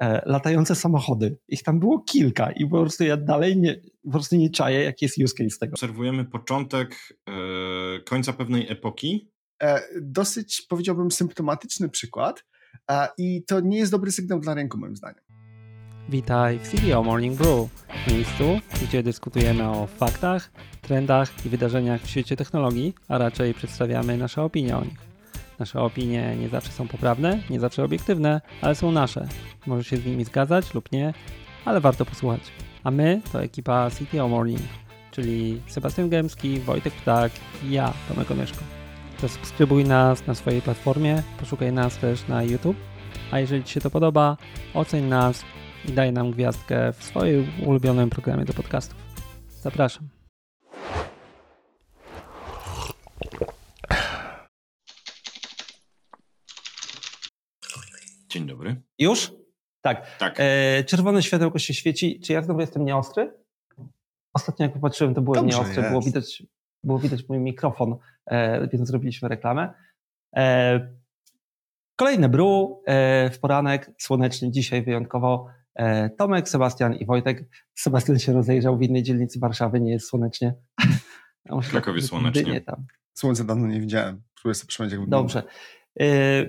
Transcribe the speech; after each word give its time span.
e, 0.00 0.22
latające 0.26 0.74
samochody. 0.74 1.38
Ich 1.48 1.62
tam 1.62 1.80
było 1.80 1.98
kilka 1.98 2.52
i 2.52 2.66
po 2.66 2.80
prostu 2.80 3.04
ja 3.04 3.16
dalej 3.16 3.56
nie, 3.56 3.80
po 4.04 4.10
prostu 4.10 4.36
nie 4.36 4.50
czaję, 4.50 4.84
jaki 4.84 5.04
jest 5.04 5.18
use 5.18 5.34
case 5.34 5.58
tego. 5.60 5.72
Obserwujemy 5.72 6.24
początek 6.24 6.96
e, 7.28 7.32
końca 8.00 8.32
pewnej 8.32 8.72
epoki. 8.72 9.30
E, 9.62 9.80
dosyć, 10.02 10.62
powiedziałbym, 10.68 11.10
symptomatyczny 11.10 11.88
przykład 11.88 12.44
e, 12.90 13.08
i 13.18 13.44
to 13.44 13.60
nie 13.60 13.78
jest 13.78 13.92
dobry 13.92 14.12
sygnał 14.12 14.40
dla 14.40 14.54
rynku, 14.54 14.78
moim 14.78 14.96
zdaniem. 14.96 15.22
Witaj 16.08 16.58
w 16.58 16.68
CDO 16.68 17.02
Morning 17.02 17.36
Brew, 17.36 17.68
miejscu, 18.08 18.44
gdzie 18.82 19.02
dyskutujemy 19.02 19.68
o 19.68 19.86
faktach, 19.86 20.50
trendach 20.82 21.46
i 21.46 21.48
wydarzeniach 21.48 22.02
w 22.02 22.10
świecie 22.10 22.36
technologii, 22.36 22.94
a 23.08 23.18
raczej 23.18 23.54
przedstawiamy 23.54 24.16
nasze 24.16 24.42
opinie 24.42 24.76
o 24.76 24.84
nich. 24.84 25.09
Nasze 25.60 25.80
opinie 25.80 26.36
nie 26.36 26.48
zawsze 26.48 26.72
są 26.72 26.88
poprawne, 26.88 27.38
nie 27.50 27.60
zawsze 27.60 27.84
obiektywne, 27.84 28.40
ale 28.62 28.74
są 28.74 28.92
nasze. 28.92 29.28
Możesz 29.66 29.86
się 29.86 29.96
z 29.96 30.06
nimi 30.06 30.24
zgadzać 30.24 30.74
lub 30.74 30.92
nie, 30.92 31.14
ale 31.64 31.80
warto 31.80 32.04
posłuchać. 32.04 32.40
A 32.84 32.90
my 32.90 33.20
to 33.32 33.42
ekipa 33.42 33.90
CTO 33.90 34.28
Morning, 34.28 34.60
czyli 35.10 35.60
Sebastian 35.66 36.08
Gębski, 36.08 36.60
Wojtek 36.60 36.94
Ptak 36.94 37.32
i 37.64 37.70
ja, 37.70 37.92
Tomek 38.08 38.30
Onyszko. 38.30 38.64
Zasubskrybuj 39.20 39.84
nas 39.84 40.26
na 40.26 40.34
swojej 40.34 40.62
platformie, 40.62 41.22
poszukaj 41.40 41.72
nas 41.72 41.96
też 41.96 42.28
na 42.28 42.42
YouTube, 42.42 42.76
a 43.30 43.38
jeżeli 43.38 43.64
Ci 43.64 43.74
się 43.74 43.80
to 43.80 43.90
podoba, 43.90 44.36
oceń 44.74 45.04
nas 45.04 45.44
i 45.88 45.92
daj 45.92 46.12
nam 46.12 46.30
gwiazdkę 46.30 46.92
w 46.92 47.04
swoim 47.04 47.46
ulubionym 47.66 48.10
programie 48.10 48.44
do 48.44 48.52
podcastów. 48.52 48.98
Zapraszam. 49.62 50.08
Dzień 58.30 58.46
dobry. 58.46 58.82
Już? 58.98 59.32
Tak. 59.82 60.16
Tak. 60.18 60.34
E, 60.38 60.84
czerwone 60.84 61.22
światełko 61.22 61.58
się 61.58 61.74
świeci. 61.74 62.20
Czy 62.20 62.32
ja 62.32 62.42
znowu 62.42 62.60
jestem 62.60 62.84
nieostry? 62.84 63.32
Ostatnio 64.34 64.64
jak 64.66 64.72
popatrzyłem, 64.72 65.14
to 65.14 65.22
byłem 65.22 65.42
Dobrze 65.42 65.56
nieostry. 65.58 65.76
jest. 65.82 65.90
Było 65.90 66.02
widać, 66.02 66.42
było 66.84 66.98
widać 66.98 67.28
mój 67.28 67.38
mikrofon, 67.38 67.96
e, 68.26 68.68
więc 68.68 68.88
zrobiliśmy 68.88 69.28
reklamę. 69.28 69.74
E, 70.36 70.94
kolejne 71.96 72.28
bru 72.28 72.82
e, 72.86 73.30
w 73.30 73.38
poranek 73.38 73.90
słoneczny, 73.98 74.50
dzisiaj 74.50 74.82
wyjątkowo. 74.84 75.46
E, 75.74 76.10
Tomek, 76.10 76.48
Sebastian 76.48 76.94
i 76.94 77.06
Wojtek. 77.06 77.48
Sebastian 77.74 78.18
się 78.18 78.32
rozejrzał 78.32 78.78
w 78.78 78.82
innej 78.82 79.02
dzielnicy 79.02 79.38
Warszawy, 79.38 79.80
nie 79.80 79.92
jest 79.92 80.08
słonecznie. 80.08 80.54
W 81.62 81.70
Krakowie 81.70 82.02
słonecznie. 82.12 82.60
tam. 82.60 82.86
Słońce 83.14 83.44
dawno 83.44 83.66
nie 83.66 83.80
widziałem. 83.80 84.22
Próbuję 84.34 84.54
sobie 84.54 84.68
przypomnieć, 84.68 84.92
jak 84.92 85.00
wygląda. 85.00 85.22
Dobrze. 85.22 85.42
E, 85.42 85.50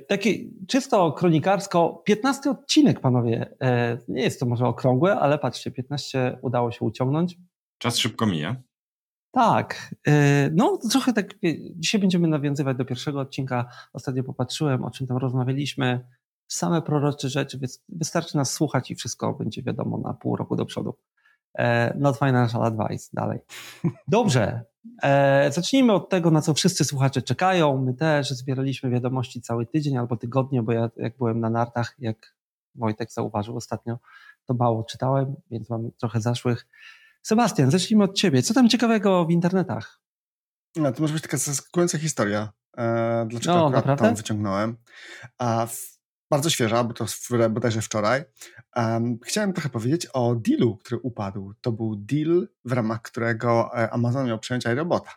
Taki 0.07 0.53
czysto 0.67 1.11
kronikarsko, 1.11 2.01
15 2.05 2.49
odcinek, 2.49 2.99
panowie. 2.99 3.55
E, 3.61 3.97
Nie 4.07 4.21
jest 4.21 4.39
to 4.39 4.45
może 4.45 4.65
okrągłe, 4.65 5.19
ale 5.19 5.39
patrzcie, 5.39 5.71
15 5.71 6.37
udało 6.41 6.71
się 6.71 6.85
uciągnąć. 6.85 7.37
Czas 7.77 7.97
szybko 7.97 8.25
mija. 8.25 8.55
Tak, 9.31 9.95
e, 10.07 10.49
no 10.53 10.77
trochę 10.91 11.13
tak, 11.13 11.33
e, 11.33 11.37
dzisiaj 11.75 12.01
będziemy 12.01 12.27
nawiązywać 12.27 12.77
do 12.77 12.85
pierwszego 12.85 13.19
odcinka. 13.19 13.69
Ostatnio 13.93 14.23
popatrzyłem, 14.23 14.83
o 14.85 14.91
czym 14.91 15.07
tam 15.07 15.17
rozmawialiśmy. 15.17 16.07
Same 16.47 16.81
prorocze 16.81 17.29
rzeczy, 17.29 17.59
więc 17.59 17.83
wystarczy 17.89 18.37
nas 18.37 18.53
słuchać 18.53 18.91
i 18.91 18.95
wszystko 18.95 19.33
będzie 19.33 19.63
wiadomo 19.63 19.97
na 19.97 20.13
pół 20.13 20.35
roku 20.35 20.55
do 20.55 20.65
przodu. 20.65 20.97
E, 21.57 21.97
Not 21.97 22.17
financial 22.17 22.63
advice, 22.63 23.09
dalej. 23.13 23.39
Dobrze, 24.07 24.43
e, 24.43 24.65
zacznijmy 25.49 25.93
od 25.93 26.09
tego, 26.09 26.31
na 26.31 26.41
co 26.41 26.53
wszyscy 26.53 26.85
słuchacze 26.85 27.21
czekają. 27.21 27.81
My 27.85 27.93
też 27.93 28.29
zbieraliśmy 28.29 28.89
wiadomości 28.89 29.41
cały 29.41 29.65
tydzień 29.65 29.97
albo 29.97 30.17
tygodnie, 30.17 30.63
bo 30.63 30.71
ja 30.71 30.89
jak 30.97 31.17
byłem 31.17 31.39
na 31.39 31.49
nartach, 31.49 31.95
jak 31.99 32.35
Wojtek 32.75 33.11
zauważył 33.11 33.57
ostatnio, 33.57 33.99
to 34.45 34.53
mało 34.53 34.83
czytałem, 34.83 35.35
więc 35.51 35.69
mam 35.69 35.91
trochę 35.91 36.21
zaszłych. 36.21 36.67
Sebastian, 37.21 37.71
zacznijmy 37.71 38.03
od 38.03 38.15
ciebie. 38.15 38.41
Co 38.41 38.53
tam 38.53 38.69
ciekawego 38.69 39.25
w 39.25 39.31
internetach? 39.31 40.01
No, 40.75 40.91
to 40.91 41.01
może 41.01 41.13
być 41.13 41.23
taka 41.23 41.37
zaskakująca 41.37 41.97
historia. 41.97 42.53
E, 42.77 43.25
dlaczego 43.29 43.55
No, 43.55 43.69
naprawdę? 43.69 44.09
tą 44.09 44.15
wyciągnąłem? 44.15 44.77
A 45.37 45.65
w, 45.65 46.00
bardzo 46.31 46.49
świeża, 46.49 46.83
bo 46.83 46.93
to 46.93 47.05
bodajże 47.49 47.81
wczoraj. 47.81 48.23
Em, 48.75 49.19
chciałem 49.25 49.53
trochę 49.53 49.69
powiedzieć 49.69 50.07
o 50.13 50.35
dealu, 50.35 50.77
który 50.77 51.01
upadł. 51.01 51.53
To 51.61 51.71
był 51.71 51.95
deal, 51.95 52.47
w 52.65 52.71
ramach 52.71 53.01
którego 53.01 53.69
e, 53.73 53.89
Amazon 53.89 54.27
miał 54.27 54.39
przejąć 54.39 54.65
iRobota. 54.65 55.11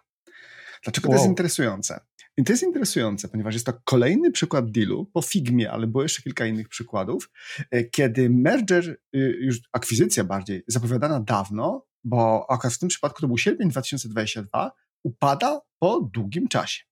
Dlaczego 0.84 1.08
to 1.08 1.12
jest 1.12 1.22
Wow. 1.22 1.30
interesujące? 1.30 2.00
I 2.36 2.44
to 2.44 2.52
jest 2.52 2.62
interesujące, 2.62 3.28
ponieważ 3.28 3.54
jest 3.54 3.66
to 3.66 3.72
kolejny 3.84 4.30
przykład 4.30 4.70
dealu 4.70 5.06
po 5.06 5.22
Figmie, 5.22 5.70
ale 5.70 5.86
było 5.86 6.02
jeszcze 6.02 6.22
kilka 6.22 6.46
innych 6.46 6.68
przykładów, 6.68 7.30
e, 7.70 7.84
kiedy 7.84 8.30
merger, 8.30 8.88
y, 9.16 9.38
już 9.40 9.60
akwizycja 9.72 10.24
bardziej, 10.24 10.64
zapowiadana 10.66 11.20
dawno, 11.20 11.86
bo 12.04 12.46
akurat 12.50 12.74
w 12.74 12.78
tym 12.78 12.88
przypadku 12.88 13.20
to 13.20 13.26
był 13.26 13.38
sierpień 13.38 13.70
2022, 13.70 14.72
upada 15.02 15.60
po 15.78 16.00
długim 16.00 16.48
czasie. 16.48 16.82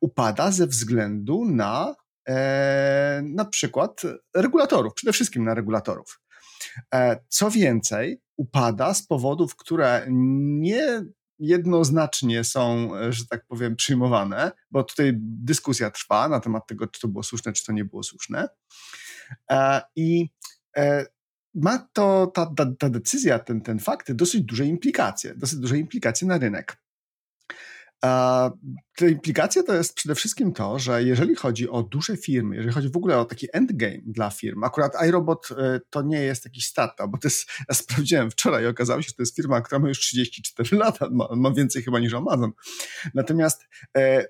Upada 0.00 0.50
ze 0.50 0.66
względu 0.66 1.44
na 1.44 1.94
na 3.22 3.44
przykład 3.44 4.02
regulatorów, 4.36 4.94
przede 4.94 5.12
wszystkim 5.12 5.44
na 5.44 5.54
regulatorów. 5.54 6.20
E, 6.94 7.20
co 7.28 7.50
więcej, 7.50 8.20
upada 8.36 8.94
z 8.94 9.06
powodów, 9.06 9.56
które 9.56 10.06
nie 10.08 11.04
jednoznacznie 11.38 12.44
są, 12.44 12.96
e, 12.96 13.12
że 13.12 13.26
tak 13.26 13.46
powiem, 13.46 13.76
przyjmowane, 13.76 14.52
bo 14.70 14.84
tutaj 14.84 15.12
dyskusja 15.18 15.90
trwa 15.90 16.28
na 16.28 16.40
temat 16.40 16.66
tego, 16.66 16.86
czy 16.86 17.00
to 17.00 17.08
było 17.08 17.22
słuszne, 17.22 17.52
czy 17.52 17.64
to 17.64 17.72
nie 17.72 17.84
było 17.84 18.02
słuszne. 18.02 18.48
E, 19.50 19.82
I 19.96 20.28
e, 20.76 21.06
ma 21.54 21.88
to 21.92 22.26
ta, 22.26 22.46
ta, 22.56 22.66
ta 22.78 22.90
decyzja, 22.90 23.38
ten, 23.38 23.60
ten 23.60 23.78
fakt 23.78 24.12
dosyć 24.12 24.42
duże 24.42 24.66
implikacje, 24.66 25.34
dosyć 25.34 25.58
duże 25.58 25.78
implikacje 25.78 26.28
na 26.28 26.38
rynek. 26.38 26.79
Te 28.96 29.10
implikacje 29.10 29.62
to 29.62 29.74
jest 29.74 29.94
przede 29.94 30.14
wszystkim 30.14 30.52
to, 30.52 30.78
że 30.78 31.04
jeżeli 31.04 31.34
chodzi 31.34 31.68
o 31.68 31.82
duże 31.82 32.16
firmy, 32.16 32.56
jeżeli 32.56 32.74
chodzi 32.74 32.88
w 32.88 32.96
ogóle 32.96 33.18
o 33.18 33.24
taki 33.24 33.46
endgame 33.52 33.98
dla 34.06 34.30
firm, 34.30 34.64
akurat 34.64 34.92
iRobot 35.08 35.48
e, 35.50 35.80
to 35.90 36.02
nie 36.02 36.20
jest 36.20 36.44
jakiś 36.44 36.66
startup, 36.66 37.06
bo 37.10 37.18
to 37.18 37.28
jest, 37.28 37.46
ja 37.68 37.74
sprawdziłem 37.74 38.30
wczoraj 38.30 38.64
i 38.64 38.66
okazało 38.66 39.02
się, 39.02 39.08
że 39.08 39.14
to 39.14 39.22
jest 39.22 39.36
firma, 39.36 39.60
która 39.60 39.78
ma 39.78 39.88
już 39.88 40.00
34 40.00 40.76
lata, 40.84 41.08
ma, 41.10 41.28
ma 41.36 41.50
więcej 41.50 41.82
chyba 41.82 41.98
niż 41.98 42.14
Amazon. 42.14 42.52
Natomiast 43.14 43.68
e, 43.96 44.24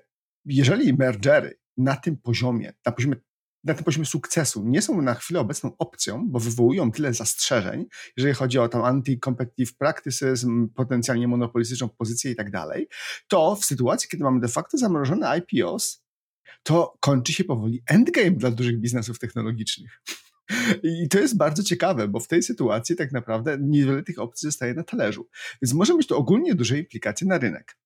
jeżeli 0.45 0.93
mergery 0.93 1.59
na 1.77 1.95
tym 1.95 2.17
poziomie, 2.17 2.73
na 2.85 2.91
poziomie 2.91 3.15
na 3.63 3.73
tym 3.73 3.83
poziomie 3.83 4.05
sukcesu 4.05 4.63
nie 4.65 4.81
są 4.81 5.01
na 5.01 5.15
chwilę 5.15 5.39
obecną 5.39 5.77
opcją, 5.77 6.29
bo 6.29 6.39
wywołują 6.39 6.91
tyle 6.91 7.13
zastrzeżeń, 7.13 7.85
jeżeli 8.17 8.35
chodzi 8.35 8.59
o 8.59 8.69
tam 8.69 8.81
anti-competitive 8.81 9.73
practices, 9.77 10.45
potencjalnie 10.75 11.27
monopolistyczną 11.27 11.89
pozycję 11.89 12.31
i 12.31 12.35
tak 12.35 12.51
dalej, 12.51 12.87
to 13.27 13.55
w 13.55 13.65
sytuacji, 13.65 14.09
kiedy 14.09 14.23
mamy 14.23 14.39
de 14.39 14.47
facto 14.47 14.77
zamrożone 14.77 15.39
IPOs, 15.39 16.03
to 16.63 16.97
kończy 16.99 17.33
się 17.33 17.43
powoli 17.43 17.83
endgame 17.87 18.31
dla 18.31 18.51
dużych 18.51 18.79
biznesów 18.79 19.19
technologicznych. 19.19 20.01
I 20.83 21.09
to 21.09 21.19
jest 21.19 21.37
bardzo 21.37 21.63
ciekawe, 21.63 22.07
bo 22.07 22.19
w 22.19 22.27
tej 22.27 22.43
sytuacji 22.43 22.95
tak 22.95 23.11
naprawdę 23.11 23.57
niewiele 23.61 24.03
tych 24.03 24.19
opcji 24.19 24.47
zostaje 24.47 24.73
na 24.73 24.83
talerzu. 24.83 25.29
Więc 25.61 25.73
może 25.73 25.95
mieć 25.95 26.07
to 26.07 26.17
ogólnie 26.17 26.55
duże 26.55 26.79
implikacje 26.79 27.27
na 27.27 27.37
rynek. 27.37 27.77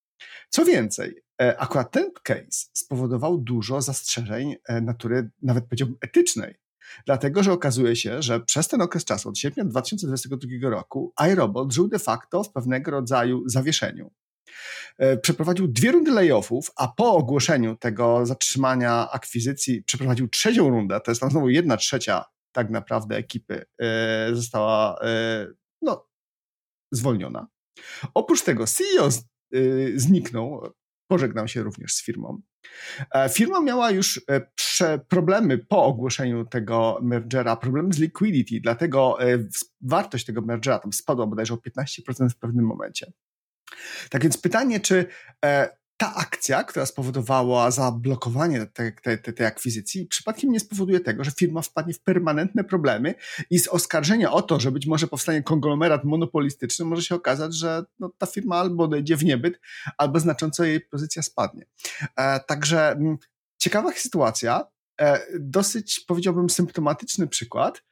Co 0.49 0.65
więcej, 0.65 1.24
akurat 1.37 1.91
ten 1.91 2.11
case 2.23 2.69
spowodował 2.73 3.37
dużo 3.37 3.81
zastrzeżeń 3.81 4.55
e, 4.67 4.81
natury 4.81 5.29
nawet 5.41 5.65
powiedziałbym 5.65 5.97
etycznej. 6.01 6.55
Dlatego, 7.05 7.43
że 7.43 7.51
okazuje 7.51 7.95
się, 7.95 8.21
że 8.21 8.39
przez 8.39 8.67
ten 8.67 8.81
okres 8.81 9.05
czasu, 9.05 9.29
od 9.29 9.37
sierpnia 9.37 9.65
2022 9.65 10.69
roku, 10.69 11.13
iRobot 11.31 11.73
żył 11.73 11.87
de 11.87 11.99
facto 11.99 12.43
w 12.43 12.51
pewnego 12.51 12.91
rodzaju 12.91 13.43
zawieszeniu. 13.45 14.11
E, 14.97 15.17
Przeprowadził 15.17 15.67
dwie 15.67 15.91
rundy 15.91 16.11
layoffów, 16.11 16.71
a 16.75 16.87
po 16.87 17.13
ogłoszeniu 17.13 17.75
tego 17.75 18.25
zatrzymania 18.25 19.11
akwizycji 19.11 19.83
przeprowadził 19.83 20.27
trzecią 20.27 20.69
rundę, 20.69 21.01
to 21.01 21.11
jest 21.11 21.21
tam 21.21 21.31
znowu 21.31 21.49
jedna 21.49 21.77
trzecia 21.77 22.25
tak 22.51 22.69
naprawdę 22.69 23.17
ekipy 23.17 23.65
e, 23.81 24.29
została 24.35 24.99
e, 25.01 25.47
no, 25.81 26.07
zwolniona. 26.91 27.47
Oprócz 28.13 28.41
tego 28.41 28.67
CEO 28.67 29.09
zniknął, 29.95 30.61
pożegnał 31.07 31.47
się 31.47 31.63
również 31.63 31.93
z 31.93 32.03
firmą. 32.03 32.41
E, 33.15 33.29
Firma 33.29 33.61
miała 33.61 33.91
już 33.91 34.21
e, 34.81 34.99
problemy 34.99 35.57
po 35.57 35.83
ogłoszeniu 35.85 36.45
tego 36.45 36.99
mergera, 37.01 37.55
problemy 37.55 37.93
z 37.93 37.99
liquidity, 37.99 38.59
dlatego 38.61 39.23
e, 39.23 39.37
wartość 39.81 40.25
tego 40.25 40.41
mergera 40.41 40.79
tam 40.79 40.93
spadła 40.93 41.27
bodajże 41.27 41.53
o 41.53 41.57
15% 41.57 42.29
w 42.29 42.37
pewnym 42.37 42.65
momencie. 42.65 43.11
Tak 44.09 44.23
więc 44.23 44.37
pytanie, 44.37 44.79
czy 44.79 45.05
ta 45.97 46.15
akcja, 46.15 46.63
która 46.63 46.85
spowodowała 46.85 47.71
zablokowanie 47.71 48.65
tej, 48.65 48.95
tej, 49.03 49.33
tej, 49.33 49.45
akwizycji, 49.45 50.05
przypadkiem 50.05 50.51
nie 50.51 50.59
spowoduje 50.59 50.99
tego, 50.99 51.23
że 51.23 51.31
firma 51.31 51.61
wpadnie 51.61 51.93
w 51.93 51.99
permanentne 51.99 52.63
problemy 52.63 53.15
i 53.49 53.59
z 53.59 53.67
oskarżenia 53.67 54.31
o 54.31 54.41
to, 54.41 54.59
że 54.59 54.71
być 54.71 54.87
może 54.87 55.07
powstanie 55.07 55.43
konglomerat 55.43 56.03
monopolistyczny, 56.03 56.85
może 56.85 57.01
się 57.01 57.15
okazać, 57.15 57.55
że 57.55 57.83
no, 57.99 58.11
ta 58.17 58.25
firma 58.25 58.55
albo 58.55 58.83
odejdzie 58.83 59.17
w 59.17 59.25
niebyt, 59.25 59.59
albo 59.97 60.19
znacząco 60.19 60.63
jej 60.63 60.81
pozycja 60.81 61.21
spadnie. 61.21 61.65
E, 62.17 62.39
także 62.39 62.91
m, 62.91 63.17
ciekawa 63.57 63.91
sytuacja, 63.91 64.67
e, 65.01 65.19
dosyć 65.39 65.99
powiedziałbym 65.99 66.49
symptomatyczny 66.49 67.27
przykład, 67.27 67.83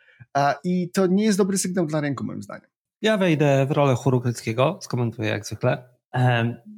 I 0.63 0.89
to 0.91 1.07
nie 1.07 1.23
jest 1.23 1.37
dobry 1.37 1.57
sygnał 1.57 1.85
dla 1.85 2.01
rynku, 2.01 2.23
moim 2.23 2.43
zdaniem. 2.43 2.67
Ja 3.01 3.17
wejdę 3.17 3.65
w 3.65 3.71
rolę 3.71 3.95
chóru 3.95 4.19
greckiego, 4.19 4.79
skomentuję 4.81 5.29
jak 5.29 5.45
zwykle, 5.45 5.92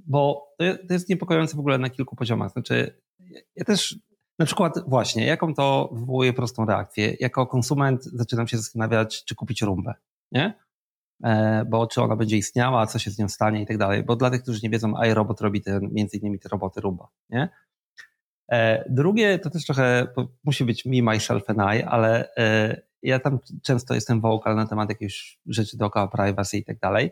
bo 0.07 0.47
to 0.57 0.93
jest 0.93 1.09
niepokojące 1.09 1.57
w 1.57 1.59
ogóle 1.59 1.77
na 1.77 1.89
kilku 1.89 2.15
poziomach. 2.15 2.51
Znaczy, 2.51 3.01
ja 3.55 3.65
też 3.65 3.99
na 4.39 4.45
przykład 4.45 4.73
właśnie, 4.87 5.25
jaką 5.25 5.53
to 5.53 5.89
wywołuje 5.93 6.33
prostą 6.33 6.65
reakcję? 6.65 7.15
Jako 7.19 7.47
konsument 7.47 8.03
zaczynam 8.03 8.47
się 8.47 8.57
zastanawiać, 8.57 9.25
czy 9.25 9.35
kupić 9.35 9.61
rumbę, 9.61 9.93
nie? 10.31 10.53
E, 11.23 11.65
bo 11.65 11.87
czy 11.87 12.01
ona 12.01 12.15
będzie 12.15 12.37
istniała, 12.37 12.87
co 12.87 12.99
się 12.99 13.11
z 13.11 13.19
nią 13.19 13.29
stanie 13.29 13.61
i 13.61 13.65
tak 13.65 13.77
dalej. 13.77 14.03
Bo 14.03 14.15
dla 14.15 14.29
tych, 14.29 14.41
którzy 14.41 14.59
nie 14.63 14.69
wiedzą, 14.69 15.03
iRobot 15.03 15.41
robi 15.41 15.61
ten, 15.61 15.89
między 15.91 16.17
innymi 16.17 16.39
te 16.39 16.49
roboty 16.49 16.81
rumba, 16.81 17.07
nie? 17.29 17.49
E, 18.51 18.85
drugie 18.89 19.39
to 19.39 19.49
też 19.49 19.65
trochę 19.65 20.07
musi 20.43 20.65
być 20.65 20.85
me, 20.85 21.01
myself 21.01 21.49
and 21.49 21.59
I, 21.59 21.83
ale 21.83 22.35
e, 22.37 22.81
ja 23.03 23.19
tam 23.19 23.39
często 23.63 23.93
jestem 23.93 24.21
vocal 24.21 24.55
na 24.55 24.67
temat 24.67 24.89
jakichś 24.89 25.39
rzeczy 25.45 25.77
dookoła 25.77 26.07
privacy 26.07 26.57
i 26.57 26.63
tak 26.63 26.79
dalej. 26.79 27.11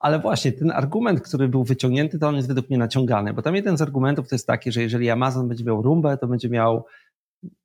Ale 0.00 0.18
właśnie 0.18 0.52
ten 0.52 0.70
argument, 0.70 1.20
który 1.20 1.48
był 1.48 1.64
wyciągnięty, 1.64 2.18
to 2.18 2.28
on 2.28 2.36
jest 2.36 2.48
według 2.48 2.68
mnie 2.68 2.78
naciągany, 2.78 3.34
bo 3.34 3.42
tam 3.42 3.56
jeden 3.56 3.76
z 3.76 3.82
argumentów 3.82 4.28
to 4.28 4.34
jest 4.34 4.46
taki, 4.46 4.72
że 4.72 4.82
jeżeli 4.82 5.10
Amazon 5.10 5.48
będzie 5.48 5.64
miał 5.64 5.82
rumbę, 5.82 6.18
to 6.18 6.26
będzie 6.26 6.48
miał 6.48 6.84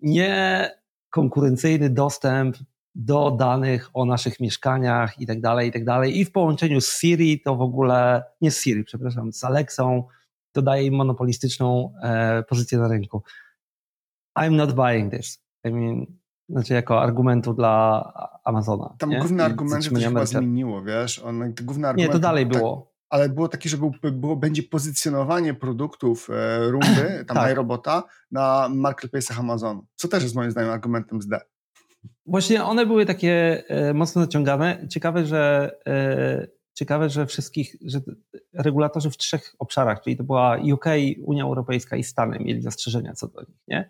niekonkurencyjny 0.02 1.90
dostęp 1.90 2.58
do 2.96 3.32
danych 3.32 3.90
o 3.94 4.06
naszych 4.06 4.40
mieszkaniach 4.40 5.22
i 5.22 5.28
tak 5.28 5.42
dalej, 5.42 5.70
i 5.70 5.72
tak 5.72 5.86
dalej. 5.86 6.20
I 6.20 6.26
w 6.26 6.32
połączeniu 6.32 6.82
z 6.82 7.00
Siri 7.00 7.42
to 7.42 7.56
w 7.56 7.62
ogóle, 7.62 8.24
nie 8.42 8.52
z 8.52 8.62
Siri, 8.62 8.84
przepraszam, 8.84 9.34
z 9.34 9.44
Alexą, 9.44 10.08
to 10.52 10.62
daje 10.62 10.86
im 10.86 10.94
monopolistyczną 10.94 11.94
e, 12.04 12.44
pozycję 12.44 12.78
na 12.78 12.88
rynku. 12.88 13.24
I'm 14.40 14.56
not 14.56 14.76
buying 14.76 15.14
this. 15.14 15.44
I 15.66 15.72
mean, 15.72 16.06
znaczy 16.50 16.74
jako 16.74 17.02
argumentu 17.02 17.54
dla 17.54 18.04
Amazona. 18.44 18.96
Tam 18.98 19.10
nie? 19.10 19.20
główny 19.20 19.44
argument, 19.44 19.84
że 19.84 19.90
to 19.90 20.00
się 20.00 20.08
chyba 20.08 20.26
zmieniło, 20.26 20.82
wiesz? 20.82 21.20
On, 21.20 21.54
główny 21.62 21.88
argument, 21.88 22.10
nie, 22.10 22.14
to 22.14 22.20
dalej 22.20 22.46
tak, 22.46 22.58
było. 22.58 22.94
Ale 23.10 23.30
było 23.30 23.48
takie, 23.48 23.70
że 23.70 23.78
był, 23.78 23.92
było, 24.12 24.36
będzie 24.36 24.64
pozycjonowanie 24.64 25.54
produktów 25.54 26.30
e, 26.30 26.68
Rumby, 26.72 27.24
tam 27.28 27.38
tak. 27.38 27.56
robota 27.56 28.04
na 28.32 28.70
marketplace'ach 28.70 29.40
Amazonu, 29.40 29.86
co 29.96 30.08
też 30.08 30.24
jest 30.24 30.36
moim 30.36 30.52
zdaniem 30.52 30.72
argumentem 30.72 31.22
z 31.22 31.28
D. 31.28 31.40
Właśnie 32.26 32.64
one 32.64 32.86
były 32.86 33.06
takie 33.06 33.64
e, 33.68 33.94
mocno 33.94 34.22
naciągane. 34.22 34.88
Ciekawe, 34.90 35.26
że 35.26 35.72
e, 35.88 36.48
ciekawe, 36.74 37.10
że 37.10 37.26
wszystkich, 37.26 37.76
że 37.86 38.02
regulatorzy 38.54 39.10
w 39.10 39.18
trzech 39.18 39.56
obszarach, 39.60 40.02
czyli 40.02 40.18
to 40.18 40.24
była 40.24 40.58
UK, 40.74 40.86
Unia 41.24 41.44
Europejska 41.44 41.96
i 41.96 42.04
Stany 42.04 42.40
mieli 42.40 42.62
zastrzeżenia 42.62 43.14
co 43.14 43.28
do 43.28 43.42
nich, 43.42 43.58
nie? 43.68 43.90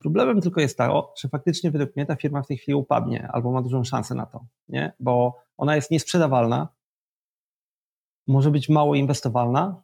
Problemem 0.00 0.40
tylko 0.40 0.60
jest 0.60 0.78
to, 0.78 1.14
że 1.20 1.28
faktycznie 1.28 1.70
według 1.70 1.96
mnie 1.96 2.06
ta 2.06 2.16
firma 2.16 2.42
w 2.42 2.46
tej 2.46 2.56
chwili 2.56 2.74
upadnie 2.74 3.28
albo 3.32 3.52
ma 3.52 3.62
dużą 3.62 3.84
szansę 3.84 4.14
na 4.14 4.26
to, 4.26 4.44
nie? 4.68 4.92
bo 5.00 5.38
ona 5.56 5.76
jest 5.76 5.90
niesprzedawalna, 5.90 6.68
może 8.26 8.50
być 8.50 8.68
mało 8.68 8.94
inwestowalna, 8.94 9.82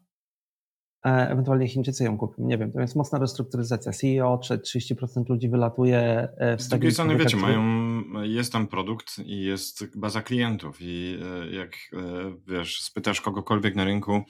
e, 1.06 1.30
ewentualnie 1.30 1.68
Chińczycy 1.68 2.04
ją 2.04 2.18
kupią, 2.18 2.46
nie 2.46 2.58
wiem, 2.58 2.72
to 2.72 2.80
jest 2.80 2.96
mocna 2.96 3.18
restrukturyzacja. 3.18 3.92
CEO 3.92 4.32
odszedł, 4.32 4.62
30% 4.64 5.28
ludzi 5.28 5.48
wylatuje 5.48 6.28
e, 6.36 6.56
w 6.56 6.62
Z 6.62 6.68
drugiej 6.68 6.92
strony 6.92 7.16
wiecie, 7.16 7.36
mają, 7.36 8.02
jest 8.22 8.52
tam 8.52 8.66
produkt 8.66 9.18
i 9.18 9.42
jest 9.42 9.98
baza 9.98 10.22
klientów 10.22 10.76
i 10.80 11.18
e, 11.22 11.50
jak 11.50 11.76
wiesz, 12.46 12.82
spytasz 12.82 13.20
kogokolwiek 13.20 13.76
na 13.76 13.84
rynku, 13.84 14.22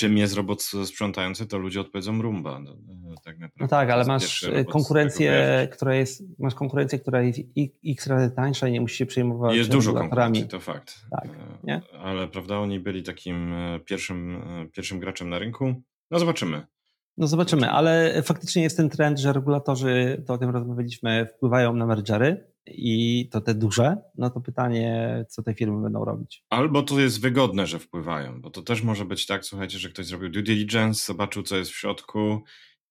czym 0.00 0.18
jest 0.18 0.34
robot 0.34 0.62
sprzątający, 0.62 1.46
to 1.46 1.58
ludzie 1.58 1.80
odpowiedzą 1.80 2.22
rumba. 2.22 2.60
No, 2.60 2.76
no 3.02 3.14
tak. 3.24 3.36
No 3.56 3.68
tak, 3.68 3.90
ale 3.90 4.04
masz 4.04 4.46
konkurencję, 4.68 5.68
która 5.72 5.94
jest, 5.94 6.22
masz 6.38 6.54
konkurencję, 6.54 6.98
która 6.98 7.22
jest 7.22 7.38
x 7.86 8.06
razy 8.06 8.30
tańsza 8.30 8.68
i 8.68 8.72
nie 8.72 8.80
musi 8.80 8.96
się 8.96 9.06
przejmować 9.06 9.56
Jest 9.56 9.70
dużo 9.70 9.92
konkurencji, 9.92 10.48
to 10.48 10.60
fakt. 10.60 10.94
Tak, 11.10 11.24
e, 11.24 11.58
nie? 11.64 11.82
Ale 12.02 12.28
prawda, 12.28 12.58
oni 12.58 12.80
byli 12.80 13.02
takim 13.02 13.52
e, 13.52 13.80
pierwszym, 13.80 14.36
e, 14.36 14.66
pierwszym 14.66 15.00
graczem 15.00 15.28
na 15.28 15.38
rynku. 15.38 15.74
No 16.10 16.18
zobaczymy. 16.18 16.66
No 17.16 17.26
zobaczymy, 17.26 17.70
ale 17.70 18.22
faktycznie 18.22 18.62
jest 18.62 18.76
ten 18.76 18.90
trend, 18.90 19.18
że 19.18 19.32
regulatorzy, 19.32 20.22
to 20.26 20.34
o 20.34 20.38
tym 20.38 20.50
rozmawialiśmy, 20.50 21.26
wpływają 21.36 21.74
na 21.74 21.86
mergery 21.86 22.50
i 22.66 23.28
to 23.32 23.40
te 23.40 23.54
duże, 23.54 23.96
no 24.18 24.30
to 24.30 24.40
pytanie, 24.40 25.24
co 25.28 25.42
te 25.42 25.54
firmy 25.54 25.82
będą 25.82 26.04
robić. 26.04 26.44
Albo 26.50 26.82
to 26.82 27.00
jest 27.00 27.20
wygodne, 27.20 27.66
że 27.66 27.78
wpływają, 27.78 28.40
bo 28.40 28.50
to 28.50 28.62
też 28.62 28.82
może 28.82 29.04
być 29.04 29.26
tak, 29.26 29.44
słuchajcie, 29.44 29.78
że 29.78 29.88
ktoś 29.88 30.06
zrobił 30.06 30.30
due 30.30 30.42
diligence, 30.42 31.06
zobaczył, 31.06 31.42
co 31.42 31.56
jest 31.56 31.70
w 31.70 31.76
środku 31.76 32.42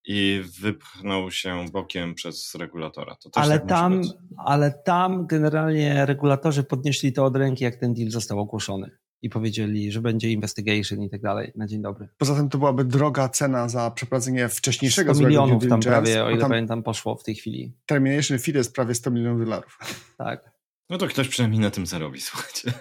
i 0.05 0.41
wypchnął 0.61 1.31
się 1.31 1.65
bokiem 1.71 2.15
przez 2.15 2.55
regulatora. 2.55 3.15
ale, 3.35 3.59
tak 3.59 3.69
tam, 3.69 4.01
ale 4.45 4.73
tam 4.85 5.27
generalnie 5.27 6.05
regulatorzy 6.05 6.63
podnieśli 6.63 7.13
to 7.13 7.25
od 7.25 7.35
ręki, 7.35 7.63
jak 7.63 7.75
ten 7.75 7.93
deal 7.93 8.09
został 8.09 8.39
ogłoszony 8.39 8.91
i 9.21 9.29
powiedzieli, 9.29 9.91
że 9.91 10.01
będzie 10.01 10.31
investigation 10.31 11.01
i 11.01 11.09
tak 11.09 11.21
dalej 11.21 11.51
na 11.55 11.67
dzień 11.67 11.81
dobry. 11.81 12.07
Poza 12.17 12.35
tym 12.35 12.49
to 12.49 12.57
byłaby 12.57 12.85
droga 12.85 13.29
cena 13.29 13.69
za 13.69 13.91
przeprowadzenie 13.91 14.49
wcześniejszego 14.49 15.15
100 15.15 15.23
milionów 15.23 15.67
tam 15.67 15.79
prawie, 15.79 16.23
o 16.23 16.29
ile 16.29 16.39
tam 16.39 16.49
pamiętam, 16.49 16.83
poszło 16.83 17.15
w 17.15 17.23
tej 17.23 17.35
chwili. 17.35 17.73
Termination 17.85 18.39
fee 18.39 18.53
jest 18.53 18.75
prawie 18.75 18.95
100 18.95 19.11
milionów 19.11 19.39
dolarów. 19.39 19.79
Tak. 20.17 20.51
No 20.89 20.97
to 20.97 21.07
ktoś 21.07 21.27
przynajmniej 21.27 21.61
na 21.61 21.71
tym 21.71 21.85
zarobi, 21.85 22.21
słuchajcie. 22.31 22.73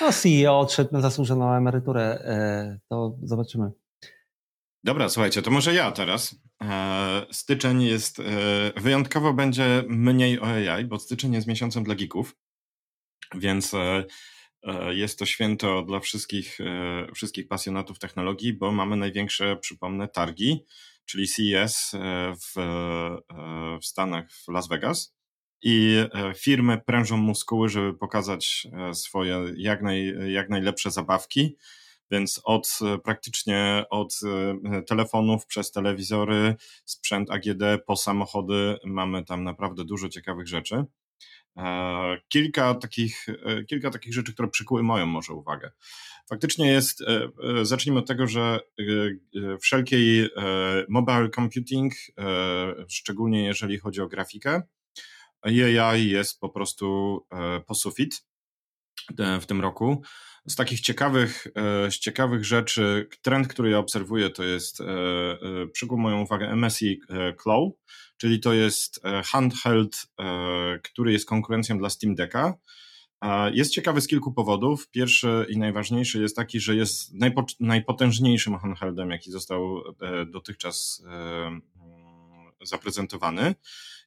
No 0.00 0.12
CEO 0.12 0.60
odszedł 0.60 0.92
na 0.92 1.00
zasłużoną 1.00 1.54
emeryturę, 1.54 2.18
e, 2.24 2.78
to 2.88 3.18
zobaczymy. 3.22 3.70
Dobra, 4.84 5.08
słuchajcie, 5.08 5.42
to 5.42 5.50
może 5.50 5.74
ja 5.74 5.92
teraz. 5.92 6.36
E, 6.62 7.26
styczeń 7.30 7.82
jest, 7.82 8.20
e, 8.20 8.80
wyjątkowo 8.80 9.32
będzie 9.32 9.84
mniej 9.88 10.40
o 10.40 10.46
AI, 10.46 10.84
bo 10.84 10.98
styczeń 10.98 11.32
jest 11.32 11.46
miesiącem 11.46 11.84
dla 11.84 11.94
geeków, 11.94 12.36
więc 13.34 13.72
jest 14.90 15.18
to 15.18 15.26
święto 15.26 15.82
dla 15.82 16.00
wszystkich, 16.00 16.60
e, 16.60 17.06
wszystkich 17.14 17.48
pasjonatów 17.48 17.98
technologii, 17.98 18.52
bo 18.52 18.72
mamy 18.72 18.96
największe, 18.96 19.56
przypomnę, 19.56 20.08
targi, 20.08 20.64
czyli 21.04 21.28
CES 21.28 21.94
e, 21.94 22.34
w, 22.34 22.54
w 23.82 23.86
Stanach, 23.86 24.32
w 24.32 24.48
Las 24.48 24.68
Vegas. 24.68 25.14
I 25.66 25.96
firmy 26.36 26.80
prężą 26.86 27.16
muskuły, 27.16 27.68
żeby 27.68 27.94
pokazać 27.94 28.66
swoje 28.92 29.44
jak, 29.56 29.82
naj, 29.82 30.14
jak 30.32 30.50
najlepsze 30.50 30.90
zabawki. 30.90 31.56
Więc 32.10 32.40
od 32.44 32.78
praktycznie 33.04 33.84
od 33.90 34.20
telefonów 34.88 35.46
przez 35.46 35.70
telewizory, 35.70 36.54
sprzęt 36.84 37.30
AGD 37.30 37.62
po 37.86 37.96
samochody 37.96 38.76
mamy 38.84 39.24
tam 39.24 39.44
naprawdę 39.44 39.84
dużo 39.84 40.08
ciekawych 40.08 40.48
rzeczy. 40.48 40.84
E, 41.56 42.20
kilka 42.28 42.74
takich, 42.74 43.26
e, 43.28 43.64
kilka 43.64 43.90
takich 43.90 44.14
rzeczy, 44.14 44.32
które 44.32 44.48
przykuły 44.48 44.82
moją 44.82 45.06
może 45.06 45.32
uwagę. 45.32 45.70
Faktycznie 46.28 46.66
jest, 46.72 47.00
e, 47.00 47.30
zacznijmy 47.62 48.00
od 48.00 48.08
tego, 48.08 48.26
że 48.26 48.60
wszelkiej 49.60 50.28
mobile 50.88 51.30
computing, 51.30 51.92
szczególnie 52.88 53.44
jeżeli 53.44 53.78
chodzi 53.78 54.00
o 54.00 54.08
grafikę, 54.08 54.62
AI 55.42 56.08
jest 56.08 56.40
po 56.40 56.48
prostu 56.48 57.20
po 57.66 57.74
sufit 57.74 58.26
w 59.40 59.46
tym 59.46 59.60
roku. 59.60 60.02
Z 60.48 60.56
takich 60.56 60.80
ciekawych, 60.80 61.46
z 61.90 61.98
ciekawych 61.98 62.44
rzeczy, 62.44 63.08
trend, 63.22 63.48
który 63.48 63.70
ja 63.70 63.78
obserwuję, 63.78 64.30
to 64.30 64.44
jest, 64.44 64.78
przykuł 65.72 65.98
moją 65.98 66.20
uwagę 66.20 66.56
MSI 66.56 67.00
Claw, 67.42 67.60
czyli 68.16 68.40
to 68.40 68.52
jest 68.52 69.00
e, 69.04 69.22
handheld, 69.22 70.06
e, 70.20 70.78
który 70.82 71.12
jest 71.12 71.26
konkurencją 71.26 71.78
dla 71.78 71.90
Steam 71.90 72.14
Decka. 72.14 72.54
Jest 73.52 73.72
ciekawy 73.72 74.00
z 74.00 74.06
kilku 74.06 74.32
powodów. 74.32 74.90
Pierwszy 74.90 75.46
i 75.48 75.58
najważniejszy 75.58 76.22
jest 76.22 76.36
taki, 76.36 76.60
że 76.60 76.76
jest 76.76 77.12
najpotężniejszym 77.60 78.58
handheldem, 78.58 79.10
jaki 79.10 79.30
został 79.30 79.78
e, 80.00 80.26
dotychczas 80.26 81.02
mm, 81.06 81.62
zaprezentowany. 82.62 83.54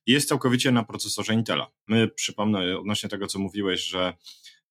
Jest 0.05 0.29
całkowicie 0.29 0.71
na 0.71 0.83
procesorze 0.83 1.33
Intela. 1.33 1.71
My, 1.87 2.07
przypomnę, 2.07 2.77
odnośnie 2.79 3.09
tego, 3.09 3.27
co 3.27 3.39
mówiłeś, 3.39 3.83
że 3.83 4.13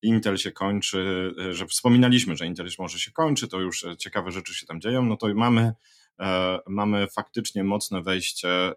Intel 0.03 0.37
się 0.37 0.53
kończy, 0.53 1.33
że 1.51 1.67
wspominaliśmy, 1.67 2.37
że 2.37 2.47
Intel 2.47 2.67
już 2.67 2.79
może 2.79 2.99
się 2.99 3.13
kończy, 3.13 3.49
to 3.49 3.61
już 3.61 3.87
ciekawe 3.99 4.31
rzeczy 4.33 4.55
się 4.55 4.67
tam 4.67 4.81
dzieją, 4.81 5.03
no 5.03 5.17
to 5.17 5.35
mamy 5.35 5.73
E, 5.73 5.75
mamy 6.67 7.07
faktycznie 7.07 7.65
mocne 7.65 8.03
wejście 8.03 8.49
e, 8.49 8.75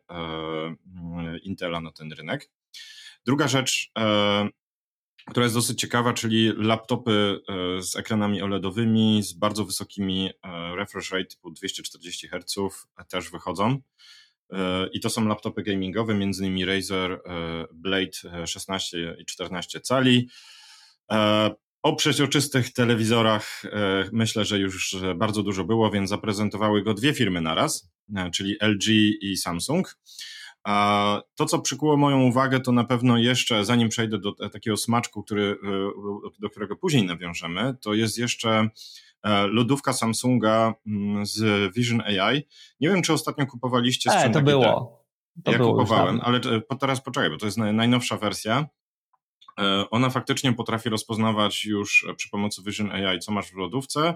Intela 1.44 1.82
na 1.82 1.92
ten 1.92 2.12
rynek. 2.12 2.50
Druga 3.26 3.48
rzecz, 3.48 3.92
e, 3.98 4.50
która 5.30 5.44
jest 5.44 5.56
dosyć 5.56 5.80
ciekawa, 5.80 6.14
czyli 6.14 6.54
laptopy 6.58 7.40
z 7.80 7.96
ekranami 7.96 8.42
OLEDowymi, 8.42 9.24
z 9.24 9.34
bardzo 9.34 9.66
wysokimi 9.66 10.30
refresh 10.76 11.12
rate 11.12 11.26
typu 11.26 11.52
240 11.52 12.28
Hz 12.28 12.56
też 13.10 13.30
wychodzą. 13.30 13.80
I 14.94 15.00
to 15.00 15.10
są 15.10 15.28
laptopy 15.28 15.64
gamingowe, 15.64 16.16
między 16.16 16.44
innymi 16.44 16.66
Razer 16.66 17.22
Blade 17.74 18.46
16 18.48 19.16
i 19.20 19.26
14 19.26 19.82
cali. 19.82 20.30
O 21.84 21.96
przeźroczystych 21.96 22.74
telewizorach 22.74 23.66
e, 23.66 24.10
myślę, 24.12 24.46
że 24.46 24.60
już 24.60 24.96
bardzo 25.16 25.44
dużo 25.44 25.64
było, 25.64 25.92
więc 25.92 26.10
zaprezentowały 26.10 26.84
go 26.84 26.94
dwie 26.94 27.14
firmy 27.14 27.42
naraz, 27.42 27.92
e, 28.16 28.32
czyli 28.32 28.58
LG 28.62 28.88
i 29.22 29.38
Samsung. 29.38 29.98
To, 31.36 31.46
co 31.48 31.60
przykuło 31.60 31.98
moją 31.98 32.22
uwagę, 32.22 32.60
to 32.60 32.72
na 32.72 32.84
pewno 32.84 33.18
jeszcze, 33.18 33.66
zanim 33.66 33.90
przejdę 33.90 34.20
do 34.20 34.50
takiego 34.50 34.78
smaczku, 34.78 35.24
który, 35.24 35.56
do 36.40 36.50
którego 36.50 36.76
później 36.76 37.06
nawiążemy, 37.06 37.76
to 37.82 37.94
jest 37.94 38.18
jeszcze 38.18 38.70
E, 39.24 39.48
lodówka 39.48 39.94
Samsunga 39.94 40.74
mm, 40.88 41.26
z 41.26 41.74
Vision 41.76 42.02
AI. 42.02 42.48
Nie 42.80 42.90
wiem, 42.90 43.02
czy 43.02 43.14
ostatnio 43.14 43.46
kupowaliście 43.46 44.10
sprzęt. 44.10 44.36
E, 44.36 44.40
to 44.40 44.46
było. 44.46 45.00
To 45.44 45.52
ja 45.52 45.58
było 45.58 45.72
kupowałem, 45.74 46.22
ale 46.24 46.40
teraz 46.80 47.02
poczekaj, 47.02 47.30
bo 47.30 47.38
to 47.38 47.46
jest 47.46 47.58
najnowsza 47.58 48.18
wersja. 48.18 48.66
E, 49.60 49.90
ona 49.90 50.10
faktycznie 50.10 50.54
potrafi 50.54 50.90
rozpoznawać 50.90 51.66
już 51.66 52.08
przy 52.18 52.30
pomocy 52.30 52.62
Vision 52.66 52.92
AI, 52.92 53.20
co 53.20 53.32
masz 53.32 53.52
w 53.52 53.56
lodówce 53.56 54.14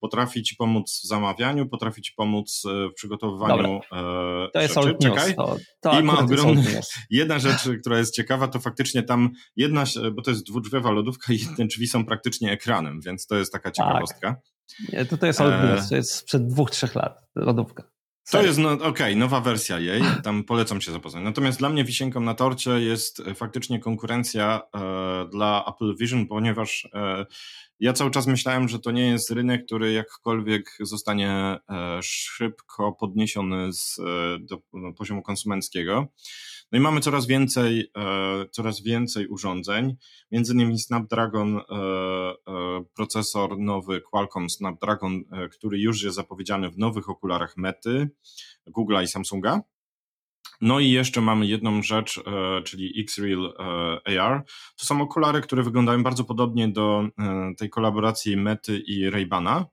potrafi 0.00 0.42
ci 0.42 0.56
pomóc 0.56 1.00
w 1.04 1.06
zamawianiu, 1.06 1.68
potrafi 1.68 2.02
ci 2.02 2.12
pomóc 2.16 2.62
e, 2.66 2.88
w 2.88 2.94
przygotowywaniu 2.94 3.62
Dobra. 3.62 4.50
To 4.52 4.60
jest 4.60 4.78
old 4.78 4.98
Czekaj. 5.02 5.34
To, 5.34 5.56
to 5.80 6.00
I 6.00 6.02
ma 6.02 6.18
ogromny... 6.18 6.80
Jedna 7.10 7.38
rzecz, 7.38 7.68
która 7.80 7.98
jest 7.98 8.14
ciekawa, 8.14 8.48
to 8.48 8.60
faktycznie 8.60 9.02
tam 9.02 9.30
jedna, 9.56 9.84
bo 10.12 10.22
to 10.22 10.30
jest 10.30 10.46
dwudrzwiowa 10.46 10.90
lodówka 10.90 11.32
i 11.32 11.38
jedne 11.38 11.66
drzwi 11.66 11.86
są 11.86 12.04
praktycznie 12.06 12.52
ekranem, 12.52 13.00
więc 13.00 13.26
to 13.26 13.36
jest 13.36 13.52
taka 13.52 13.70
tak. 13.70 13.74
ciekawostka. 13.74 14.28
Tak. 14.30 14.92
Nie, 14.92 15.04
to, 15.04 15.16
to 15.16 15.26
jest 15.26 15.40
old 15.40 15.54
news, 15.64 15.88
to 15.88 15.96
jest 15.96 16.12
sprzed 16.12 16.46
dwóch, 16.46 16.70
trzech 16.70 16.94
lat 16.94 17.18
lodówka. 17.34 17.93
To 18.30 18.42
jest, 18.42 18.58
no, 18.58 18.72
okej, 18.72 18.88
okay, 18.88 19.16
nowa 19.16 19.40
wersja 19.40 19.78
jej, 19.78 20.02
tam 20.22 20.44
polecam 20.44 20.80
się 20.80 20.92
zapoznać. 20.92 21.24
Natomiast 21.24 21.58
dla 21.58 21.68
mnie 21.68 21.84
wisienką 21.84 22.20
na 22.20 22.34
torcie 22.34 22.70
jest 22.70 23.22
faktycznie 23.34 23.78
konkurencja 23.78 24.62
e, 24.74 25.28
dla 25.30 25.64
Apple 25.68 25.96
Vision, 25.96 26.26
ponieważ 26.26 26.88
e, 26.94 27.26
ja 27.80 27.92
cały 27.92 28.10
czas 28.10 28.26
myślałem, 28.26 28.68
że 28.68 28.78
to 28.78 28.90
nie 28.90 29.08
jest 29.08 29.30
rynek, 29.30 29.66
który 29.66 29.92
jakkolwiek 29.92 30.76
zostanie 30.80 31.30
e, 31.30 31.58
szybko 32.02 32.92
podniesiony 32.92 33.72
z, 33.72 33.98
e, 33.98 34.02
do 34.40 34.58
no, 34.72 34.92
poziomu 34.92 35.22
konsumenckiego. 35.22 36.06
No 36.74 36.78
i 36.78 36.82
mamy 36.82 37.00
coraz 37.00 37.26
więcej, 37.26 37.90
e, 37.96 38.44
coraz 38.50 38.82
więcej 38.82 39.26
urządzeń, 39.26 39.96
między 40.30 40.52
innymi 40.52 40.78
Snapdragon, 40.78 41.60
procesor 42.94 43.58
nowy 43.58 44.00
Qualcomm 44.00 44.50
Snapdragon, 44.50 45.24
który 45.52 45.78
już 45.78 46.02
jest 46.02 46.16
zapowiedziany 46.16 46.70
w 46.70 46.78
nowych 46.78 47.08
okularach 47.08 47.56
Mety, 47.56 48.10
Google'a 48.66 49.02
i 49.02 49.08
Samsunga. 49.08 49.60
No 50.60 50.80
i 50.80 50.90
jeszcze 50.90 51.20
mamy 51.20 51.46
jedną 51.46 51.82
rzecz, 51.82 52.18
e, 52.26 52.62
czyli 52.62 53.00
X-Real 53.00 53.54
e, 54.06 54.20
AR. 54.20 54.44
To 54.76 54.86
są 54.86 55.00
okulary, 55.00 55.40
które 55.40 55.62
wyglądają 55.62 56.02
bardzo 56.02 56.24
podobnie 56.24 56.68
do 56.68 57.08
e, 57.18 57.54
tej 57.58 57.70
kolaboracji 57.70 58.36
Mety 58.36 58.78
i 58.86 59.10
Ray-Bana. 59.10 59.64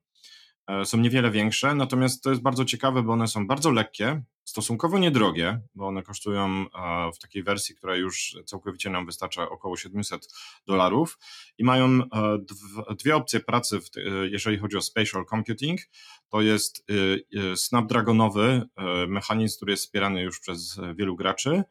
Są 0.84 0.98
niewiele 0.98 1.32
większe, 1.32 1.76
natomiast 1.76 2.24
to 2.24 2.30
jest 2.30 2.42
bardzo 2.42 2.66
ciekawe, 2.66 3.04
bo 3.04 3.14
one 3.14 3.28
są 3.28 3.48
bardzo 3.48 3.72
lekkie, 3.72 4.22
stosunkowo 4.52 5.00
niedrogie, 5.00 5.62
bo 5.76 5.88
one 5.88 6.04
kosztują 6.04 6.66
w 7.16 7.20
takiej 7.20 7.44
wersji, 7.44 7.76
która 7.76 7.96
już 7.96 8.38
całkowicie 8.46 8.90
nam 8.90 9.06
wystarcza 9.06 9.50
około 9.50 9.78
700 9.78 10.28
dolarów 10.68 11.18
i 11.58 11.64
mają 11.64 12.00
dwie 13.00 13.16
opcje 13.16 13.40
pracy, 13.40 13.80
jeżeli 14.32 14.58
chodzi 14.58 14.78
o 14.78 14.82
spatial 14.82 15.26
computing. 15.26 15.80
To 16.30 16.42
jest 16.42 16.92
y, 16.92 17.24
y, 17.54 17.58
Snapdragonowy 17.58 18.62
mechanizm, 19.08 19.58
który 19.58 19.72
jest 19.72 19.84
wspierany 19.84 20.22
już 20.22 20.40
przez 20.40 20.80
wielu 20.96 21.16
graczy, 21.16 21.64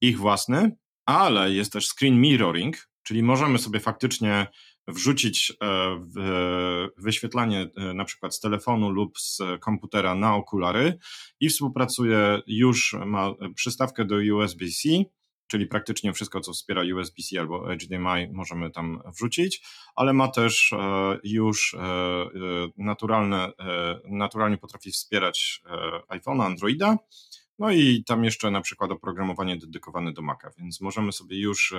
ich 0.00 0.18
własny, 0.18 0.76
ale 1.06 1.52
jest 1.52 1.72
też 1.72 1.88
screen 1.88 2.20
mirroring, 2.20 2.88
czyli 3.02 3.22
możemy 3.22 3.58
sobie 3.58 3.80
faktycznie 3.80 4.46
wrzucić 4.88 5.52
e, 5.62 6.90
wyświetlanie 6.96 7.70
e, 7.76 7.94
na 7.94 8.04
przykład 8.04 8.34
z 8.34 8.40
telefonu 8.40 8.90
lub 8.90 9.18
z 9.18 9.40
komputera 9.60 10.14
na 10.14 10.34
okulary 10.34 10.98
i 11.40 11.48
współpracuje 11.48 12.42
już, 12.46 12.96
ma 13.06 13.34
przystawkę 13.54 14.04
do 14.04 14.16
USB-C, 14.16 14.88
czyli 15.46 15.66
praktycznie 15.66 16.12
wszystko, 16.12 16.40
co 16.40 16.52
wspiera 16.52 16.82
USB-C 16.94 17.40
albo 17.40 17.66
HDMI 17.66 18.32
możemy 18.32 18.70
tam 18.70 19.02
wrzucić, 19.16 19.62
ale 19.96 20.12
ma 20.12 20.28
też 20.28 20.72
e, 20.72 21.18
już 21.24 21.76
naturalne, 22.76 23.52
naturalnie 24.04 24.58
potrafi 24.58 24.90
wspierać 24.90 25.62
iPhone'a, 26.10 26.44
Androida, 26.44 26.96
no 27.58 27.70
i 27.70 28.04
tam 28.04 28.24
jeszcze 28.24 28.50
na 28.50 28.60
przykład 28.60 28.90
oprogramowanie 28.90 29.56
dedykowane 29.56 30.12
do 30.12 30.22
Maca, 30.22 30.50
więc 30.58 30.80
możemy 30.80 31.12
sobie 31.12 31.40
już 31.40 31.74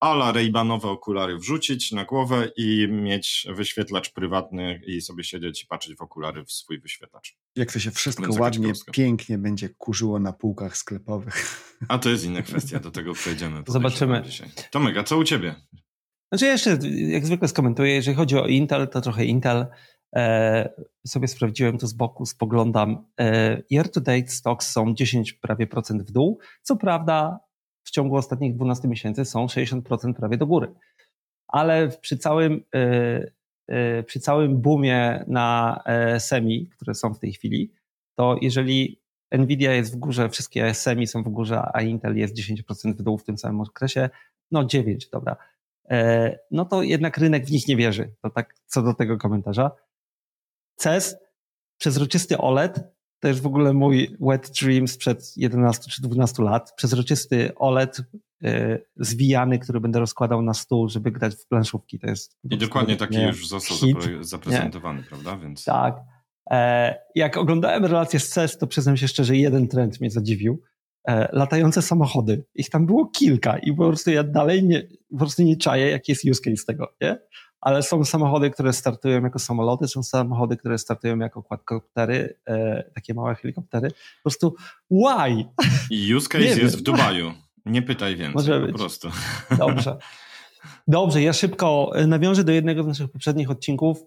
ala 0.00 0.32
Ray-Banowe 0.32 0.88
okulary 0.88 1.38
wrzucić 1.38 1.92
na 1.92 2.04
głowę 2.04 2.50
i 2.56 2.88
mieć 2.90 3.46
wyświetlacz 3.50 4.12
prywatny 4.12 4.80
i 4.86 5.00
sobie 5.00 5.24
siedzieć 5.24 5.62
i 5.62 5.66
patrzeć 5.66 5.96
w 5.96 6.02
okulary 6.02 6.44
w 6.44 6.52
swój 6.52 6.80
wyświetlacz. 6.80 7.36
Jak 7.56 7.72
to 7.72 7.78
się 7.78 7.90
wszystko 7.90 8.26
Więc 8.26 8.38
ładnie, 8.38 8.72
pięknie 8.92 9.38
będzie 9.38 9.68
kurzyło 9.68 10.18
na 10.18 10.32
półkach 10.32 10.76
sklepowych. 10.76 11.66
A 11.88 11.98
to 11.98 12.10
jest 12.10 12.24
inna 12.24 12.42
kwestia, 12.42 12.80
do 12.80 12.90
tego 12.90 13.12
przejdziemy. 13.12 13.62
Zobaczymy. 13.66 14.22
Tomek, 14.70 14.96
a 14.96 15.04
co 15.04 15.18
u 15.18 15.24
ciebie? 15.24 15.54
Znaczy 16.32 16.46
jeszcze, 16.46 16.78
jak 17.08 17.26
zwykle 17.26 17.48
skomentuję, 17.48 17.94
jeżeli 17.94 18.16
chodzi 18.16 18.36
o 18.36 18.46
Intel, 18.46 18.88
to 18.88 19.00
trochę 19.00 19.24
Intel. 19.24 19.66
E, 20.16 20.72
sobie 21.06 21.28
sprawdziłem 21.28 21.78
to 21.78 21.86
z 21.86 21.92
boku, 21.92 22.26
spoglądam. 22.26 23.06
E, 23.20 23.62
year 23.70 23.90
to 23.90 24.00
date 24.00 24.28
stocks 24.28 24.70
są 24.70 24.94
10 24.94 25.32
prawie 25.32 25.66
procent 25.66 26.02
w 26.02 26.10
dół. 26.10 26.38
Co 26.62 26.76
prawda 26.76 27.40
w 27.82 27.90
ciągu 27.90 28.16
ostatnich 28.16 28.54
12 28.54 28.88
miesięcy 28.88 29.24
są 29.24 29.46
60% 29.46 30.14
prawie 30.14 30.36
do 30.36 30.46
góry. 30.46 30.74
Ale 31.48 31.88
przy 31.88 32.18
całym, 32.18 32.64
y, 32.74 33.32
y, 33.98 34.02
przy 34.02 34.20
całym 34.20 34.60
boomie 34.60 35.24
na 35.26 35.80
e, 35.86 36.20
semi, 36.20 36.68
które 36.76 36.94
są 36.94 37.14
w 37.14 37.18
tej 37.18 37.32
chwili, 37.32 37.72
to 38.14 38.36
jeżeli 38.40 39.00
Nvidia 39.32 39.74
jest 39.74 39.94
w 39.94 39.96
górze, 39.96 40.28
wszystkie 40.28 40.74
semi 40.74 41.06
są 41.06 41.22
w 41.22 41.28
górze, 41.28 41.62
a 41.72 41.82
Intel 41.82 42.16
jest 42.16 42.34
10% 42.34 42.94
w 42.94 43.02
dół 43.02 43.18
w 43.18 43.24
tym 43.24 43.38
samym 43.38 43.60
okresie, 43.60 44.10
no 44.50 44.64
9, 44.64 45.08
dobra, 45.08 45.36
e, 45.90 46.38
no 46.50 46.64
to 46.64 46.82
jednak 46.82 47.18
rynek 47.18 47.46
w 47.46 47.50
nich 47.50 47.68
nie 47.68 47.76
wierzy. 47.76 48.14
To 48.22 48.30
tak 48.30 48.54
co 48.66 48.82
do 48.82 48.94
tego 48.94 49.18
komentarza. 49.18 49.70
CES, 50.76 51.16
przezroczysty 51.78 52.38
OLED 52.38 52.80
to 53.20 53.28
jest 53.28 53.40
w 53.40 53.46
ogóle 53.46 53.72
mój 53.72 54.16
wet 54.20 54.50
dream 54.62 54.88
sprzed 54.88 55.32
11 55.36 55.90
czy 55.90 56.02
12 56.02 56.42
lat. 56.42 56.72
Przezroczysty 56.76 57.54
OLED 57.56 58.02
y, 58.44 58.84
zwijany, 58.96 59.58
który 59.58 59.80
będę 59.80 59.98
rozkładał 60.00 60.42
na 60.42 60.54
stół, 60.54 60.88
żeby 60.88 61.10
grać 61.10 61.34
w 61.34 61.46
planszówki. 61.46 61.98
To 61.98 62.06
jest 62.06 62.36
I 62.44 62.58
dokładnie 62.58 62.96
taki 62.96 63.16
nie, 63.16 63.26
już 63.26 63.48
został 63.48 63.76
hit. 63.76 63.98
zaprezentowany, 64.20 65.00
nie. 65.00 65.06
prawda? 65.06 65.36
Więc... 65.36 65.64
Tak. 65.64 65.96
E, 66.50 66.94
jak 67.14 67.36
oglądałem 67.36 67.84
relację 67.84 68.20
z 68.20 68.28
CES, 68.28 68.58
to 68.58 68.66
przyznam 68.66 68.96
się 68.96 69.08
szczerze, 69.08 69.36
jeden 69.36 69.68
trend 69.68 70.00
mnie 70.00 70.10
zadziwił. 70.10 70.62
E, 71.08 71.28
latające 71.32 71.82
samochody. 71.82 72.44
Ich 72.54 72.70
tam 72.70 72.86
było 72.86 73.06
kilka 73.06 73.58
i 73.58 73.72
po 73.72 73.88
prostu 73.88 74.10
ja 74.10 74.22
dalej 74.22 74.64
nie, 74.64 74.82
po 75.10 75.18
prostu 75.18 75.42
nie 75.42 75.56
czaję, 75.56 75.90
jaki 75.90 76.12
jest 76.12 76.24
use 76.24 76.40
case 76.42 76.64
tego, 76.66 76.94
nie? 77.00 77.18
Ale 77.60 77.82
są 77.82 78.04
samochody, 78.04 78.50
które 78.50 78.72
startują 78.72 79.22
jako 79.22 79.38
samoloty, 79.38 79.88
są 79.88 80.02
samochody, 80.02 80.56
które 80.56 80.78
startują 80.78 81.18
jako 81.18 81.42
quadcoptery, 81.42 82.36
e, 82.46 82.84
takie 82.94 83.14
małe 83.14 83.34
helikoptery. 83.34 83.90
Po 83.90 84.22
prostu 84.22 84.54
why? 84.90 85.44
Use 86.16 86.28
case 86.28 86.44
jest 86.60 86.78
w 86.78 86.82
Dubaju. 86.82 87.32
Nie 87.66 87.82
pytaj 87.82 88.16
więcej, 88.16 88.34
Może 88.34 88.60
po 88.60 88.66
być. 88.66 88.76
prostu. 88.76 89.08
Dobrze. 89.58 89.96
Dobrze, 90.88 91.22
ja 91.22 91.32
szybko 91.32 91.92
nawiążę 92.06 92.44
do 92.44 92.52
jednego 92.52 92.82
z 92.82 92.86
naszych 92.86 93.10
poprzednich 93.10 93.50
odcinków. 93.50 94.02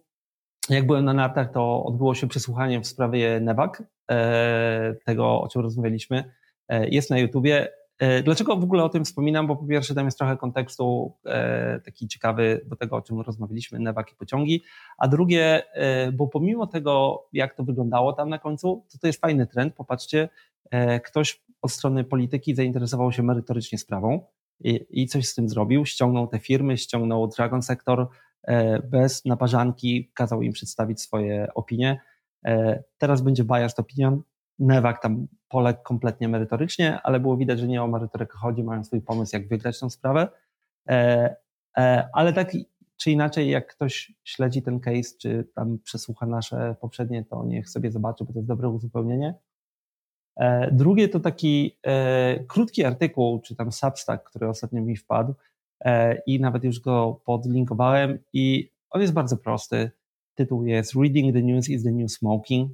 Jak 0.70 0.88
byłem 0.88 1.06
na 1.06 1.14
nartach, 1.14 1.52
to 1.52 1.84
odbyło 1.84 2.16
się 2.16 2.28
przesłuchanie 2.28 2.82
w 2.82 2.88
sprawie 2.88 3.40
Nevak, 3.40 3.84
e, 4.12 4.96
tego 5.06 5.42
o 5.42 5.48
czym 5.48 5.62
rozmawialiśmy. 5.62 6.34
E, 6.68 6.90
jest 6.90 7.10
na 7.10 7.20
YouTubie. 7.20 7.68
E, 8.00 8.24
dlaczego 8.24 8.58
w 8.58 8.64
ogóle 8.64 8.84
o 8.84 8.90
tym 8.90 9.06
wspominam? 9.06 9.48
Bo 9.48 9.56
po 9.56 9.66
pierwsze 9.66 9.96
tam 9.96 10.06
jest 10.06 10.18
trochę 10.18 10.38
kontekstu 10.38 11.14
e, 11.26 11.80
taki 11.80 12.08
ciekawy 12.08 12.62
do 12.66 12.76
tego, 12.76 12.96
o 12.96 13.02
czym 13.02 13.22
rozmawialiśmy, 13.22 13.80
Newak 13.80 14.12
i 14.12 14.16
pociągi, 14.16 14.64
a 14.98 15.08
drugie, 15.08 15.74
e, 15.74 16.12
bo 16.12 16.28
pomimo 16.28 16.68
tego, 16.68 17.24
jak 17.34 17.56
to 17.56 17.64
wyglądało 17.64 18.14
tam 18.14 18.30
na 18.30 18.40
końcu, 18.40 18.86
to 18.92 18.98
to 18.98 19.08
jest 19.08 19.22
fajny 19.22 19.48
trend. 19.48 19.74
Popatrzcie, 19.76 20.30
ktoś 21.06 21.44
od 21.62 21.72
strony 21.72 22.04
polityki 22.04 22.56
zainteresował 22.56 23.12
się 23.12 23.24
merytorycznie 23.24 23.78
sprawą 23.78 24.26
i, 24.60 24.86
i 24.90 25.08
coś 25.08 25.28
z 25.28 25.36
tym 25.36 25.50
zrobił, 25.50 25.86
ściągnął 25.86 26.28
te 26.28 26.40
firmy, 26.40 26.78
ściągnął 26.78 27.28
Dragon 27.28 27.62
Sector 27.62 28.08
bez 28.84 29.26
naparzanki, 29.26 30.12
kazał 30.14 30.42
im 30.42 30.54
przedstawić 30.54 31.02
swoje 31.02 31.48
opinie. 31.56 32.02
Teraz 32.98 33.22
będzie 33.22 33.44
biased 33.44 33.80
opinion, 33.80 34.22
Newak 34.60 35.02
tam 35.02 35.28
poległ 35.50 35.84
kompletnie 35.84 36.28
merytorycznie, 36.28 37.02
ale 37.02 37.20
było 37.20 37.38
widać, 37.38 37.60
że 37.60 37.68
nie 37.68 37.84
o 37.84 37.88
merytorykę 37.88 38.38
chodzi, 38.38 38.64
mają 38.64 38.84
swój 38.84 39.02
pomysł, 39.02 39.36
jak 39.36 39.48
wygrać 39.48 39.80
tę 39.80 39.90
sprawę. 39.90 40.28
E, 40.90 41.36
e, 41.78 42.10
ale 42.14 42.34
tak 42.34 42.52
czy 42.98 43.12
inaczej, 43.12 43.50
jak 43.50 43.68
ktoś 43.68 44.14
śledzi 44.24 44.62
ten 44.62 44.80
case, 44.80 45.18
czy 45.22 45.48
tam 45.56 45.80
przesłucha 45.84 46.26
nasze 46.26 46.76
poprzednie, 46.82 47.26
to 47.26 47.46
niech 47.46 47.70
sobie 47.70 47.92
zobaczy, 47.92 48.24
bo 48.24 48.34
to 48.34 48.40
jest 48.40 48.48
dobre 48.48 48.70
uzupełnienie. 48.70 49.36
E, 50.36 50.72
drugie 50.72 51.10
to 51.10 51.20
taki 51.20 51.78
krótki 52.48 52.86
artykuł, 52.86 53.42
czy 53.42 53.56
tam 53.56 53.72
Substack, 53.72 54.24
który 54.24 54.48
ostatnio 54.48 54.82
mi 54.82 54.98
wpadł 54.98 55.34
i 56.26 56.40
nawet 56.40 56.64
już 56.64 56.80
go 56.80 57.22
podlinkowałem 57.26 58.20
i 58.34 58.72
on 58.90 59.02
jest 59.02 59.14
bardzo 59.14 59.38
prosty. 59.38 59.92
Tytuł 60.36 60.66
jest 60.66 60.96
Reading 60.96 61.36
the 61.36 61.42
News 61.42 61.70
is 61.70 61.84
the 61.84 61.92
New 61.92 62.12
Smoking. 62.12 62.72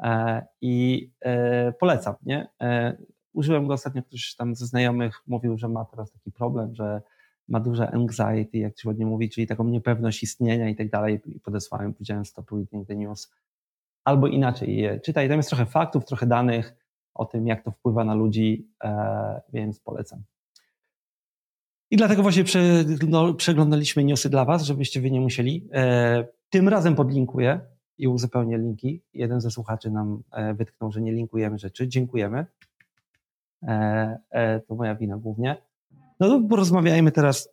E, 0.00 0.46
I 0.60 1.10
e, 1.20 1.72
polecam, 1.72 2.14
nie? 2.22 2.48
E, 2.60 2.96
użyłem 3.32 3.66
go 3.66 3.74
ostatnio, 3.74 4.02
ktoś 4.02 4.34
tam 4.34 4.54
ze 4.54 4.66
znajomych 4.66 5.22
mówił, 5.26 5.58
że 5.58 5.68
ma 5.68 5.84
teraz 5.84 6.12
taki 6.12 6.32
problem, 6.32 6.74
że 6.74 7.02
ma 7.48 7.60
duże 7.60 7.90
anxiety, 7.90 8.58
jak 8.58 8.80
się 8.80 8.88
ładnie 8.88 9.06
mówi, 9.06 9.30
czyli 9.30 9.46
taką 9.46 9.64
niepewność 9.64 10.22
istnienia 10.22 10.68
i 10.68 10.76
tak 10.76 10.90
dalej. 10.90 11.20
I 11.26 11.40
podesłałem, 11.40 11.94
powiedziałem 11.94 12.24
stop 12.24 12.50
reading 12.50 12.88
the 12.88 12.96
news. 12.96 13.32
Albo 14.04 14.26
inaczej 14.26 15.00
czytaj. 15.04 15.28
Tam 15.28 15.36
jest 15.36 15.48
trochę 15.48 15.66
faktów, 15.66 16.04
trochę 16.04 16.26
danych 16.26 16.74
o 17.14 17.24
tym, 17.24 17.46
jak 17.46 17.64
to 17.64 17.70
wpływa 17.70 18.04
na 18.04 18.14
ludzi, 18.14 18.68
więc 19.52 19.80
polecam. 19.80 20.22
I 21.90 21.96
dlatego 21.96 22.22
właśnie 22.22 22.44
no, 23.08 23.34
przeglądaliśmy 23.34 24.04
newsy 24.04 24.30
dla 24.30 24.44
Was, 24.44 24.62
żebyście 24.62 25.00
Wy 25.00 25.10
nie 25.10 25.20
musieli. 25.20 25.68
Tym 26.50 26.68
razem 26.68 26.94
podlinkuję 26.94 27.60
i 27.98 28.08
uzupełnię 28.08 28.58
linki. 28.58 29.02
Jeden 29.14 29.40
ze 29.40 29.50
słuchaczy 29.50 29.90
nam 29.90 30.22
e, 30.32 30.54
wytknął, 30.54 30.92
że 30.92 31.00
nie 31.00 31.12
linkujemy 31.12 31.58
rzeczy. 31.58 31.88
Dziękujemy. 31.88 32.46
To 34.68 34.74
moja 34.74 34.94
wina 34.94 35.16
głównie. 35.16 35.56
No 36.20 36.28
to 36.28 36.48
porozmawiajmy 36.48 37.12
teraz 37.12 37.48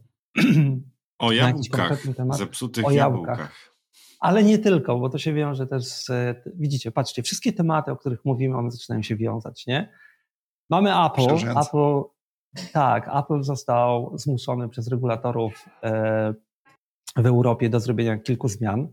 o 1.19 1.31
jabłkach, 1.41 1.99
zepsutych 2.31 2.85
o 2.85 2.91
jabłkach. 2.91 3.37
jabłkach. 3.37 3.73
Ale 4.19 4.43
nie 4.43 4.59
tylko, 4.59 4.99
bo 4.99 5.09
to 5.09 5.17
się 5.17 5.33
wiąże 5.33 5.67
też 5.67 5.83
z, 5.83 6.09
widzicie, 6.55 6.91
patrzcie, 6.91 7.23
wszystkie 7.23 7.53
tematy, 7.53 7.91
o 7.91 7.95
których 7.95 8.25
mówimy, 8.25 8.57
one 8.57 8.71
zaczynają 8.71 9.01
się 9.01 9.15
wiązać, 9.15 9.67
nie? 9.67 9.89
Mamy 10.69 11.05
Apple, 11.05 11.59
Apple, 11.61 12.01
tak, 12.73 13.09
Apple 13.15 13.43
został 13.43 14.17
zmuszony 14.17 14.69
przez 14.69 14.87
regulatorów 14.87 15.65
e, 15.83 16.33
w 17.15 17.25
Europie 17.25 17.69
do 17.69 17.79
zrobienia 17.79 18.17
kilku 18.17 18.47
zmian. 18.47 18.87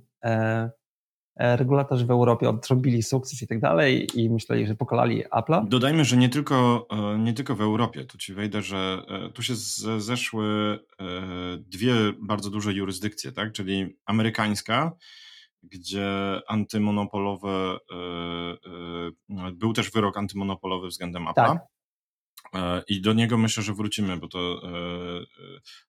E, 1.41 1.57
regulatorzy 1.57 2.07
w 2.07 2.11
Europie 2.11 2.49
odtrąbili 2.49 3.03
sukces 3.03 3.43
i 3.43 3.47
tak 3.47 3.61
dalej 3.61 4.07
i 4.15 4.31
myśleli, 4.31 4.67
że 4.67 4.75
pokolali 4.75 5.25
Apple'a. 5.25 5.69
Dodajmy, 5.69 6.05
że 6.05 6.17
nie 6.17 6.29
tylko, 6.29 6.87
e, 6.91 7.19
nie 7.19 7.33
tylko 7.33 7.55
w 7.55 7.61
Europie, 7.61 8.05
tu 8.05 8.19
ci 8.19 8.35
wejdę, 8.35 8.63
że 8.63 9.03
e, 9.09 9.31
tu 9.31 9.43
się 9.43 9.55
zeszły 9.99 10.79
dwie 11.59 11.95
bardzo 12.19 12.51
duże 12.51 12.73
jurysdykcje, 12.73 13.33
tak? 13.33 13.53
czyli 13.53 13.97
amerykańska, 14.05 14.93
gdzie 15.63 16.41
antymonopolowe, 16.49 17.79
był 19.53 19.73
też 19.73 19.91
wyrok 19.91 20.17
antymonopolowy 20.17 20.89
względem 20.89 21.25
Apple'a. 21.25 21.59
Tak. 22.53 22.85
I 22.89 23.01
do 23.01 23.13
niego 23.13 23.39
myślę, 23.39 23.63
że 23.63 23.75
wrócimy, 23.75 24.17
bo 24.17 24.29
to 24.29 24.63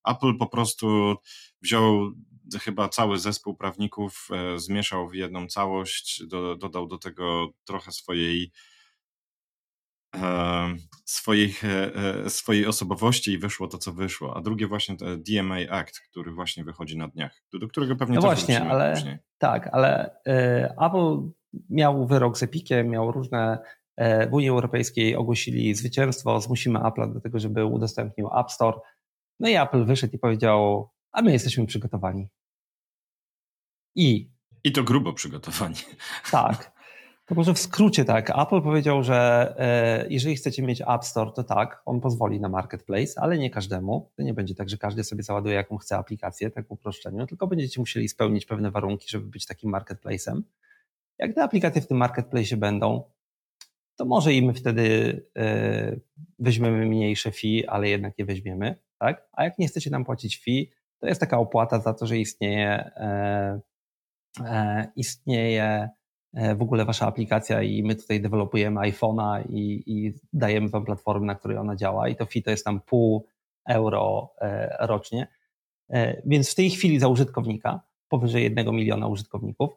Apple 0.08 0.38
po 0.38 0.48
prostu 0.48 1.16
wziął 1.62 2.12
chyba 2.60 2.90
cały 2.90 3.20
zespół 3.20 3.56
prawników 3.56 4.28
e, 4.32 4.60
zmieszał 4.60 5.10
w 5.10 5.16
jedną 5.16 5.48
całość, 5.48 6.24
do, 6.28 6.56
dodał 6.56 6.88
do 6.88 6.98
tego 6.98 7.50
trochę 7.66 7.92
swojej 7.92 8.52
e, 10.16 10.76
swojej, 11.06 11.54
e, 12.26 12.30
swojej 12.30 12.68
osobowości 12.68 13.32
i 13.32 13.38
wyszło 13.38 13.68
to, 13.68 13.78
co 13.78 13.94
wyszło. 13.94 14.38
A 14.38 14.42
drugie 14.42 14.68
właśnie 14.68 14.98
to 14.98 15.06
DMA 15.18 15.56
Act, 15.70 16.00
który 16.00 16.32
właśnie 16.32 16.64
wychodzi 16.64 16.98
na 16.98 17.08
dniach, 17.08 17.44
do 17.54 17.68
którego 17.68 17.96
pewnie 17.96 18.16
no 18.16 18.22
właśnie, 18.22 18.62
ale 18.62 18.94
później. 18.94 19.18
tak, 19.38 19.70
ale 19.72 20.16
Apple 20.88 21.30
miał 21.70 22.08
wyrok 22.08 22.38
z 22.38 22.44
Epiciem, 22.44 22.90
miał 22.90 23.12
różne 23.12 23.58
w 24.30 24.34
Unii 24.34 24.50
Europejskiej 24.50 25.16
ogłosili 25.16 25.76
zwycięstwo, 25.76 26.42
zmusimy 26.42 26.80
Apple 26.80 27.14
do 27.14 27.22
tego, 27.22 27.40
żeby 27.40 27.66
udostępnił 27.66 28.30
App 28.40 28.52
Store. 28.52 28.78
No 29.40 29.50
i 29.50 29.56
Apple 29.56 29.86
wyszedł 29.86 30.16
i 30.16 30.20
powiedział, 30.20 30.90
a 31.12 31.22
my 31.22 31.32
jesteśmy 31.32 31.66
przygotowani. 31.66 32.28
I. 33.96 34.32
I 34.64 34.72
to 34.72 34.84
grubo 34.84 35.14
przygotowani. 35.14 35.76
Tak. 36.32 36.72
To 37.26 37.36
może 37.36 37.54
w 37.54 37.60
skrócie 37.60 38.06
tak. 38.06 38.30
Apple 38.30 38.62
powiedział, 38.62 39.04
że 39.04 39.54
e, 39.58 40.06
jeżeli 40.10 40.36
chcecie 40.36 40.64
mieć 40.64 40.82
App 40.82 41.06
Store, 41.06 41.32
to 41.32 41.44
tak, 41.44 41.82
on 41.86 42.02
pozwoli 42.02 42.40
na 42.40 42.50
marketplace, 42.50 43.22
ale 43.22 43.38
nie 43.38 43.50
każdemu. 43.50 44.12
To 44.16 44.24
nie 44.24 44.34
będzie 44.34 44.56
tak, 44.56 44.70
że 44.70 44.78
każdy 44.78 45.04
sobie 45.04 45.24
załaduje 45.24 45.56
jaką 45.56 45.78
chce 45.78 45.98
aplikację, 45.98 46.50
tak 46.52 46.68
w 46.68 46.72
uproszczeniu, 46.72 47.28
tylko 47.28 47.48
będziecie 47.48 47.80
musieli 47.80 48.10
spełnić 48.10 48.46
pewne 48.46 48.72
warunki, 48.72 49.10
żeby 49.10 49.26
być 49.26 49.46
takim 49.46 49.72
marketplace'em. 49.72 50.42
Jak 51.20 51.36
te 51.36 51.44
aplikacje 51.44 51.82
w 51.82 51.88
tym 51.88 51.98
marketplace 51.98 52.58
będą, 52.58 53.04
to 53.96 54.06
może 54.06 54.34
i 54.34 54.46
my 54.46 54.54
wtedy 54.54 55.26
e, 55.38 55.96
weźmiemy 56.40 56.86
mniejsze 56.86 57.32
fee, 57.32 57.68
ale 57.68 57.90
jednak 57.90 58.20
je 58.20 58.26
weźmiemy, 58.26 58.76
tak? 59.00 59.28
A 59.32 59.44
jak 59.44 59.60
nie 59.60 59.68
chcecie 59.68 59.90
nam 59.90 60.06
płacić 60.06 60.44
fee, 60.44 60.72
to 61.00 61.08
jest 61.08 61.20
taka 61.20 61.38
opłata 61.38 61.80
za 61.80 61.94
to, 61.94 62.06
że 62.06 62.18
istnieje 62.18 62.92
E, 62.96 63.60
istnieje 64.96 65.90
e, 66.34 66.56
w 66.56 66.62
ogóle 66.62 66.86
wasza 66.86 67.08
aplikacja 67.08 67.62
i 67.62 67.84
my 67.84 67.96
tutaj 67.96 68.22
dewelopujemy 68.22 68.80
iPhone'a 68.80 69.44
i, 69.50 69.84
i, 69.86 70.14
dajemy 70.34 70.70
wam 70.70 70.86
platformę, 70.86 71.26
na 71.26 71.36
której 71.36 71.58
ona 71.58 71.76
działa 71.76 72.10
i 72.10 72.16
to 72.16 72.26
fee 72.26 72.44
to 72.44 72.52
jest 72.52 72.66
tam 72.66 72.82
pół 72.82 73.28
euro 73.70 74.34
e, 74.42 74.78
rocznie. 74.88 75.28
Więc 76.26 76.52
w 76.52 76.56
tej 76.56 76.70
chwili 76.70 77.00
za 77.00 77.08
użytkownika, 77.08 77.82
powyżej 78.10 78.44
jednego 78.44 78.72
miliona 78.72 79.08
użytkowników. 79.08 79.70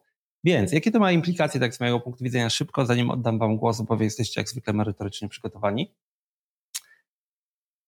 Więc 0.45 0.73
jakie 0.73 0.91
to 0.91 0.99
ma 0.99 1.13
implikacje, 1.13 1.61
tak 1.61 1.75
z 1.75 1.81
mojego 1.81 2.01
punktu 2.01 2.25
widzenia, 2.25 2.51
szybko, 2.51 2.87
zanim 2.87 3.11
oddam 3.11 3.39
wam 3.39 3.57
głos, 3.57 3.81
bo 3.81 3.97
wy 3.97 4.05
jesteście 4.05 4.41
jak 4.41 4.49
zwykle 4.49 4.73
merytorycznie 4.73 5.29
przygotowani. 5.29 5.95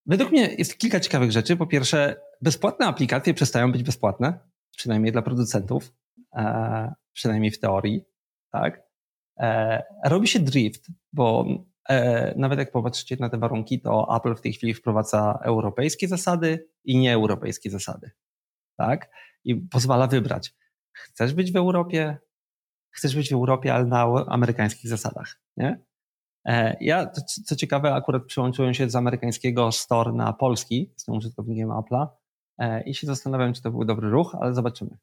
Według 0.06 0.30
mnie 0.30 0.54
jest 0.58 0.78
kilka 0.78 1.00
ciekawych 1.00 1.32
rzeczy. 1.32 1.56
Po 1.56 1.66
pierwsze, 1.66 2.20
bezpłatne 2.42 2.86
aplikacje 2.86 3.34
przestają 3.34 3.72
być 3.72 3.82
bezpłatne, 3.82 4.38
przynajmniej 4.76 5.12
dla 5.12 5.22
producentów. 5.22 5.92
E, 6.36 6.94
przynajmniej 7.12 7.50
w 7.50 7.60
teorii, 7.60 8.04
tak? 8.52 8.82
E, 9.38 9.82
robi 10.04 10.28
się 10.28 10.38
drift, 10.38 10.86
bo 11.12 11.46
e, 11.88 12.34
nawet 12.38 12.58
jak 12.58 12.72
popatrzycie 12.72 13.16
na 13.20 13.28
te 13.30 13.38
warunki, 13.38 13.80
to 13.80 14.16
Apple 14.16 14.34
w 14.34 14.40
tej 14.40 14.52
chwili 14.52 14.74
wprowadza 14.74 15.38
europejskie 15.42 16.08
zasady 16.08 16.68
i 16.84 16.98
nieeuropejskie 16.98 17.70
zasady, 17.70 18.10
tak? 18.78 19.10
I 19.44 19.56
pozwala 19.56 20.06
wybrać. 20.06 20.54
Chcesz 20.92 21.34
być 21.34 21.52
w 21.52 21.56
Europie? 21.56 22.18
Chcesz 22.90 23.16
być 23.16 23.30
w 23.30 23.32
Europie, 23.32 23.74
ale 23.74 23.84
na 23.84 24.02
amerykańskich 24.28 24.90
zasadach, 24.90 25.40
nie? 25.56 25.80
Ja, 26.80 27.10
co 27.44 27.56
ciekawe, 27.56 27.94
akurat 27.94 28.24
przyłączyłem 28.24 28.74
się 28.74 28.90
z 28.90 28.96
amerykańskiego 28.96 29.72
store 29.72 30.12
na 30.12 30.32
polski, 30.32 30.90
jestem 30.92 31.14
użytkownikiem 31.14 31.68
Apple'a 31.68 32.06
i 32.84 32.94
się 32.94 33.06
zastanawiam, 33.06 33.52
czy 33.52 33.62
to 33.62 33.70
był 33.70 33.84
dobry 33.84 34.10
ruch, 34.10 34.36
ale 34.40 34.54
zobaczymy. 34.54 34.98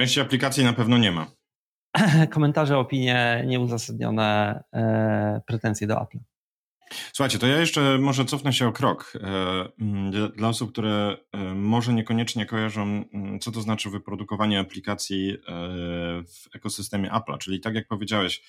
Części 0.00 0.20
aplikacji 0.20 0.64
na 0.64 0.72
pewno 0.72 0.98
nie 0.98 1.12
ma. 1.12 1.26
Komentarze, 2.34 2.78
opinie 2.78 3.44
nieuzasadnione, 3.46 4.62
e, 4.72 5.40
pretensje 5.46 5.86
do 5.86 6.02
Apple. 6.02 6.18
Słuchajcie, 7.12 7.38
to 7.38 7.46
ja 7.46 7.60
jeszcze 7.60 7.98
może 7.98 8.24
cofnę 8.24 8.52
się 8.52 8.68
o 8.68 8.72
krok. 8.72 9.12
E, 9.14 9.28
mm, 9.80 10.30
dla 10.36 10.48
osób, 10.48 10.72
które 10.72 11.16
e, 11.32 11.38
może 11.54 11.92
niekoniecznie 11.92 12.46
kojarzą, 12.46 12.82
mm, 12.82 13.40
co 13.40 13.50
to 13.50 13.60
znaczy 13.60 13.90
wyprodukowanie 13.90 14.60
aplikacji 14.60 15.30
e, 15.30 15.36
w 16.22 16.54
ekosystemie 16.54 17.12
Apple, 17.12 17.38
czyli 17.38 17.60
tak 17.60 17.74
jak 17.74 17.88
powiedziałeś, 17.88 18.42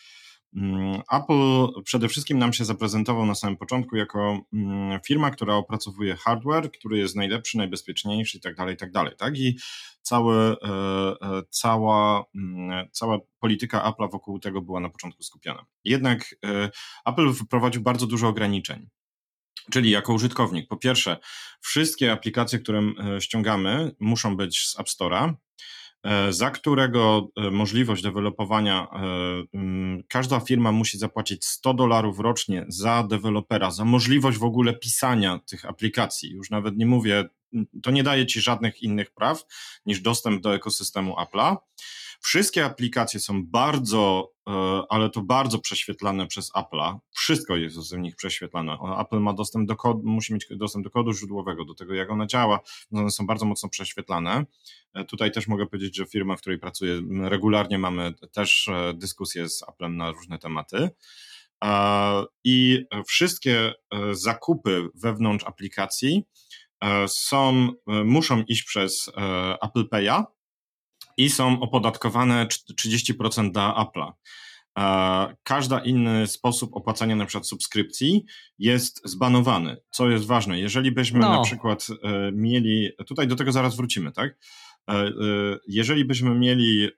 Apple 1.12 1.68
przede 1.84 2.08
wszystkim 2.08 2.40
nam 2.40 2.54
się 2.54 2.66
zaprezentował 2.66 3.26
na 3.26 3.36
samym 3.36 3.58
początku 3.58 3.96
jako 3.96 4.42
mm, 4.54 5.00
firma, 5.06 5.32
która 5.32 5.56
opracowuje 5.56 6.16
hardware, 6.16 6.72
który 6.72 6.98
jest 6.98 7.16
najlepszy, 7.16 7.58
najbezpieczniejszy 7.58 8.38
i 8.38 8.42
tak 8.42 8.56
dalej, 8.56 8.76
i 8.76 8.78
tak 8.78 8.92
dalej. 8.92 9.14
Tak? 9.18 9.38
I 9.38 9.58
całe, 10.02 10.36
e, 10.36 10.56
e, 11.22 11.42
cała, 11.50 12.26
mm, 12.36 12.88
cała 12.92 13.18
polityka 13.40 13.90
Apple 13.90 14.10
wokół 14.10 14.40
tego 14.40 14.62
była 14.62 14.80
na 14.80 14.90
początku 14.90 15.24
skupiona. 15.24 15.66
Jednak 15.84 16.36
e, 16.46 16.70
Apple 17.06 17.34
wprowadził 17.34 17.82
bardzo 17.82 18.08
dużo 18.08 18.28
ograniczeń. 18.28 18.90
Czyli 19.72 19.90
jako 19.92 20.14
użytkownik, 20.14 20.68
po 20.68 20.78
pierwsze, 20.78 21.18
wszystkie 21.62 22.12
aplikacje, 22.12 22.60
które 22.60 22.82
ściągamy, 23.20 23.92
muszą 24.00 24.38
być 24.38 24.68
z 24.68 24.80
App 24.80 24.88
Store'a, 24.88 25.34
E, 25.34 25.36
za 26.30 26.52
którego 26.52 27.30
e, 27.36 27.52
możliwość 27.52 28.04
dewelopowania 28.04 28.88
e, 28.94 28.98
mm, 29.54 30.04
każda 30.08 30.40
firma 30.40 30.72
musi 30.72 30.98
zapłacić 30.98 31.46
100 31.46 31.74
dolarów 31.74 32.20
rocznie 32.20 32.66
za 32.68 33.04
dewelopera, 33.04 33.72
za 33.72 33.86
możliwość 33.86 34.38
w 34.38 34.44
ogóle 34.44 34.74
pisania 34.74 35.40
tych 35.50 35.66
aplikacji. 35.66 36.32
Już 36.32 36.50
nawet 36.50 36.78
nie 36.78 36.86
mówię, 36.86 37.26
to 37.84 37.92
nie 37.92 38.04
daje 38.04 38.26
ci 38.26 38.42
żadnych 38.42 38.84
innych 38.84 39.12
praw 39.12 39.44
niż 39.86 40.02
dostęp 40.02 40.42
do 40.42 40.56
ekosystemu 40.56 41.16
Apple'a. 41.16 41.58
Wszystkie 42.24 42.66
aplikacje 42.66 43.20
są 43.20 43.46
bardzo, 43.46 44.32
e, 44.48 44.52
ale 44.90 45.10
to 45.10 45.22
bardzo 45.22 45.60
prześwietlane 45.60 46.28
przez 46.28 46.52
Apple'a. 46.54 46.98
Wszystko 47.12 47.56
jest 47.56 47.76
z 47.76 47.92
nich 47.94 48.16
prześwietlane. 48.16 48.78
Apple 49.00 49.20
ma 49.20 49.34
dostęp 49.34 49.68
do 49.68 49.76
kodu, 49.76 50.02
musi 50.04 50.34
mieć 50.34 50.48
dostęp 50.52 50.84
do 50.84 50.90
kodu 50.90 51.14
źródłowego, 51.14 51.66
do 51.66 51.74
tego, 51.74 51.94
jak 51.94 52.12
ona 52.12 52.26
działa. 52.26 52.60
One 52.94 53.12
są 53.12 53.26
bardzo 53.26 53.46
mocno 53.46 53.70
prześwietlane. 53.70 54.46
E, 54.94 55.06
tutaj 55.06 55.32
też 55.32 55.48
mogę 55.48 55.66
powiedzieć, 55.66 55.96
że 55.96 56.06
firma, 56.06 56.36
w 56.36 56.42
której 56.42 56.60
pracuję, 56.60 57.02
regularnie 57.22 57.78
mamy 57.78 58.14
też 58.32 58.68
e, 58.68 58.94
dyskusje 58.94 59.50
z 59.50 59.64
Applem 59.64 59.98
na 59.98 60.12
różne 60.12 60.40
tematy. 60.40 60.90
I 62.44 62.86
wszystkie 63.08 63.74
zakupy 64.12 64.90
wewnątrz 64.96 65.46
aplikacji 65.46 66.24
są, 67.08 67.70
muszą 68.06 68.44
iść 68.48 68.64
przez 68.64 69.12
Apple 69.62 69.88
Pay'a, 69.94 70.24
i 71.22 71.30
są 71.30 71.60
opodatkowane 71.60 72.48
30% 72.82 73.52
dla 73.52 73.86
Apple'a. 73.86 74.12
każdy 75.44 75.76
inny 75.86 76.28
sposób 76.28 76.76
opłacania 76.76 77.16
na 77.16 77.26
przykład 77.26 77.48
subskrypcji 77.48 78.26
jest 78.60 79.02
zbanowany, 79.06 79.78
co 79.92 80.10
jest 80.10 80.26
ważne. 80.26 80.60
Jeżeli 80.60 80.92
byśmy 80.92 81.20
no. 81.20 81.30
na 81.30 81.44
przykład 81.44 81.88
e, 82.04 82.32
mieli, 82.32 82.90
tutaj 83.08 83.28
do 83.28 83.36
tego 83.36 83.52
zaraz 83.52 83.76
wrócimy, 83.76 84.12
tak? 84.12 84.38
E, 84.90 84.94
e, 84.94 85.12
jeżeli 85.68 86.06
byśmy 86.06 86.36
mieli 86.36 86.90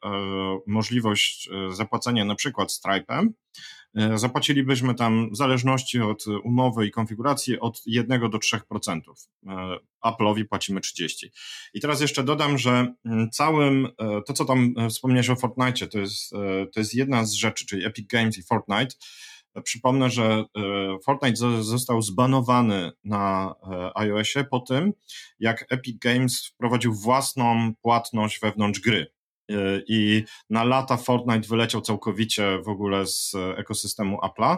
możliwość 0.68 1.50
zapłacenia 1.72 2.26
na 2.26 2.36
przykład 2.36 2.70
Stripe'em, 2.72 3.28
E, 3.28 3.83
zapłacilibyśmy 4.16 4.96
tam 4.96 5.30
w 5.32 5.38
zależności 5.38 6.00
od 6.00 6.26
umowy 6.44 6.88
i 6.88 6.92
konfiguracji 6.92 7.60
od 7.60 7.82
1 7.86 8.30
do 8.30 8.38
3%. 8.38 9.00
E, 9.48 9.78
Apple'owi 10.06 10.46
płacimy 10.46 10.82
30. 10.82 11.32
I 11.74 11.82
teraz 11.82 12.02
jeszcze 12.02 12.24
dodam, 12.24 12.58
że 12.58 12.94
mm, 13.06 13.30
całym, 13.32 13.86
e, 13.86 14.22
to 14.28 14.34
co 14.34 14.46
tam 14.46 14.76
wspomniałeś 14.90 15.30
o 15.30 15.36
Fortnite, 15.36 15.88
to 15.88 16.00
jest, 16.00 16.32
to 16.74 16.80
jest 16.80 16.96
jedna 16.96 17.26
z 17.26 17.34
rzeczy, 17.34 17.66
czyli 17.66 17.86
Epic 17.86 18.08
Games 18.08 18.38
i 18.38 18.44
Fortnite. 18.44 18.96
Przypomnę, 19.64 20.10
że 20.10 20.46
Fortnite 21.06 21.64
został 21.64 22.02
zbanowany 22.02 22.92
na 23.04 23.56
iOSie 23.96 24.44
po 24.44 24.60
tym, 24.60 24.94
jak 25.40 25.66
Epic 25.70 25.98
Games 26.00 26.46
wprowadził 26.48 26.94
własną 26.94 27.74
płatność 27.82 28.40
wewnątrz 28.40 28.80
gry. 28.80 29.13
E, 29.52 29.82
i 29.88 30.24
na 30.50 30.64
lata 30.64 30.98
Fortnite 30.98 31.48
wyleciał 31.48 31.82
całkowicie 31.82 32.60
w 32.66 32.68
ogóle 32.68 33.08
z 33.08 33.36
ekosystemu 33.58 34.18
Apple'a, 34.18 34.58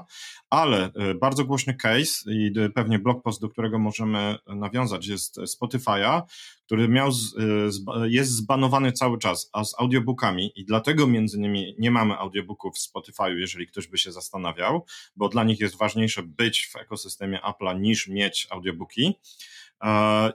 ale 0.49 0.91
e, 0.93 1.15
bardzo 1.15 1.45
głośny 1.45 1.73
case 1.73 2.31
i 2.31 2.51
pewnie 2.75 2.99
blog 2.99 3.23
post, 3.23 3.41
do 3.41 3.49
którego 3.49 3.79
możemy 3.79 4.37
nawiązać 4.47 5.07
jest 5.07 5.37
Spotify'a, 5.37 6.21
który 6.65 6.87
miał, 6.87 7.09
e, 7.09 8.09
jest 8.09 8.31
zbanowany 8.31 8.91
cały 8.91 9.17
czas, 9.17 9.49
a 9.53 9.63
z 9.63 9.75
audiobookami 9.79 10.51
i 10.55 10.65
dlatego 10.65 11.07
między 11.07 11.37
innymi 11.37 11.75
nie 11.79 11.91
mamy 11.91 12.17
audiobooków 12.17 12.75
w 12.75 12.91
Spotify'u, 12.91 13.35
jeżeli 13.35 13.67
ktoś 13.67 13.87
by 13.87 13.97
się 13.97 14.11
zastanawiał, 14.11 14.85
bo 15.15 15.29
dla 15.29 15.43
nich 15.43 15.59
jest 15.59 15.77
ważniejsze 15.77 16.23
być 16.23 16.69
w 16.73 16.75
ekosystemie 16.75 17.39
Apple'a 17.39 17.79
niż 17.79 18.07
mieć 18.07 18.47
audiobooki 18.51 19.15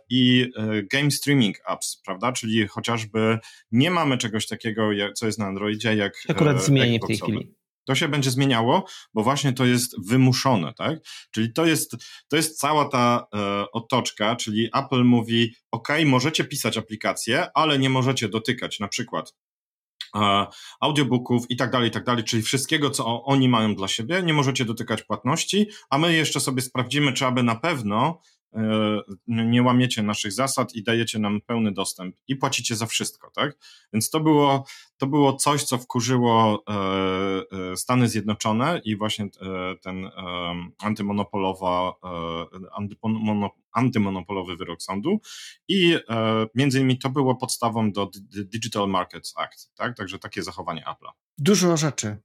i 0.08 0.52
e, 0.56 0.82
game 0.82 1.10
streaming 1.10 1.56
apps, 1.64 2.02
prawda? 2.04 2.32
Czyli 2.32 2.68
chociażby 2.68 3.38
nie 3.72 3.90
mamy 3.90 4.18
czegoś 4.18 4.46
takiego, 4.46 4.90
co 5.14 5.26
jest 5.26 5.38
na 5.38 5.46
Androidzie, 5.46 5.96
jak. 5.96 6.12
Akurat 6.28 6.56
e, 6.56 6.60
zmieni 6.60 6.98
w 6.98 7.06
tej 7.06 7.16
chwili. 7.16 7.54
To 7.84 7.94
się 7.94 8.08
będzie 8.08 8.30
zmieniało, 8.30 8.84
bo 9.14 9.22
właśnie 9.22 9.52
to 9.52 9.64
jest 9.64 10.06
wymuszone, 10.06 10.74
tak? 10.74 10.98
Czyli 11.30 11.52
to 11.52 11.66
jest, 11.66 11.96
to 12.28 12.36
jest 12.36 12.58
cała 12.58 12.88
ta 12.88 13.26
e, 13.34 13.64
otoczka, 13.72 14.36
czyli 14.36 14.68
Apple 14.74 15.04
mówi: 15.04 15.54
OK, 15.70 15.88
możecie 16.06 16.44
pisać 16.44 16.78
aplikacje, 16.78 17.46
ale 17.54 17.78
nie 17.78 17.90
możecie 17.90 18.28
dotykać 18.28 18.80
na 18.80 18.88
przykład 18.88 19.34
e, 20.16 20.46
audiobooków 20.80 21.44
i 21.48 21.56
tak 21.56 21.70
dalej, 21.70 21.88
i 21.88 21.92
tak 21.92 22.04
dalej, 22.04 22.24
czyli 22.24 22.42
wszystkiego, 22.42 22.90
co 22.90 23.24
oni 23.24 23.48
mają 23.48 23.74
dla 23.74 23.88
siebie, 23.88 24.22
nie 24.22 24.32
możecie 24.32 24.64
dotykać 24.64 25.02
płatności, 25.02 25.66
a 25.90 25.98
my 25.98 26.12
jeszcze 26.12 26.40
sobie 26.40 26.62
sprawdzimy, 26.62 27.12
czy 27.12 27.26
aby 27.26 27.42
na 27.42 27.56
pewno 27.56 28.20
E, 28.20 28.39
nie 29.26 29.62
łamiecie 29.62 30.02
naszych 30.02 30.32
zasad 30.32 30.74
i 30.74 30.82
dajecie 30.82 31.18
nam 31.18 31.40
pełny 31.40 31.72
dostęp 31.72 32.16
i 32.28 32.36
płacicie 32.36 32.76
za 32.76 32.86
wszystko, 32.86 33.30
tak? 33.30 33.56
Więc 33.92 34.10
to 34.10 34.20
było, 34.20 34.64
to 34.96 35.06
było 35.06 35.32
coś, 35.32 35.64
co 35.64 35.78
wkurzyło 35.78 36.64
e, 36.68 36.72
e, 37.72 37.76
Stany 37.76 38.08
Zjednoczone 38.08 38.80
i 38.84 38.96
właśnie 38.96 39.28
ten 39.82 40.10
antymonopolowa, 40.78 41.92
antymonopolowy 43.72 44.56
wyrok 44.56 44.82
sądu 44.82 45.20
i 45.68 45.96
między 46.54 46.78
innymi 46.78 46.98
to 46.98 47.10
było 47.10 47.36
podstawą 47.36 47.92
do 47.92 48.10
Digital 48.44 48.88
Markets 48.88 49.34
Act, 49.36 49.74
tak? 49.74 49.96
Także 49.96 50.18
takie 50.18 50.42
zachowanie 50.42 50.84
Apple'a. 50.86 51.10
Dużo 51.38 51.76
rzeczy 51.76 52.16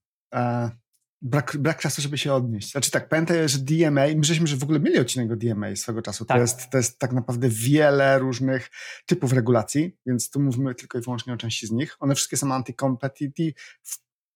brak, 1.22 1.58
brak 1.58 1.80
czasu, 1.80 2.02
żeby 2.02 2.18
się 2.18 2.34
odnieść. 2.34 2.72
Znaczy 2.72 2.92
tak, 2.92 3.10
pamiętaj, 3.10 3.50
że 3.50 3.58
DMA, 3.58 4.02
my 4.16 4.24
żeśmy 4.24 4.48
że 4.48 4.58
w 4.58 4.64
ogóle 4.64 4.80
mieli 4.80 5.00
odcinek 5.00 5.32
o 5.32 5.36
DMA 5.36 5.76
swego 5.76 6.02
czasu. 6.02 6.26
Tak. 6.26 6.38
To, 6.38 6.42
jest, 6.42 6.70
to 6.70 6.78
jest 6.78 7.00
tak 7.00 7.14
naprawdę 7.14 7.50
wiele 7.50 8.20
różnych 8.20 8.70
typów 9.06 9.34
regulacji, 9.34 9.98
więc 10.06 10.30
tu 10.30 10.40
mówimy 10.40 10.76
tylko 10.76 10.98
i 10.98 11.02
wyłącznie 11.02 11.34
o 11.34 11.38
części 11.38 11.68
z 11.68 11.72
nich. 11.72 11.96
One 12.00 12.16
wszystkie 12.16 12.38
są 12.38 12.48
anti-competitive, 12.48 13.54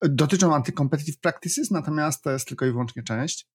dotyczą 0.01 0.49
anti-competitive 0.55 1.19
practices, 1.21 1.71
natomiast 1.71 2.23
to 2.23 2.31
jest 2.31 2.47
tylko 2.47 2.65
i 2.65 2.71
wyłącznie 2.71 3.03
część. 3.03 3.47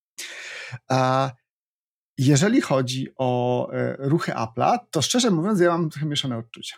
Jeżeli 2.19 2.61
chodzi 2.61 3.09
o 3.17 3.71
e, 3.73 3.97
ruchy 3.99 4.33
Apple'a, 4.33 4.79
to 4.91 5.03
szczerze 5.03 5.31
mówiąc, 5.31 5.61
ja 5.61 5.69
mam 5.69 5.91
trochę 5.91 6.07
mieszane 6.07 6.39
odczucia. 6.39 6.77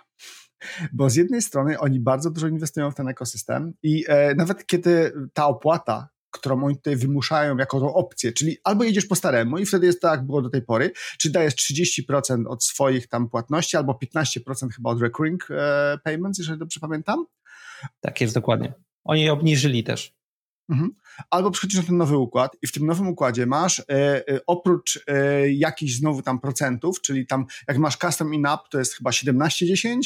Bo 0.92 1.11
z 1.11 1.14
jednej 1.14 1.42
strony 1.42 1.78
oni 1.78 2.00
bardzo 2.00 2.30
dużo 2.30 2.48
inwestują 2.48 2.90
w 2.90 2.94
ten 2.94 3.09
ekosystem 3.09 3.72
i 3.82 4.04
e, 4.09 4.35
nawet 4.35 4.66
kiedy 4.66 5.12
ta 5.32 5.46
opłata, 5.46 6.09
którą 6.38 6.64
oni 6.64 6.77
tutaj 6.77 6.96
wymuszają 6.96 7.57
jako 7.57 7.81
tą 7.81 7.94
opcję, 7.94 8.33
czyli 8.33 8.57
albo 8.64 8.85
jedziesz 8.85 9.07
po 9.07 9.14
staremu 9.14 9.59
i 9.59 9.66
wtedy 9.66 9.87
jest 9.87 10.01
tak, 10.01 10.27
było 10.27 10.42
do 10.42 10.51
tej 10.51 10.62
pory, 10.62 10.92
czy 11.18 11.31
dajesz 11.31 11.55
30% 11.55 12.46
od 12.49 12.64
swoich 12.64 13.09
tam 13.09 13.29
płatności, 13.29 13.77
albo 13.77 13.99
15% 14.16 14.70
chyba 14.77 14.90
od 14.90 15.03
recurring 15.03 15.49
e, 15.51 15.99
payments, 16.05 16.38
jeżeli 16.38 16.59
dobrze 16.59 16.81
pamiętam. 16.81 17.27
Tak 18.01 18.20
jest, 18.20 18.35
dokładnie. 18.35 18.75
Oni 19.05 19.31
obniżyli 19.31 19.85
też. 19.85 20.15
Mhm. 20.68 20.90
Albo 21.31 21.50
przychodzisz 21.50 21.81
na 21.81 21.83
ten 21.83 21.96
nowy 21.96 22.16
układ 22.16 22.57
i 22.62 22.66
w 22.66 22.72
tym 22.72 22.87
nowym 22.87 23.09
układzie 23.09 23.46
masz 23.46 23.81
e, 23.81 23.85
e, 23.90 24.40
oprócz 24.46 25.05
e, 25.07 25.52
jakichś 25.52 25.92
znowu 25.92 26.22
tam 26.22 26.40
procentów, 26.40 27.00
czyli 27.00 27.26
tam 27.26 27.46
jak 27.68 27.79
masz 27.79 27.96
custom 27.96 28.35
in-app 28.35 28.61
to 28.70 28.79
jest 28.79 28.94
chyba 28.94 29.11
17-10, 29.11 30.00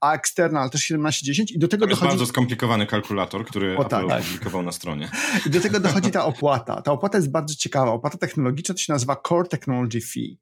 a 0.00 0.14
external 0.14 0.70
też 0.70 0.90
17-10 0.90 1.44
i 1.54 1.58
do 1.58 1.68
tego 1.68 1.86
to 1.86 1.90
dochodzi... 1.90 2.06
jest 2.06 2.18
bardzo 2.18 2.26
skomplikowany 2.26 2.86
kalkulator, 2.86 3.46
który 3.46 3.78
o, 3.78 3.84
tak, 3.84 4.04
opublikował 4.04 4.62
na 4.62 4.72
stronie. 4.72 5.10
I 5.46 5.50
do 5.50 5.60
tego 5.60 5.80
dochodzi 5.80 6.10
ta 6.10 6.24
opłata. 6.34 6.82
Ta 6.82 6.92
opłata 6.92 7.18
jest 7.18 7.30
bardzo 7.30 7.54
ciekawa. 7.54 7.92
Opłata 7.92 8.18
technologiczna 8.18 8.74
to 8.74 8.80
się 8.80 8.92
nazywa 8.92 9.16
Core 9.28 9.48
Technology 9.48 10.00
Fee. 10.00 10.38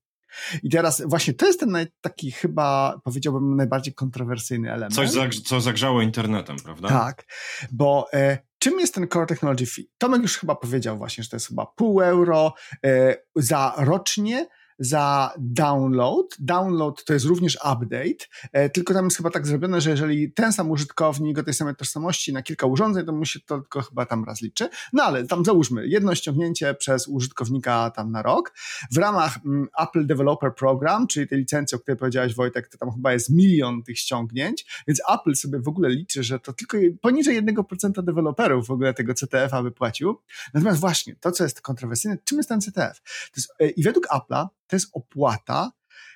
I 0.63 0.71
teraz 0.71 1.03
właśnie 1.07 1.35
to 1.35 1.47
jest 1.47 1.61
ten 1.61 1.87
taki 2.01 2.33
chyba, 2.33 3.01
powiedziałbym, 3.05 3.57
najbardziej 3.57 3.95
kontrowersyjny 3.95 4.73
element. 4.73 4.95
Coś, 4.95 5.41
co 5.41 5.61
zagrzało 5.61 6.03
internetem, 6.03 6.57
prawda? 6.57 6.89
Tak, 6.89 7.25
bo 7.73 8.07
e, 8.13 8.39
czym 8.59 8.81
jest 8.81 8.95
ten 8.95 9.09
Core 9.09 9.27
Technology 9.27 9.67
Fee? 9.67 9.91
Tomek 9.99 10.23
już 10.23 10.37
chyba 10.37 10.55
powiedział 10.55 10.99
właśnie, 10.99 11.25
że 11.25 11.31
to 11.31 11.37
jest 11.37 11.49
chyba 11.49 11.67
pół 11.67 12.03
euro 12.03 12.55
e, 12.85 13.17
za 13.37 13.75
rocznie 13.77 14.47
za 14.81 15.35
download. 15.39 16.37
Download 16.39 17.05
to 17.05 17.13
jest 17.13 17.27
również 17.27 17.57
update, 17.57 18.27
e, 18.53 18.71
tylko 18.71 18.95
tam 18.95 19.05
jest 19.05 19.17
chyba 19.17 19.31
tak 19.31 19.47
zrobione, 19.47 19.81
że 19.81 19.91
jeżeli 19.91 20.33
ten 20.33 20.53
sam 20.53 20.71
użytkownik 20.71 21.39
o 21.39 21.43
tej 21.43 21.55
samej 21.55 21.77
tożsamości 21.77 22.33
na 22.33 22.43
kilka 22.43 22.67
urządzeń, 22.67 23.07
to 23.07 23.13
mu 23.13 23.25
się 23.25 23.41
to 23.41 23.61
tylko 23.61 23.83
chyba 23.83 24.07
tam 24.07 24.25
raz 24.25 24.43
liczy. 24.43 24.69
No 24.93 25.03
ale 25.03 25.27
tam 25.27 25.45
załóżmy 25.45 25.87
jedno 25.87 26.15
ściągnięcie 26.15 26.75
przez 26.75 27.09
użytkownika 27.09 27.91
tam 27.91 28.13
na 28.13 28.23
rok. 28.23 28.53
W 28.93 28.97
ramach 28.97 29.39
mm, 29.45 29.69
Apple 29.79 30.07
Developer 30.07 30.55
Program, 30.55 31.07
czyli 31.07 31.29
tej 31.29 31.39
licencji, 31.39 31.77
o 31.77 31.79
której 31.79 31.99
powiedziałeś 31.99 32.35
Wojtek, 32.35 32.69
to 32.69 32.79
tam 32.79 32.93
chyba 32.93 33.13
jest 33.13 33.31
milion 33.31 33.83
tych 33.83 33.99
ściągnięć, 33.99 34.85
więc 34.87 35.01
Apple 35.15 35.35
sobie 35.35 35.61
w 35.61 35.69
ogóle 35.69 35.89
liczy, 35.89 36.23
że 36.23 36.41
to 36.41 36.53
tylko 36.53 36.79
poniżej 37.01 37.43
1% 37.43 38.03
deweloperów 38.03 38.67
w 38.67 38.71
ogóle 38.71 38.95
tego 38.95 39.15
CTF-a 39.15 39.63
wypłacił. 39.63 40.21
Natomiast 40.55 40.81
właśnie 40.81 41.17
to, 41.21 41.33
co 41.33 41.45
jest 41.45 41.61
kontrowersyjne, 41.61 42.19
czym 42.25 42.39
jest 42.39 42.49
ten 42.49 42.61
CTF? 42.61 43.03
Jest, 43.37 43.53
e, 43.61 43.69
I 43.69 43.83
według 43.83 44.07
Apple'a 44.09 44.47
to 44.71 44.77
jest 44.77 44.91
opłata 44.93 45.71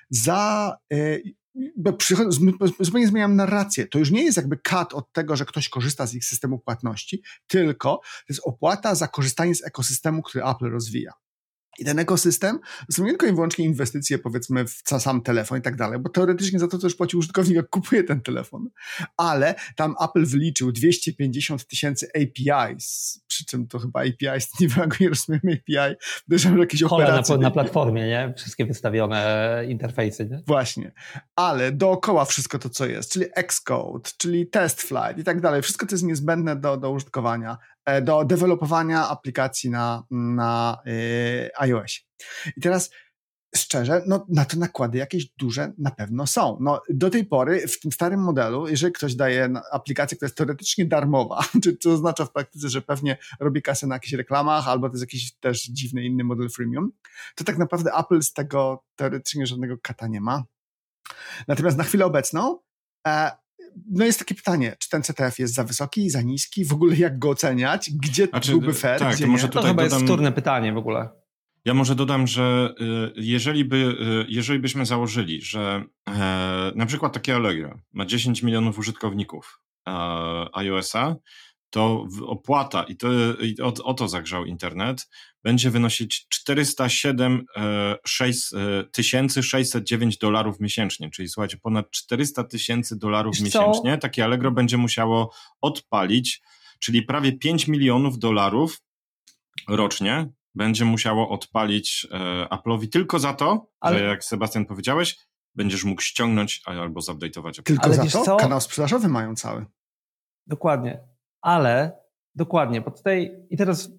za. 0.09 0.77
E, 0.93 1.19
zupełnie 2.79 3.07
zmieniam 3.07 3.35
narrację. 3.35 3.87
To 3.87 3.99
już 3.99 4.11
nie 4.11 4.23
jest 4.23 4.37
jakby 4.37 4.57
kat 4.57 4.93
od 4.93 5.11
tego, 5.11 5.35
że 5.35 5.45
ktoś 5.45 5.69
korzysta 5.69 6.07
z 6.07 6.13
ich 6.13 6.25
systemu 6.25 6.59
płatności, 6.59 7.23
tylko 7.47 7.89
to 7.99 8.25
jest 8.29 8.41
opłata 8.45 8.95
za 8.95 9.07
korzystanie 9.07 9.55
z 9.55 9.63
ekosystemu, 9.63 10.21
który 10.21 10.45
Apple 10.45 10.69
rozwija. 10.69 11.11
I 11.79 11.85
ten 11.85 11.99
ekosystem 11.99 12.59
to 12.87 12.93
są 12.93 13.03
nie 13.03 13.09
tylko 13.09 13.25
i 13.25 13.33
wyłącznie 13.33 13.65
inwestycje, 13.65 14.17
powiedzmy, 14.17 14.65
w 14.65 14.81
sam 14.99 15.21
telefon 15.21 15.57
i 15.57 15.61
tak 15.61 15.75
dalej, 15.75 15.99
bo 15.99 16.09
teoretycznie 16.09 16.59
za 16.59 16.67
to 16.67 16.77
też 16.77 16.95
płaci 16.95 17.17
użytkownik, 17.17 17.55
jak 17.55 17.69
kupuje 17.69 18.03
ten 18.03 18.21
telefon. 18.21 18.69
Ale 19.17 19.55
tam 19.75 19.95
Apple 20.03 20.25
wyliczył 20.25 20.71
250 20.71 21.67
tysięcy 21.67 22.07
APIs, 22.15 23.19
przy 23.27 23.45
czym 23.45 23.67
to 23.67 23.79
chyba 23.79 23.99
APIs, 23.99 24.59
nie 24.59 24.67
wiem, 24.67 24.79
jak 24.79 24.99
nie 24.99 25.09
rozumiem 25.09 25.41
API, 25.45 25.95
że 26.31 26.49
jakieś 26.59 26.83
operacje. 26.83 27.35
Na, 27.35 27.41
na 27.41 27.51
platformie, 27.51 28.07
nie? 28.07 28.33
Wszystkie 28.37 28.65
wystawione 28.65 29.61
interfejsy, 29.69 30.25
nie? 30.25 30.41
Właśnie. 30.47 30.91
Ale 31.35 31.71
dookoła 31.71 32.25
wszystko 32.25 32.59
to, 32.59 32.69
co 32.69 32.85
jest, 32.85 33.11
czyli 33.11 33.25
Xcode, 33.35 34.09
czyli 34.17 34.47
test 34.47 34.81
flight 34.81 35.17
i 35.17 35.23
tak 35.23 35.41
dalej, 35.41 35.61
wszystko 35.61 35.85
to 35.85 35.95
jest 35.95 36.03
niezbędne 36.03 36.55
do, 36.55 36.77
do 36.77 36.91
użytkowania. 36.91 37.57
E, 37.85 38.01
do 38.01 38.25
dewelopowania 38.25 39.09
aplikacji 39.09 39.69
na, 39.69 40.03
na 40.11 40.77
yy, 40.85 41.49
iOS. 41.57 41.99
I 42.57 42.61
teraz 42.61 42.89
szczerze, 43.55 44.03
no, 44.07 44.25
na 44.29 44.45
to 44.45 44.57
nakłady 44.57 44.97
jakieś 44.97 45.25
duże 45.37 45.73
na 45.77 45.91
pewno 45.91 46.27
są. 46.27 46.57
No, 46.61 46.81
do 46.89 47.09
tej 47.09 47.25
pory 47.25 47.67
w 47.67 47.79
tym 47.79 47.91
starym 47.91 48.19
modelu, 48.19 48.67
jeżeli 48.67 48.93
ktoś 48.93 49.15
daje 49.15 49.53
aplikację, 49.71 50.17
która 50.17 50.27
jest 50.27 50.37
teoretycznie 50.37 50.85
darmowa, 50.85 51.39
to 51.83 51.91
oznacza 51.91 52.25
w 52.25 52.31
praktyce, 52.31 52.69
że 52.69 52.81
pewnie 52.81 53.17
robi 53.39 53.61
kasę 53.61 53.87
na 53.87 53.95
jakichś 53.95 54.13
reklamach, 54.13 54.67
albo 54.67 54.89
to 54.89 54.93
jest 54.93 55.03
jakiś 55.03 55.35
też 55.35 55.63
dziwny 55.63 56.05
inny 56.05 56.23
model 56.23 56.49
freemium, 56.49 56.91
to 57.35 57.43
tak 57.43 57.57
naprawdę 57.57 57.91
Apple 57.99 58.21
z 58.21 58.33
tego 58.33 58.83
teoretycznie 58.95 59.47
żadnego 59.47 59.77
kata 59.81 60.07
nie 60.07 60.21
ma. 60.21 60.43
Natomiast 61.47 61.77
na 61.77 61.83
chwilę 61.83 62.05
obecną 62.05 62.59
e, 63.07 63.31
no 63.91 64.05
jest 64.05 64.19
takie 64.19 64.35
pytanie, 64.35 64.75
czy 64.79 64.89
ten 64.89 65.03
CTF 65.03 65.39
jest 65.39 65.53
za 65.53 65.63
wysoki, 65.63 66.09
za 66.09 66.21
niski, 66.21 66.65
w 66.65 66.73
ogóle 66.73 66.95
jak 66.95 67.19
go 67.19 67.29
oceniać, 67.29 67.91
gdzie 67.91 68.27
znaczy, 68.27 68.51
byłby 68.51 68.73
fair, 68.73 68.99
tak, 68.99 69.15
gdzie 69.15 69.25
to 69.25 69.31
może 69.31 69.47
nie? 69.47 69.53
To 69.53 69.61
chyba 69.61 69.83
dodam... 69.83 69.99
jest 69.99 70.05
wtórne 70.05 70.31
pytanie 70.31 70.73
w 70.73 70.77
ogóle. 70.77 71.09
Ja 71.65 71.73
może 71.73 71.95
dodam, 71.95 72.27
że 72.27 72.73
y, 72.81 73.13
jeżeli, 73.15 73.65
by, 73.65 73.77
y, 73.77 74.25
jeżeli 74.29 74.59
byśmy 74.59 74.85
założyli, 74.85 75.41
że 75.41 75.83
e, 76.09 76.71
na 76.75 76.85
przykład 76.85 77.13
takie 77.13 77.35
Allegro 77.35 77.79
ma 77.93 78.05
10 78.05 78.43
milionów 78.43 78.79
użytkowników 78.79 79.61
e, 79.87 79.91
iOS-a, 80.53 81.15
to 81.69 82.07
opłata, 82.25 82.83
i 82.83 82.97
to 82.97 83.07
i 83.41 83.61
o, 83.61 83.73
o, 83.83 83.93
to 83.93 84.07
zagrzał 84.07 84.45
internet, 84.45 85.07
będzie 85.45 85.71
wynosić 85.71 86.27
407 86.29 87.45
609 88.05 90.17
dolarów 90.17 90.59
miesięcznie, 90.59 91.09
czyli 91.09 91.29
słuchajcie, 91.29 91.57
ponad 91.57 91.91
400 91.91 92.43
tysięcy 92.43 92.99
dolarów 92.99 93.41
miesięcznie. 93.41 93.97
Takie 93.97 94.23
Allegro 94.23 94.51
będzie 94.51 94.77
musiało 94.77 95.33
odpalić, 95.61 96.41
czyli 96.79 97.03
prawie 97.03 97.37
5 97.37 97.67
milionów 97.67 98.19
dolarów 98.19 98.81
rocznie 99.69 100.29
będzie 100.55 100.85
musiało 100.85 101.29
odpalić 101.29 102.07
e, 102.11 102.45
Apple'owi 102.45 102.89
tylko 102.89 103.19
za 103.19 103.33
to, 103.33 103.67
Ale... 103.79 103.99
że 103.99 104.05
jak 104.05 104.23
Sebastian 104.23 104.65
powiedziałeś, 104.65 105.17
będziesz 105.55 105.83
mógł 105.83 106.01
ściągnąć 106.01 106.61
albo 106.65 107.01
zupdate'ować. 107.01 107.63
Tylko 107.63 107.83
Ale 107.83 107.95
za 107.95 108.03
to? 108.03 108.23
Co? 108.23 108.37
Kanał 108.37 108.61
sprzedażowy 108.61 109.07
mają 109.07 109.35
cały. 109.35 109.65
Dokładnie. 110.47 110.99
Ale 111.41 112.04
dokładnie, 112.35 112.81
bo 112.81 112.91
tutaj 112.91 113.31
i 113.49 113.57
teraz 113.57 113.91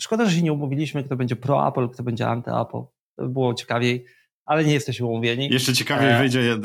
szkoda, 0.00 0.26
że 0.26 0.36
się 0.36 0.42
nie 0.42 0.52
umówiliśmy, 0.52 1.04
kto 1.04 1.16
będzie 1.16 1.36
pro 1.36 1.68
Apple, 1.68 1.88
kto 1.88 2.02
będzie 2.02 2.24
anty-Apple. 2.24 2.84
To 3.16 3.22
by 3.22 3.28
było 3.28 3.54
ciekawiej, 3.54 4.04
ale 4.44 4.64
nie 4.64 4.72
jesteśmy 4.72 5.06
umówieni. 5.06 5.48
Jeszcze 5.50 5.74
ciekawiej 5.74 6.10
e... 6.10 6.18
wyjdzie, 6.18 6.58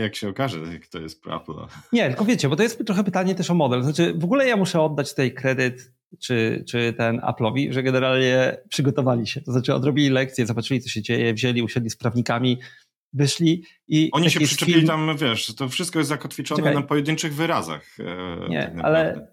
jak 0.00 0.16
się 0.16 0.28
okaże, 0.28 0.58
kto 0.82 1.00
jest 1.00 1.22
pro 1.22 1.36
Apple. 1.36 1.52
Nie, 1.92 2.08
tylko 2.08 2.24
wiecie, 2.24 2.48
bo 2.48 2.56
to 2.56 2.62
jest 2.62 2.86
trochę 2.86 3.04
pytanie 3.04 3.34
też 3.34 3.50
o 3.50 3.54
model. 3.54 3.82
Znaczy, 3.82 4.14
w 4.18 4.24
ogóle 4.24 4.48
ja 4.48 4.56
muszę 4.56 4.80
oddać 4.80 5.10
tutaj 5.10 5.34
kredyt 5.34 5.92
czy, 6.20 6.64
czy 6.68 6.92
ten 6.92 7.20
Apple'owi, 7.20 7.72
że 7.72 7.82
generalnie 7.82 8.56
przygotowali 8.68 9.26
się. 9.26 9.40
To 9.40 9.52
znaczy 9.52 9.74
odrobili 9.74 10.10
lekcje, 10.10 10.46
zobaczyli, 10.46 10.80
co 10.80 10.88
się 10.88 11.02
dzieje, 11.02 11.34
wzięli, 11.34 11.62
usiedli 11.62 11.90
z 11.90 11.96
prawnikami, 11.96 12.58
wyszli 13.12 13.64
i... 13.88 14.10
Oni 14.12 14.30
się 14.30 14.40
przyczepili 14.40 14.78
film... 14.78 14.88
tam, 14.88 15.16
wiesz, 15.16 15.54
to 15.54 15.68
wszystko 15.68 15.98
jest 15.98 16.08
zakotwiczone 16.08 16.58
Czekaj. 16.58 16.74
na 16.74 16.82
pojedynczych 16.82 17.34
wyrazach. 17.34 17.96
E, 17.98 18.48
nie, 18.48 18.62
tak 18.62 18.84
ale 18.84 19.28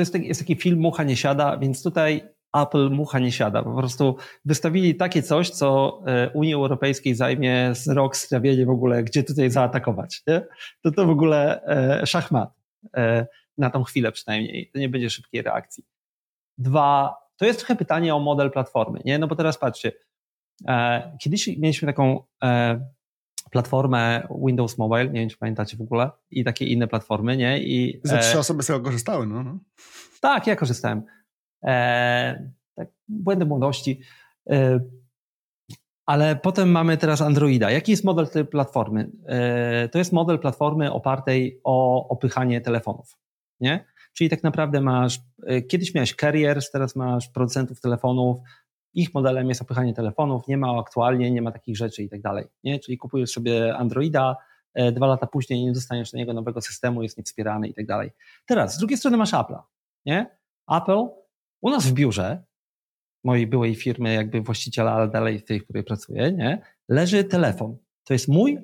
to 0.00 0.02
jest 0.02 0.12
taki, 0.12 0.26
jest 0.26 0.40
taki 0.40 0.56
film 0.56 0.78
Mucha 0.78 1.02
nie 1.02 1.16
siada, 1.16 1.56
więc 1.56 1.82
tutaj 1.82 2.28
Apple 2.56 2.90
mucha 2.90 3.18
nie 3.18 3.32
siada. 3.32 3.62
Po 3.62 3.76
prostu 3.76 4.16
wystawili 4.44 4.94
takie 4.94 5.22
coś, 5.22 5.50
co 5.50 6.00
e, 6.06 6.30
Unii 6.30 6.54
Europejskiej 6.54 7.14
zajmie 7.14 7.70
z 7.74 7.88
rok 7.88 8.16
strawienie 8.16 8.66
w 8.66 8.70
ogóle, 8.70 9.04
gdzie 9.04 9.22
tutaj 9.22 9.50
zaatakować. 9.50 10.22
Nie? 10.26 10.46
To 10.82 10.90
to 10.90 11.06
w 11.06 11.10
ogóle 11.10 11.62
e, 11.64 12.06
szachmat 12.06 12.50
na 13.58 13.70
tą 13.70 13.84
chwilę 13.84 14.12
przynajmniej. 14.12 14.70
To 14.72 14.78
nie 14.78 14.88
będzie 14.88 15.10
szybkiej 15.10 15.42
reakcji. 15.42 15.84
Dwa, 16.58 17.14
to 17.36 17.44
jest 17.44 17.58
trochę 17.58 17.76
pytanie 17.76 18.14
o 18.14 18.18
model 18.18 18.50
platformy, 18.50 19.00
nie? 19.04 19.18
No 19.18 19.26
bo 19.26 19.36
teraz 19.36 19.58
patrzcie, 19.58 19.92
e, 20.68 21.16
kiedyś 21.20 21.46
mieliśmy 21.46 21.86
taką 21.86 22.22
e, 22.42 22.80
platformę 23.50 24.28
Windows 24.46 24.78
Mobile, 24.78 25.06
nie 25.06 25.20
wiem 25.20 25.28
czy 25.28 25.36
pamiętacie 25.36 25.76
w 25.76 25.80
ogóle, 25.80 26.10
i 26.30 26.44
takie 26.44 26.64
inne 26.66 26.88
platformy, 26.88 27.36
nie? 27.36 27.62
I, 27.62 28.00
Za 28.04 28.18
trzy 28.18 28.36
e, 28.36 28.38
osoby 28.38 28.62
z 28.62 28.66
tego 28.66 28.80
korzystały, 28.80 29.26
no. 29.26 29.42
no. 29.42 29.58
Tak, 30.20 30.46
ja 30.46 30.56
korzystałem. 30.56 31.02
E, 31.64 32.50
tak, 32.74 32.88
błędy 33.08 33.46
młodości. 33.46 34.00
E, 34.50 34.80
ale 36.06 36.36
potem 36.36 36.70
mamy 36.70 36.96
teraz 36.96 37.20
Androida. 37.20 37.70
Jaki 37.70 37.90
jest 37.90 38.04
model 38.04 38.28
tej 38.28 38.44
platformy? 38.44 39.10
E, 39.26 39.88
to 39.88 39.98
jest 39.98 40.12
model 40.12 40.38
platformy 40.38 40.92
opartej 40.92 41.60
o 41.64 42.08
opychanie 42.08 42.60
telefonów. 42.60 43.18
Nie? 43.60 43.84
Czyli 44.12 44.30
tak 44.30 44.42
naprawdę 44.42 44.80
masz, 44.80 45.20
e, 45.46 45.62
kiedyś 45.62 45.94
miałeś 45.94 46.14
carriers, 46.14 46.70
teraz 46.70 46.96
masz 46.96 47.28
producentów 47.28 47.80
telefonów, 47.80 48.38
ich 48.94 49.14
modelem 49.14 49.48
jest 49.48 49.62
opychanie 49.62 49.94
telefonów, 49.94 50.48
nie 50.48 50.56
ma 50.56 50.78
aktualnie, 50.78 51.30
nie 51.30 51.42
ma 51.42 51.52
takich 51.52 51.76
rzeczy 51.76 52.02
i 52.02 52.08
tak 52.08 52.20
dalej. 52.20 52.46
Nie? 52.64 52.78
Czyli 52.78 52.98
kupujesz 52.98 53.30
sobie 53.30 53.76
Androida, 53.76 54.36
e, 54.74 54.92
dwa 54.92 55.06
lata 55.06 55.26
później 55.26 55.64
nie 55.64 55.72
dostaniesz 55.72 56.10
do 56.10 56.18
niego 56.18 56.32
nowego 56.32 56.60
systemu, 56.60 57.02
jest 57.02 57.18
niewspierany 57.18 57.68
i 57.68 57.74
tak 57.74 57.86
dalej. 57.86 58.10
Teraz 58.46 58.74
z 58.74 58.78
drugiej 58.78 58.98
strony 58.98 59.16
masz 59.16 59.32
Apple'a. 59.32 59.62
Nie? 60.06 60.36
Apple 60.70 61.08
u 61.60 61.70
nas 61.70 61.86
w 61.86 61.92
biurze, 61.92 62.42
mojej 63.24 63.46
byłej 63.46 63.74
firmy, 63.74 64.14
jakby 64.14 64.40
właściciela, 64.40 64.92
ale 64.92 65.08
dalej 65.08 65.38
w 65.38 65.44
tej, 65.44 65.60
w 65.60 65.64
której 65.64 65.84
pracuję, 65.84 66.32
nie? 66.32 66.62
leży 66.88 67.24
telefon. 67.24 67.76
To 68.04 68.12
jest 68.12 68.28
mój 68.28 68.58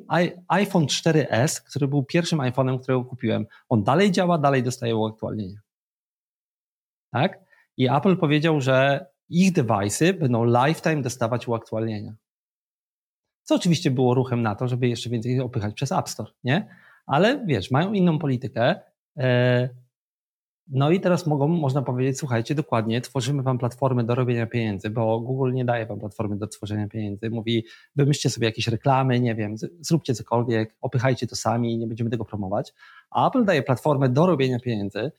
iPhone 0.49 0.87
4S, 0.87 1.61
który 1.61 1.89
był 1.89 2.05
pierwszym 2.05 2.39
iPhone'em, 2.39 2.81
którego 2.81 3.05
kupiłem. 3.05 3.47
On 3.69 3.85
dalej 3.85 4.11
działa, 4.11 4.39
dalej 4.39 4.63
dostaje 4.63 4.97
uaktualnienia. 4.97 5.61
Tak? 7.13 7.41
I 7.77 7.89
Apple 7.89 8.17
powiedział, 8.17 8.61
że 8.61 9.07
ich 9.29 9.53
device'y 9.53 10.13
będą 10.13 10.45
lifetime 10.45 11.03
dostawać 11.03 11.49
uaktualnienia. 11.49 12.15
Co 13.43 13.55
oczywiście 13.55 13.91
było 13.91 14.15
ruchem 14.15 14.43
na 14.43 14.55
to, 14.55 14.69
żeby 14.69 14.89
jeszcze 14.89 15.11
więcej 15.11 15.41
opychać 15.41 15.75
przez 15.75 15.93
App 15.93 16.09
Store, 16.09 16.31
nie? 16.45 16.69
Ale 17.07 17.45
wiesz, 17.47 17.71
mają 17.71 17.93
inną 17.93 18.19
politykę. 18.19 18.81
E, 19.17 19.69
no 20.69 20.91
i 20.91 21.01
teraz 21.01 21.27
mogą, 21.27 21.49
można 21.49 21.83
powiedzieć, 21.83 22.19
słuchajcie, 22.19 22.55
dokładnie, 22.55 23.01
tworzymy 23.01 23.43
wam 23.43 23.59
platformę 23.59 24.05
do 24.05 24.15
robienia 24.15 24.47
pieniędzy, 24.47 24.91
bo 24.91 25.21
Google 25.21 25.53
nie 25.53 25.65
daje 25.65 25.87
wam 25.87 25.99
platformy 25.99 26.37
do 26.37 26.47
tworzenia 26.47 26.89
pieniędzy. 26.89 27.31
Mówi, 27.31 27.65
wymyślcie 27.97 28.31
sobie 28.31 28.47
jakieś 28.47 28.69
reklamy, 28.69 29.21
nie 29.21 29.35
wiem, 29.35 29.55
zróbcie 29.81 30.15
cokolwiek, 30.15 30.77
opychajcie 30.81 31.27
to 31.27 31.37
sami, 31.37 31.79
nie 31.79 31.87
będziemy 31.87 32.11
tego 32.11 32.25
promować. 32.25 32.73
A 33.11 33.29
Apple 33.29 33.45
daje 33.45 33.63
platformę 33.63 34.09
do 34.09 34.27
robienia 34.27 34.61
pieniędzy. 34.61 35.11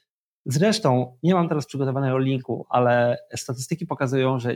Zresztą, 0.49 1.17
nie 1.23 1.33
mam 1.33 1.49
teraz 1.49 1.65
przygotowanego 1.65 2.17
linku, 2.17 2.65
ale 2.69 3.17
statystyki 3.35 3.85
pokazują, 3.85 4.39
że 4.39 4.55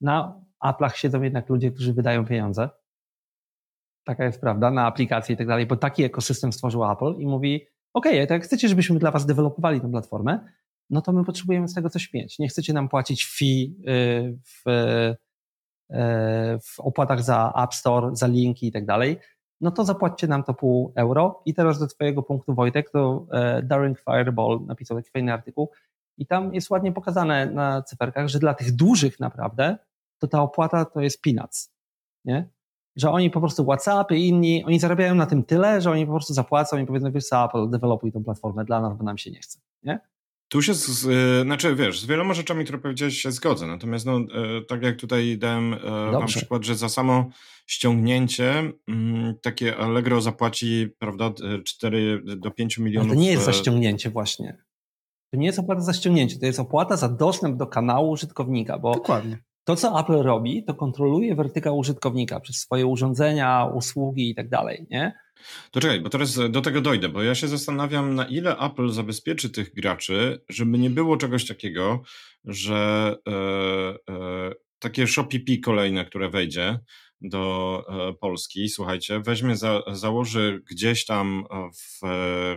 na 0.00 0.40
Apple'ach 0.64 0.94
siedzą 0.94 1.22
jednak 1.22 1.48
ludzie, 1.48 1.70
którzy 1.70 1.92
wydają 1.92 2.26
pieniądze. 2.26 2.70
Taka 4.04 4.24
jest 4.24 4.40
prawda, 4.40 4.70
na 4.70 4.86
aplikacje 4.86 5.34
i 5.34 5.38
tak 5.38 5.46
dalej, 5.46 5.66
bo 5.66 5.76
taki 5.76 6.04
ekosystem 6.04 6.52
stworzył 6.52 6.90
Apple 6.92 7.14
i 7.18 7.26
mówi, 7.26 7.66
OK, 7.94 8.06
jak 8.28 8.44
chcecie, 8.44 8.68
żebyśmy 8.68 8.98
dla 8.98 9.10
Was 9.10 9.26
dewelopowali 9.26 9.80
tę 9.80 9.90
platformę, 9.90 10.48
no 10.90 11.02
to 11.02 11.12
my 11.12 11.24
potrzebujemy 11.24 11.68
z 11.68 11.74
tego 11.74 11.90
coś 11.90 12.12
mieć. 12.12 12.38
Nie 12.38 12.48
chcecie 12.48 12.72
nam 12.72 12.88
płacić 12.88 13.26
fee 13.38 13.76
y, 13.88 14.38
w, 14.44 14.68
y, 14.70 15.16
w 16.62 16.80
opłatach 16.80 17.22
za 17.22 17.52
App 17.64 17.74
Store, 17.74 18.16
za 18.16 18.26
linki 18.26 18.66
i 18.66 18.72
tak 18.72 18.86
dalej, 18.86 19.18
no 19.60 19.70
to 19.70 19.84
zapłaćcie 19.84 20.26
nam 20.26 20.44
to 20.44 20.54
pół 20.54 20.92
euro. 20.94 21.42
I 21.44 21.54
teraz 21.54 21.78
do 21.78 21.86
Twojego 21.86 22.22
punktu, 22.22 22.54
Wojtek, 22.54 22.90
to 22.90 23.26
e, 23.32 23.62
Daring 23.62 23.98
Fireball 24.00 24.60
napisał 24.66 24.96
taki 24.96 25.10
fajny 25.10 25.32
artykuł 25.32 25.70
i 26.18 26.26
tam 26.26 26.54
jest 26.54 26.70
ładnie 26.70 26.92
pokazane 26.92 27.46
na 27.46 27.82
cyferkach, 27.82 28.28
że 28.28 28.38
dla 28.38 28.54
tych 28.54 28.76
dużych 28.76 29.20
naprawdę, 29.20 29.78
to 30.18 30.28
ta 30.28 30.42
opłata 30.42 30.84
to 30.84 31.00
jest 31.00 31.22
peanuts, 31.22 31.72
nie? 32.24 32.48
że 32.96 33.10
oni 33.10 33.30
po 33.30 33.40
prostu 33.40 33.64
WhatsApp 33.64 34.12
i 34.12 34.28
inni, 34.28 34.64
oni 34.64 34.78
zarabiają 34.78 35.14
na 35.14 35.26
tym 35.26 35.44
tyle, 35.44 35.80
że 35.80 35.90
oni 35.90 36.06
po 36.06 36.12
prostu 36.12 36.34
zapłacą 36.34 36.78
i 36.78 36.86
powiedzą, 36.86 37.12
wiesz 37.12 37.24
co, 37.24 37.44
Apple, 37.44 37.70
developuj 37.70 38.12
tą 38.12 38.24
platformę 38.24 38.64
dla 38.64 38.80
nas, 38.80 38.96
bo 38.96 39.04
nam 39.04 39.18
się 39.18 39.30
nie 39.30 39.40
chce, 39.40 39.60
nie? 39.82 40.00
Tu 40.48 40.62
się, 40.62 40.74
z, 40.74 41.04
y, 41.04 41.42
znaczy 41.42 41.74
wiesz, 41.74 42.00
z 42.00 42.06
wieloma 42.06 42.34
rzeczami, 42.34 42.64
które 42.64 42.78
powiedziałeś 42.78 43.18
się 43.18 43.32
zgodzę, 43.32 43.66
natomiast 43.66 44.06
no, 44.06 44.18
y, 44.18 44.64
tak 44.68 44.82
jak 44.82 44.96
tutaj 44.96 45.38
dałem 45.38 45.74
y, 45.74 45.78
wam 46.12 46.26
przykład, 46.26 46.64
że 46.64 46.76
za 46.76 46.88
samo 46.88 47.28
ściągnięcie 47.66 48.72
mm, 48.88 49.34
takie 49.42 49.76
Allegro 49.76 50.20
zapłaci, 50.20 50.88
prawda, 50.98 51.32
4 51.64 52.22
do 52.36 52.50
5 52.50 52.78
milionów. 52.78 53.10
Ale 53.10 53.16
to 53.16 53.22
nie 53.22 53.30
jest 53.30 53.44
za 53.44 53.52
ściągnięcie 53.52 54.10
właśnie. 54.10 54.58
To 55.32 55.36
nie 55.36 55.46
jest 55.46 55.58
opłata 55.58 55.80
za 55.80 55.92
ściągnięcie, 55.92 56.38
to 56.38 56.46
jest 56.46 56.60
opłata 56.60 56.96
za 56.96 57.08
dostęp 57.08 57.56
do 57.56 57.66
kanału 57.66 58.10
użytkownika, 58.10 58.78
bo 58.78 58.94
Dokładnie. 58.94 59.38
To, 59.64 59.76
co 59.76 60.00
Apple 60.00 60.22
robi, 60.22 60.64
to 60.64 60.74
kontroluje 60.74 61.34
wertykał 61.34 61.78
użytkownika 61.78 62.40
przez 62.40 62.56
swoje 62.56 62.86
urządzenia, 62.86 63.64
usługi 63.74 64.30
i 64.30 64.34
tak 64.34 64.48
dalej, 64.48 64.86
nie? 64.90 65.12
To 65.70 65.80
czekaj, 65.80 66.00
bo 66.00 66.08
teraz 66.08 66.38
do 66.50 66.60
tego 66.60 66.80
dojdę, 66.80 67.08
bo 67.08 67.22
ja 67.22 67.34
się 67.34 67.48
zastanawiam, 67.48 68.14
na 68.14 68.24
ile 68.24 68.58
Apple 68.58 68.88
zabezpieczy 68.88 69.50
tych 69.50 69.74
graczy, 69.74 70.44
żeby 70.48 70.78
nie 70.78 70.90
było 70.90 71.16
czegoś 71.16 71.46
takiego, 71.46 72.02
że 72.44 73.14
e, 73.28 73.32
e, 74.12 74.52
takie 74.78 75.06
Shopee 75.06 75.60
kolejne, 75.60 76.04
które 76.04 76.30
wejdzie 76.30 76.78
do 77.20 77.84
e, 77.88 78.12
Polski, 78.20 78.68
słuchajcie, 78.68 79.20
weźmie, 79.20 79.56
za, 79.56 79.82
założy 79.92 80.62
gdzieś 80.70 81.04
tam 81.04 81.44
w, 81.74 82.00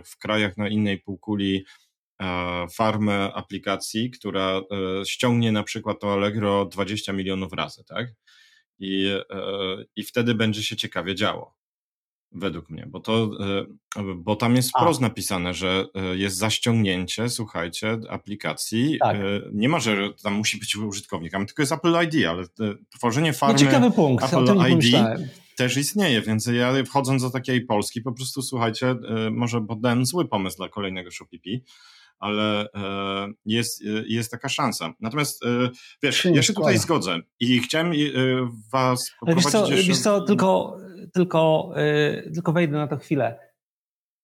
w 0.04 0.18
krajach 0.18 0.56
na 0.56 0.68
innej 0.68 0.98
półkuli 0.98 1.64
E, 2.20 2.66
farmę 2.68 3.32
aplikacji, 3.34 4.10
która 4.10 4.60
e, 4.60 4.62
ściągnie 5.06 5.52
na 5.52 5.62
przykład 5.62 6.00
to 6.00 6.12
Allegro 6.12 6.64
20 6.64 7.12
milionów 7.12 7.52
razy, 7.52 7.84
tak? 7.84 8.06
I, 8.78 9.06
e, 9.30 9.84
i 9.96 10.02
wtedy 10.02 10.34
będzie 10.34 10.62
się 10.62 10.76
ciekawie 10.76 11.14
działo. 11.14 11.54
Według 12.32 12.70
mnie, 12.70 12.86
bo 12.88 13.00
to, 13.00 13.30
bo 14.16 14.36
tam 14.36 14.56
jest 14.56 14.68
wprost 14.68 15.00
napisane, 15.00 15.54
że 15.54 15.86
jest 16.14 16.36
zaściągnięcie, 16.36 17.28
słuchajcie, 17.28 17.98
aplikacji. 18.08 18.96
Tak. 19.00 19.16
Nie 19.52 19.68
ma, 19.68 19.80
że 19.80 20.10
tam 20.22 20.34
musi 20.34 20.58
być 20.58 20.76
użytkownik, 20.76 21.32
tylko 21.32 21.62
jest 21.62 21.72
Apple 21.72 21.94
ID, 22.04 22.26
ale 22.26 22.44
tworzenie 22.98 23.32
farmy 23.32 23.52
no 23.52 23.58
ciekawy 23.58 23.90
punkt, 23.90 24.24
Apple 24.24 24.56
ID 24.70 24.96
też 25.56 25.76
istnieje, 25.76 26.22
więc 26.22 26.46
ja 26.46 26.84
wchodząc 26.84 27.22
do 27.22 27.30
takiej 27.30 27.66
Polski, 27.66 28.00
po 28.00 28.12
prostu 28.12 28.42
słuchajcie, 28.42 28.94
może 29.30 29.60
podałem 29.60 30.06
zły 30.06 30.28
pomysł 30.28 30.56
dla 30.56 30.68
kolejnego 30.68 31.10
Shopee, 31.10 31.64
ale 32.18 32.68
jest, 33.46 33.84
jest 34.06 34.30
taka 34.30 34.48
szansa. 34.48 34.94
Natomiast 35.00 35.42
wiesz, 36.02 36.24
ja 36.24 36.42
się 36.42 36.52
tutaj 36.52 36.78
zgodzę 36.78 37.18
i 37.40 37.60
chciałem 37.60 37.92
was 38.72 39.10
poprowadzić 39.20 39.44
wiesz 39.44 39.52
co, 39.52 39.70
jeszcze... 39.70 39.88
Wiesz 39.88 39.98
co, 39.98 40.20
tylko, 40.20 40.76
tylko, 41.12 41.72
tylko 42.34 42.52
wejdę 42.52 42.76
na 42.76 42.86
to 42.86 42.96
chwilę. 42.96 43.38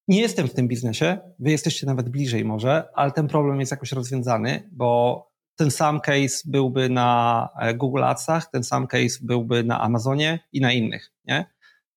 Nie 0.07 0.21
jestem 0.21 0.47
w 0.47 0.53
tym 0.53 0.67
biznesie, 0.67 1.17
wy 1.39 1.51
jesteście 1.51 1.87
nawet 1.87 2.09
bliżej 2.09 2.45
może, 2.45 2.83
ale 2.95 3.11
ten 3.11 3.27
problem 3.27 3.59
jest 3.59 3.71
jakoś 3.71 3.91
rozwiązany, 3.91 4.69
bo 4.71 5.23
ten 5.55 5.71
sam 5.71 5.99
case 6.01 6.43
byłby 6.45 6.89
na 6.89 7.49
e, 7.59 7.73
Google 7.73 8.03
Adsach, 8.03 8.51
ten 8.51 8.63
sam 8.63 8.87
case 8.87 9.19
byłby 9.21 9.63
na 9.63 9.81
Amazonie 9.81 10.39
i 10.53 10.61
na 10.61 10.71
innych, 10.71 11.11
nie? 11.25 11.45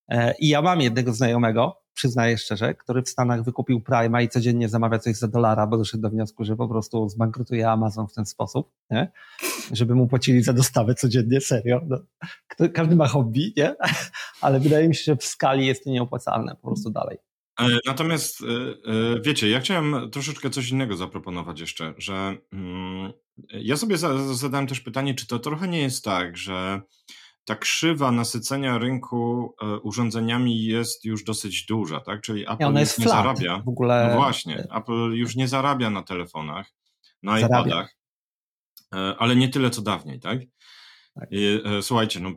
E, 0.09 0.35
I 0.39 0.49
ja 0.49 0.63
mam 0.63 0.81
jednego 0.81 1.13
znajomego, 1.13 1.80
przyznaję 2.01 2.39
szczerze, 2.39 2.75
który 2.75 3.03
w 3.03 3.09
Stanach 3.09 3.45
wykupił 3.45 3.81
Prima 3.81 4.23
i 4.23 4.29
codziennie 4.29 4.69
zamawia 4.69 4.99
coś 4.99 5.17
za 5.17 5.29
dolara, 5.29 5.67
bo 5.67 5.79
doszedł 5.79 6.03
do 6.03 6.11
wniosku, 6.11 6.45
że 6.45 6.57
po 6.57 6.69
prostu 6.69 7.09
zbankrutuje 7.09 7.71
Amazon 7.71 8.09
w 8.09 8.13
ten 8.13 8.27
sposób, 8.27 8.71
nie? 8.91 9.13
Żeby 9.73 9.95
mu 9.95 10.07
płacili 10.07 10.43
za 10.43 10.53
dostawę 10.53 10.95
codziennie, 10.95 11.41
serio. 11.41 11.81
No, 11.89 11.99
każdy 12.75 12.97
ma 12.97 13.07
hobby, 13.07 13.53
nie? 13.57 13.75
Ale 14.41 14.61
wydaje 14.61 14.89
mi 14.89 14.95
się, 14.95 15.03
że 15.05 15.17
w 15.17 15.25
skali 15.25 15.67
jest 15.67 15.85
to 15.85 15.91
nieopłacalne 15.91 16.57
po 16.63 16.69
prostu 16.69 16.91
dalej. 16.91 17.19
E, 17.61 17.67
natomiast 17.87 18.39
wiecie, 19.23 19.49
ja 19.49 19.61
chciałem 19.61 20.11
troszeczkę 20.11 20.51
coś 20.51 20.71
innego 20.71 20.97
zaproponować 20.97 21.61
jeszcze, 21.61 21.95
że 21.99 22.37
mm, 22.53 23.13
ja 23.49 23.77
sobie 23.77 23.97
zadałem 24.35 24.67
też 24.67 24.81
pytanie, 24.81 25.15
czy 25.15 25.27
to 25.27 25.39
trochę 25.39 25.69
nie 25.69 25.83
jest 25.83 26.05
tak, 26.05 26.37
że 26.37 26.81
ta 27.45 27.57
krzywa 27.57 28.13
nasycenia 28.13 28.79
rynku 28.79 29.55
e, 29.63 29.79
urządzeniami 29.79 30.65
jest 30.65 31.05
już 31.05 31.25
dosyć 31.25 31.67
duża, 31.67 32.01
tak? 32.01 32.21
Czyli 32.21 32.43
Apple 32.43 32.75
ja, 32.75 32.81
już 32.81 32.99
nie 32.99 33.05
flat. 33.05 33.17
zarabia. 33.17 33.63
W 33.65 33.69
ogóle... 33.69 34.09
No 34.11 34.17
właśnie, 34.17 34.67
Apple 34.75 35.11
już 35.13 35.37
nie 35.37 35.49
zarabia 35.49 35.91
na 35.91 36.03
telefonach, 36.03 36.67
na 37.23 37.41
zarabia. 37.41 37.61
iPadach, 37.61 37.97
e, 38.95 39.15
ale 39.19 39.37
nie 39.37 39.49
tyle 39.49 39.71
co 39.71 39.83
dawniej, 39.83 40.21
tak? 40.21 40.41
tak. 41.15 41.29
I, 41.31 41.63
e, 41.65 41.83
słuchajcie, 41.83 42.21
no, 42.21 42.31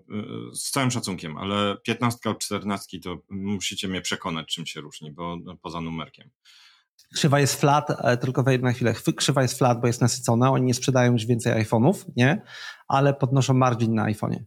z 0.54 0.72
całym 0.72 0.92
szacunkiem, 0.92 1.38
ale 1.38 1.78
15 1.84 2.30
od 2.30 2.40
14 2.40 3.00
to 3.00 3.18
musicie 3.30 3.88
mnie 3.88 4.02
przekonać, 4.02 4.48
czym 4.48 4.66
się 4.66 4.82
różni, 4.82 5.12
bo 5.12 5.38
no, 5.44 5.58
poza 5.62 5.82
numerkiem. 5.82 6.30
Krzywa 7.16 7.40
jest 7.40 7.62
flat, 7.62 7.88
tylko 8.22 8.44
wejdę 8.44 8.64
na 8.64 8.72
chwilę. 8.72 8.94
Krzywa 9.18 9.42
jest 9.42 9.58
flat, 9.58 9.82
bo 9.82 9.88
jest 9.88 10.02
nasycona. 10.02 10.52
Oni 10.52 10.66
nie 10.66 10.74
sprzedają 10.74 11.12
już 11.12 11.26
więcej 11.26 11.66
iPhone'ów, 11.66 12.06
nie? 12.16 12.42
Ale 12.88 13.14
podnoszą 13.14 13.54
margin 13.54 13.94
na 13.94 14.06
iPhone'ie. 14.06 14.44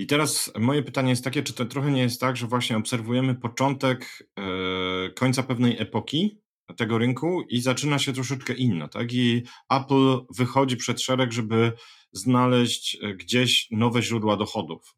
I 0.00 0.06
teraz 0.06 0.52
moje 0.58 0.82
pytanie 0.82 1.10
jest 1.10 1.24
takie, 1.24 1.42
czy 1.42 1.52
to 1.52 1.64
trochę 1.64 1.90
nie 1.90 2.02
jest 2.02 2.20
tak, 2.20 2.36
że 2.36 2.46
właśnie 2.46 2.76
obserwujemy 2.76 3.34
początek 3.34 4.28
e, 4.38 5.10
końca 5.10 5.42
pewnej 5.42 5.80
epoki 5.82 6.40
tego 6.76 6.98
rynku 6.98 7.42
i 7.48 7.60
zaczyna 7.60 7.98
się 7.98 8.12
troszeczkę 8.12 8.52
inno, 8.52 8.88
tak? 8.88 9.12
I 9.12 9.42
Apple 9.70 10.18
wychodzi 10.36 10.76
przed 10.76 11.00
szereg, 11.00 11.32
żeby 11.32 11.72
znaleźć 12.12 12.98
e, 13.02 13.14
gdzieś 13.14 13.68
nowe 13.70 14.02
źródła 14.02 14.36
dochodów 14.36 14.96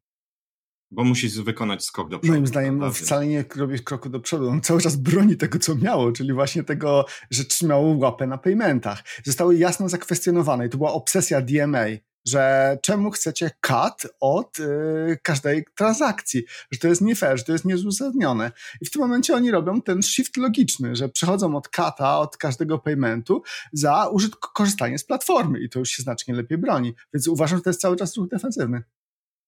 bo 0.90 1.04
musi 1.04 1.28
wykonać 1.28 1.84
skok 1.84 2.08
do 2.08 2.18
przodu. 2.18 2.32
Moim 2.32 2.46
zdaniem 2.46 2.78
no, 2.78 2.92
wcale 2.92 3.26
nie 3.26 3.44
robi 3.56 3.80
kroku 3.80 4.08
do 4.08 4.20
przodu. 4.20 4.48
On 4.48 4.60
cały 4.60 4.80
czas 4.80 4.96
broni 4.96 5.36
tego, 5.36 5.58
co 5.58 5.74
miało, 5.74 6.12
czyli 6.12 6.32
właśnie 6.32 6.64
tego, 6.64 7.04
że 7.30 7.44
trzymało 7.44 7.96
łapę 7.96 8.26
na 8.26 8.38
paymentach. 8.38 9.04
Zostały 9.24 9.56
jasno 9.56 9.88
zakwestionowane 9.88 10.66
i 10.66 10.70
to 10.70 10.78
była 10.78 10.92
obsesja 10.92 11.40
DMA, 11.40 11.84
że 12.26 12.78
czemu 12.82 13.10
chcecie 13.10 13.50
cut 13.60 14.12
od 14.20 14.58
y, 14.58 15.18
każdej 15.22 15.64
transakcji, 15.76 16.44
że 16.70 16.78
to 16.78 16.88
jest 16.88 17.00
nie 17.00 17.16
fair, 17.16 17.38
że 17.38 17.44
to 17.44 17.52
jest 17.52 17.64
nieuzasadnione. 17.64 18.52
I 18.80 18.86
w 18.86 18.90
tym 18.90 19.02
momencie 19.02 19.34
oni 19.34 19.50
robią 19.50 19.82
ten 19.82 20.02
shift 20.02 20.36
logiczny, 20.36 20.96
że 20.96 21.08
przechodzą 21.08 21.56
od 21.56 21.68
cut'a, 21.68 22.20
od 22.20 22.36
każdego 22.36 22.78
paymentu 22.78 23.42
za 23.72 24.10
korzystanie 24.54 24.98
z 24.98 25.04
platformy 25.04 25.60
i 25.60 25.68
to 25.68 25.78
już 25.78 25.90
się 25.90 26.02
znacznie 26.02 26.34
lepiej 26.34 26.58
broni. 26.58 26.94
Więc 27.14 27.28
uważam, 27.28 27.58
że 27.58 27.62
to 27.62 27.70
jest 27.70 27.80
cały 27.80 27.96
czas 27.96 28.16
ruch 28.16 28.28
defensywny. 28.28 28.82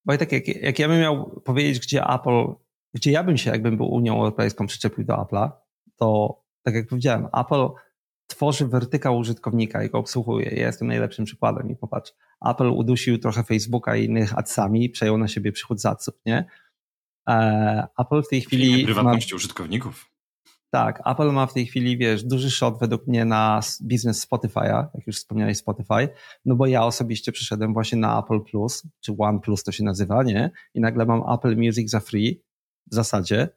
Wojtek, 0.06 0.32
jak, 0.32 0.48
jak 0.48 0.78
ja 0.78 0.88
bym 0.88 1.00
miał 1.00 1.40
powiedzieć, 1.44 1.80
gdzie 1.80 2.04
Apple, 2.04 2.54
gdzie 2.94 3.10
ja 3.10 3.24
bym 3.24 3.36
się, 3.36 3.50
jakbym 3.50 3.76
był 3.76 3.86
Unią 3.94 4.16
Europejską, 4.16 4.66
przyczepił 4.66 5.04
do 5.04 5.14
Apple'a, 5.14 5.50
to 5.96 6.40
tak 6.62 6.74
jak 6.74 6.88
powiedziałem, 6.88 7.28
Apple 7.40 7.68
tworzy 8.26 8.66
wertykał 8.66 9.18
użytkownika 9.18 9.84
i 9.84 9.90
go 9.90 9.98
obsługuje. 9.98 10.50
Ja 10.50 10.66
jestem 10.66 10.88
najlepszym 10.88 11.24
przykładem 11.24 11.70
i 11.70 11.76
popatrz, 11.76 12.12
Apple 12.50 12.70
udusił 12.70 13.18
trochę 13.18 13.44
Facebooka 13.44 13.96
i 13.96 14.04
innych 14.04 14.38
adsami, 14.38 14.90
przejął 14.90 15.18
na 15.18 15.28
siebie 15.28 15.52
przychód 15.52 15.80
z 15.80 15.86
adsów, 15.86 16.14
nie? 16.26 16.44
E, 17.28 17.86
Apple 17.98 18.22
w 18.22 18.28
tej 18.28 18.40
chwili... 18.40 18.84
Prywatności 18.84 19.34
ma... 19.34 19.36
użytkowników. 19.36 20.14
Tak, 20.70 21.02
Apple 21.06 21.32
ma 21.32 21.46
w 21.46 21.52
tej 21.52 21.66
chwili, 21.66 21.98
wiesz, 21.98 22.24
duży 22.24 22.50
shot 22.50 22.78
według 22.80 23.06
mnie 23.06 23.24
na 23.24 23.60
biznes 23.82 24.28
Spotify'a, 24.28 24.86
jak 24.94 25.06
już 25.06 25.16
wspomniałeś 25.16 25.58
Spotify, 25.58 26.08
no 26.44 26.56
bo 26.56 26.66
ja 26.66 26.84
osobiście 26.84 27.32
przyszedłem 27.32 27.72
właśnie 27.72 27.98
na 27.98 28.20
Apple 28.20 28.40
Plus, 28.40 28.82
czy 29.00 29.14
One 29.18 29.40
Plus 29.40 29.62
to 29.62 29.72
się 29.72 29.84
nazywa, 29.84 30.22
nie? 30.22 30.50
I 30.74 30.80
nagle 30.80 31.06
mam 31.06 31.22
Apple 31.34 31.56
Music 31.56 31.90
za 31.90 32.00
free 32.00 32.42
w 32.90 32.94
zasadzie, 32.94 33.48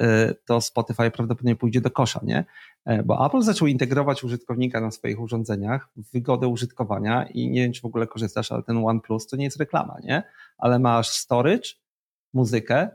y, 0.00 0.04
to 0.46 0.60
Spotify 0.60 1.10
prawdopodobnie 1.10 1.56
pójdzie 1.56 1.80
do 1.80 1.90
kosza, 1.90 2.20
nie? 2.22 2.44
E, 2.84 3.02
bo 3.02 3.26
Apple 3.26 3.42
zaczął 3.42 3.68
integrować 3.68 4.24
użytkownika 4.24 4.80
na 4.80 4.90
swoich 4.90 5.20
urządzeniach 5.20 5.88
w 5.96 6.12
wygodę 6.12 6.48
użytkowania 6.48 7.26
i 7.34 7.50
nie 7.50 7.62
wiem, 7.62 7.72
czy 7.72 7.80
w 7.80 7.84
ogóle 7.84 8.06
korzystasz, 8.06 8.52
ale 8.52 8.62
ten 8.62 8.86
One 8.86 9.00
Plus 9.00 9.26
to 9.26 9.36
nie 9.36 9.44
jest 9.44 9.56
reklama, 9.56 9.96
nie? 10.04 10.22
Ale 10.58 10.78
masz 10.78 11.08
storage, 11.08 11.68
muzykę, 12.32 12.88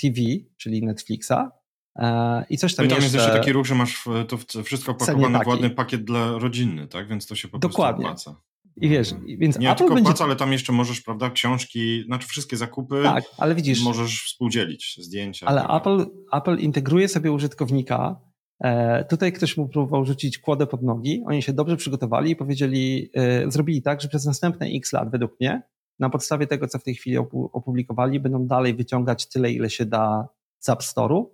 TV, 0.00 0.20
czyli 0.56 0.84
Netflixa, 0.84 1.58
E, 1.98 2.44
I 2.50 2.58
coś 2.58 2.74
tam, 2.74 2.86
no 2.86 2.86
I 2.86 2.90
tam 2.90 3.02
jeszcze... 3.02 3.16
jest 3.16 3.26
jeszcze 3.26 3.38
taki 3.38 3.52
ruch, 3.52 3.66
że 3.66 3.74
masz 3.74 4.04
to 4.28 4.62
wszystko 4.62 4.92
opakowane 4.92 5.44
w 5.44 5.46
ładny 5.46 5.70
pakiet 5.70 6.04
dla 6.04 6.38
rodzinny, 6.38 6.88
tak? 6.88 7.08
Więc 7.08 7.26
to 7.26 7.34
się 7.34 7.48
po 7.48 7.58
Dokładnie. 7.58 8.04
prostu 8.04 8.30
opłaca. 8.30 8.48
I 8.80 8.88
wiesz, 8.88 9.14
więc 9.38 9.58
nie 9.58 9.70
Apple 9.70 9.78
tylko 9.78 9.94
będzie... 9.94 10.08
opłaca, 10.08 10.24
ale 10.24 10.36
tam 10.36 10.52
jeszcze 10.52 10.72
możesz, 10.72 11.00
prawda, 11.00 11.30
książki, 11.30 12.04
znaczy 12.06 12.28
wszystkie 12.28 12.56
zakupy 12.56 13.02
tak, 13.02 13.24
ale 13.38 13.54
widzisz, 13.54 13.84
możesz 13.84 14.22
współdzielić, 14.24 14.96
zdjęcia. 14.98 15.46
Ale 15.46 15.62
tak 15.62 15.70
Apple, 15.76 16.06
Apple 16.32 16.58
integruje 16.58 17.08
sobie 17.08 17.32
użytkownika. 17.32 18.20
E, 18.60 19.04
tutaj 19.04 19.32
ktoś 19.32 19.56
mu 19.56 19.68
próbował 19.68 20.04
rzucić 20.04 20.38
kłodę 20.38 20.66
pod 20.66 20.82
nogi. 20.82 21.22
Oni 21.26 21.42
się 21.42 21.52
dobrze 21.52 21.76
przygotowali 21.76 22.30
i 22.30 22.36
powiedzieli, 22.36 23.10
e, 23.14 23.50
zrobili 23.50 23.82
tak, 23.82 24.00
że 24.00 24.08
przez 24.08 24.26
następne 24.26 24.66
x 24.66 24.92
lat, 24.92 25.10
według 25.10 25.40
mnie, 25.40 25.62
na 25.98 26.10
podstawie 26.10 26.46
tego, 26.46 26.68
co 26.68 26.78
w 26.78 26.84
tej 26.84 26.94
chwili 26.94 27.18
opublikowali, 27.52 28.20
będą 28.20 28.46
dalej 28.46 28.74
wyciągać 28.74 29.26
tyle, 29.26 29.50
ile 29.52 29.70
się 29.70 29.86
da 29.86 30.28
z 30.58 30.68
App 30.68 30.80
Store'u, 30.80 31.24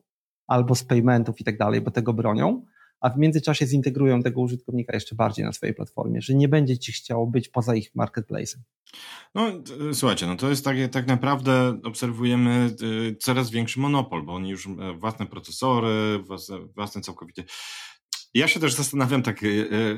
albo 0.46 0.74
z 0.74 0.84
paymentów 0.84 1.40
i 1.40 1.44
tak 1.44 1.58
dalej, 1.58 1.80
bo 1.80 1.90
tego 1.90 2.12
bronią, 2.12 2.64
a 3.04 3.10
w 3.10 3.18
międzyczasie 3.18 3.66
zintegrują 3.66 4.22
tego 4.22 4.40
użytkownika 4.40 4.94
jeszcze 4.94 5.14
bardziej 5.14 5.44
na 5.44 5.52
swojej 5.52 5.74
platformie, 5.74 6.20
że 6.20 6.34
nie 6.34 6.48
będzie 6.48 6.78
ci 6.78 6.92
chciało 6.92 7.26
być 7.26 7.48
poza 7.48 7.74
ich 7.74 7.90
marketplace'em. 7.94 8.56
No 9.34 9.50
słuchajcie, 9.92 10.26
no 10.26 10.36
to 10.36 10.50
jest 10.50 10.64
tak, 10.64 10.76
tak 10.92 11.06
naprawdę 11.06 11.80
obserwujemy 11.84 12.70
y, 12.82 13.16
coraz 13.16 13.50
większy 13.50 13.80
monopol, 13.80 14.22
bo 14.22 14.34
oni 14.34 14.50
już 14.50 14.66
e, 14.66 14.70
własne 14.98 15.26
procesory, 15.26 16.18
własne, 16.18 16.58
własne 16.58 17.00
całkowicie 17.00 17.44
ja 18.34 18.48
się 18.48 18.60
też 18.60 18.74
zastanawiam 18.74 19.22
tak, 19.22 19.40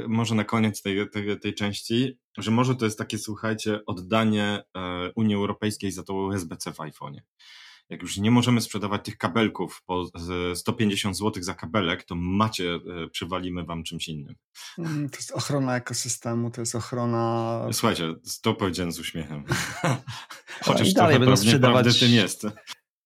może 0.09 0.35
na 0.35 0.45
koniec 0.45 0.83
tej, 0.83 1.11
tej, 1.11 1.41
tej, 1.41 1.55
części, 1.55 2.19
że 2.39 2.51
może 2.51 2.75
to 2.75 2.85
jest 2.85 2.99
takie, 2.99 3.19
słuchajcie, 3.19 3.81
oddanie 3.87 4.63
e, 4.77 5.13
Unii 5.15 5.35
Europejskiej 5.35 5.93
za 5.93 6.03
to 6.03 6.15
USB-C 6.15 6.73
w 6.73 6.77
iPhone'ie 6.77 7.21
jak 7.89 8.03
już 8.03 8.17
nie 8.17 8.31
możemy 8.31 8.61
sprzedawać 8.61 9.05
tych 9.05 9.19
kabelków 9.19 9.83
po 9.87 10.05
150 10.55 11.17
zł 11.17 11.43
za 11.43 11.55
kabelek, 11.55 12.05
to 12.05 12.15
macie, 12.15 12.75
e, 12.75 13.09
przywalimy 13.09 13.65
wam 13.65 13.85
czymś 13.85 14.09
innym. 14.09 14.35
Mm, 14.79 15.09
to 15.11 15.17
jest 15.17 15.33
ochrona 15.33 15.77
ekosystemu, 15.77 16.51
to 16.51 16.61
jest 16.61 16.75
ochrona... 16.75 17.61
Słuchajcie, 17.73 18.15
to 18.43 18.55
powiedziałem 18.55 18.93
z 18.93 18.99
uśmiechem. 18.99 19.45
Chociaż 20.67 20.95
trochę 20.95 21.19
pewnie 21.19 21.37
sprzedawać... 21.37 22.01
tym 22.01 22.11
jest. 22.11 22.47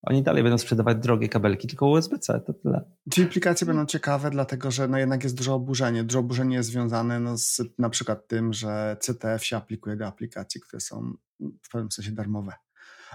Oni 0.02 0.22
dalej 0.22 0.42
będą 0.42 0.58
sprzedawać 0.58 0.98
drogie 0.98 1.28
kabelki, 1.28 1.68
tylko 1.68 1.86
USB-C, 1.86 2.40
to 2.46 2.52
tyle. 2.52 2.84
Te 3.10 3.20
implikacje 3.20 3.66
będą 3.66 3.86
ciekawe, 3.86 4.30
dlatego 4.30 4.70
że 4.70 4.88
no 4.88 4.98
jednak 4.98 5.24
jest 5.24 5.36
dużo 5.36 5.54
oburzenie. 5.54 6.04
Dużo 6.04 6.18
oburzenie 6.18 6.56
jest 6.56 6.68
związane 6.68 7.20
no 7.20 7.38
z 7.38 7.62
na 7.78 7.90
przykład 7.90 8.28
tym, 8.28 8.52
że 8.52 8.96
CTF 9.00 9.44
się 9.44 9.56
aplikuje 9.56 9.96
do 9.96 10.06
aplikacji, 10.06 10.60
które 10.60 10.80
są 10.80 11.12
w 11.62 11.70
pewnym 11.72 11.92
sensie 11.92 12.12
darmowe. 12.12 12.52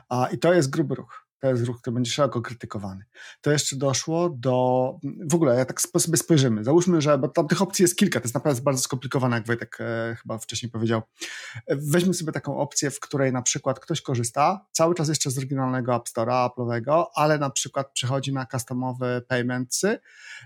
A, 0.10 0.28
I 0.28 0.38
to 0.38 0.54
jest 0.54 0.70
gruby 0.70 0.96
ruch 0.96 1.25
to 1.46 1.52
jest 1.52 1.66
ruch, 1.66 1.82
który 1.82 1.94
będzie 1.94 2.12
szeroko 2.12 2.42
krytykowany. 2.42 3.06
To 3.42 3.52
jeszcze 3.52 3.76
doszło 3.76 4.30
do, 4.30 5.00
w 5.30 5.36
ogóle 5.36 5.56
jak 5.56 5.68
tak 5.68 5.82
sobie 5.82 6.18
spojrzymy, 6.18 6.64
załóżmy, 6.64 7.02
że, 7.02 7.18
bo 7.18 7.28
tam 7.28 7.48
tych 7.48 7.62
opcji 7.62 7.84
jest 7.84 7.96
kilka, 7.96 8.20
to 8.20 8.24
jest 8.24 8.36
naprawdę 8.36 8.62
bardzo 8.62 8.82
skomplikowane, 8.82 9.36
jak 9.36 9.48
Wojtek 9.48 9.78
e, 9.80 10.16
chyba 10.22 10.38
wcześniej 10.38 10.72
powiedział. 10.72 11.02
Weźmy 11.68 12.14
sobie 12.14 12.32
taką 12.32 12.58
opcję, 12.58 12.92
w 12.92 13.00
której 13.00 13.34
na 13.34 13.42
przykład 13.42 13.80
ktoś 13.80 14.02
korzysta 14.02 14.66
cały 14.72 14.96
czas 14.96 15.10
jeszcze 15.10 15.32
z 15.32 15.38
oryginalnego 15.38 15.96
App 15.96 16.04
Store'a 16.04 16.50
Apple'owego, 16.50 17.06
ale 17.16 17.38
na 17.38 17.50
przykład 17.50 17.92
przechodzi 17.94 18.34
na 18.34 18.46
customowe 18.46 19.22
paymentsy, 19.28 20.00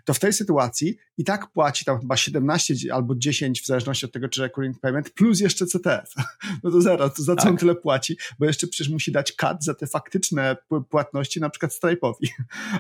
to 0.05 0.13
w 0.13 0.19
tej 0.19 0.33
sytuacji 0.33 0.97
i 1.17 1.23
tak 1.23 1.51
płaci 1.51 1.85
tam 1.85 1.99
chyba 1.99 2.17
17 2.17 2.73
albo 2.93 3.15
10 3.15 3.61
w 3.61 3.65
zależności 3.65 4.05
od 4.05 4.11
tego, 4.11 4.29
czy 4.29 4.41
recurring 4.41 4.79
payment, 4.79 5.09
plus 5.09 5.39
jeszcze 5.39 5.65
CTF. 5.65 6.13
No 6.63 6.71
to 6.71 6.81
zaraz, 6.81 7.13
to 7.13 7.23
za 7.23 7.35
co 7.35 7.41
tak. 7.41 7.51
on 7.51 7.57
tyle 7.57 7.75
płaci? 7.75 8.17
Bo 8.39 8.45
jeszcze 8.45 8.67
przecież 8.67 8.89
musi 8.89 9.11
dać 9.11 9.31
cut 9.31 9.63
za 9.63 9.73
te 9.73 9.87
faktyczne 9.87 10.57
płatności 10.89 11.39
na 11.39 11.49
przykład 11.49 11.71
Stripe'owi. 11.71 12.27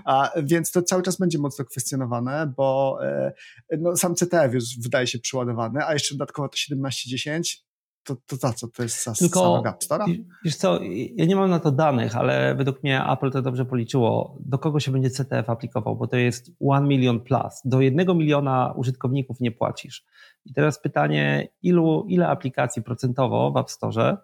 A, 0.05 0.31
więc 0.43 0.71
to 0.71 0.81
cały 0.81 1.03
czas 1.03 1.17
będzie 1.17 1.39
mocno 1.39 1.65
kwestionowane, 1.65 2.53
bo 2.57 2.99
e, 3.03 3.33
no, 3.77 3.97
sam 3.97 4.15
CTF 4.15 4.53
już 4.53 4.63
wydaje 4.83 5.07
się 5.07 5.19
przeładowany, 5.19 5.85
a 5.85 5.93
jeszcze 5.93 6.15
dodatkowo 6.15 6.47
to 6.47 6.51
1710 6.51 7.69
to, 8.09 8.15
to 8.27 8.35
za 8.35 8.53
co? 8.53 8.67
To 8.67 8.83
jest 8.83 9.03
za 9.03 9.13
Tylko, 9.13 9.39
samego 9.39 9.69
App 9.69 9.83
Store'a? 9.83 10.23
Wiesz 10.45 10.55
co, 10.55 10.79
ja 11.15 11.25
nie 11.25 11.35
mam 11.35 11.49
na 11.49 11.59
to 11.59 11.71
danych, 11.71 12.15
ale 12.15 12.55
według 12.55 12.83
mnie 12.83 13.03
Apple 13.11 13.31
to 13.31 13.41
dobrze 13.41 13.65
policzyło, 13.65 14.37
do 14.39 14.57
kogo 14.57 14.79
się 14.79 14.91
będzie 14.91 15.09
CTF 15.09 15.49
aplikował, 15.49 15.95
bo 15.95 16.07
to 16.07 16.17
jest 16.17 16.51
1 16.61 16.87
milion 16.87 17.19
plus. 17.19 17.61
Do 17.65 17.81
jednego 17.81 18.15
miliona 18.15 18.73
użytkowników 18.77 19.39
nie 19.39 19.51
płacisz. 19.51 20.05
I 20.45 20.53
teraz 20.53 20.81
pytanie, 20.81 21.47
ilu, 21.61 22.05
ile 22.07 22.27
aplikacji 22.27 22.83
procentowo 22.83 23.51
w 23.51 23.57
App 23.57 23.69
Store 23.69 24.17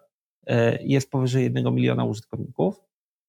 e, 0.46 0.82
jest 0.82 1.10
powyżej 1.10 1.44
jednego 1.44 1.70
miliona 1.70 2.04
użytkowników? 2.04 2.85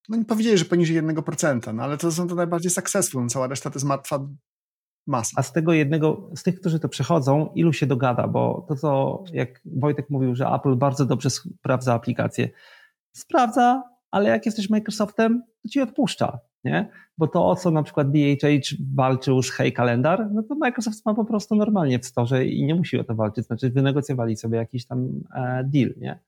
No 0.09 0.17
nie 0.17 0.25
powiedzieli, 0.25 0.57
że 0.57 0.65
poniżej 0.65 1.03
1%, 1.03 1.73
no 1.73 1.83
ale 1.83 1.97
to 1.97 2.11
są 2.11 2.27
to 2.27 2.35
najbardziej 2.35 2.71
successful, 2.71 3.23
no 3.23 3.29
cała 3.29 3.47
reszta 3.47 3.69
to 3.69 3.75
jest 3.75 3.85
martwa 3.85 4.27
masa. 5.07 5.33
A 5.35 5.43
z 5.43 5.53
tego 5.53 5.73
jednego, 5.73 6.29
z 6.35 6.43
tych, 6.43 6.59
którzy 6.59 6.79
to 6.79 6.89
przechodzą, 6.89 7.49
ilu 7.55 7.73
się 7.73 7.85
dogada, 7.85 8.27
bo 8.27 8.65
to 8.67 8.75
co, 8.75 9.23
jak 9.33 9.61
Wojtek 9.65 10.09
mówił, 10.09 10.35
że 10.35 10.47
Apple 10.47 10.75
bardzo 10.75 11.05
dobrze 11.05 11.29
sprawdza 11.29 11.93
aplikacje. 11.93 12.49
Sprawdza, 13.11 13.83
ale 14.11 14.29
jak 14.29 14.45
jesteś 14.45 14.69
Microsoftem, 14.69 15.43
to 15.63 15.69
ci 15.69 15.81
odpuszcza, 15.81 16.39
nie? 16.63 16.89
Bo 17.17 17.27
to, 17.27 17.47
o 17.49 17.55
co 17.55 17.71
na 17.71 17.83
przykład 17.83 18.11
DHH 18.11 18.75
walczył 18.95 19.43
z 19.43 19.51
Hey 19.51 19.71
Kalendar, 19.71 20.29
no 20.31 20.43
to 20.43 20.55
Microsoft 20.55 21.05
ma 21.05 21.13
po 21.13 21.25
prostu 21.25 21.55
normalnie 21.55 21.99
w 21.99 22.05
storze 22.05 22.45
i 22.45 22.65
nie 22.65 22.75
musi 22.75 22.99
o 22.99 23.03
to 23.03 23.15
walczyć. 23.15 23.45
Znaczy 23.45 23.69
wynegocjowali 23.69 24.37
sobie 24.37 24.57
jakiś 24.57 24.85
tam 24.85 25.09
e, 25.35 25.63
deal, 25.63 25.93
nie? 25.97 26.19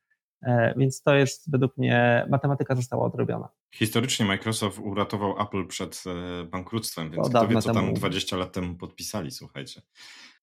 E, 0.44 0.74
więc 0.78 1.02
to 1.02 1.16
jest 1.16 1.52
według 1.52 1.78
mnie, 1.78 2.28
matematyka 2.30 2.76
została 2.76 3.06
odrobiona. 3.06 3.50
Historycznie 3.76 4.26
Microsoft 4.26 4.80
uratował 4.80 5.42
Apple 5.42 5.68
przed 5.68 6.04
e, 6.08 6.44
bankructwem, 6.44 7.12
więc 7.12 7.30
kto 7.30 7.48
wie, 7.48 7.62
co 7.62 7.74
tam 7.74 7.94
20 7.94 8.38
lat 8.38 8.52
temu 8.52 8.76
podpisali, 8.76 9.32
słuchajcie. 9.32 9.82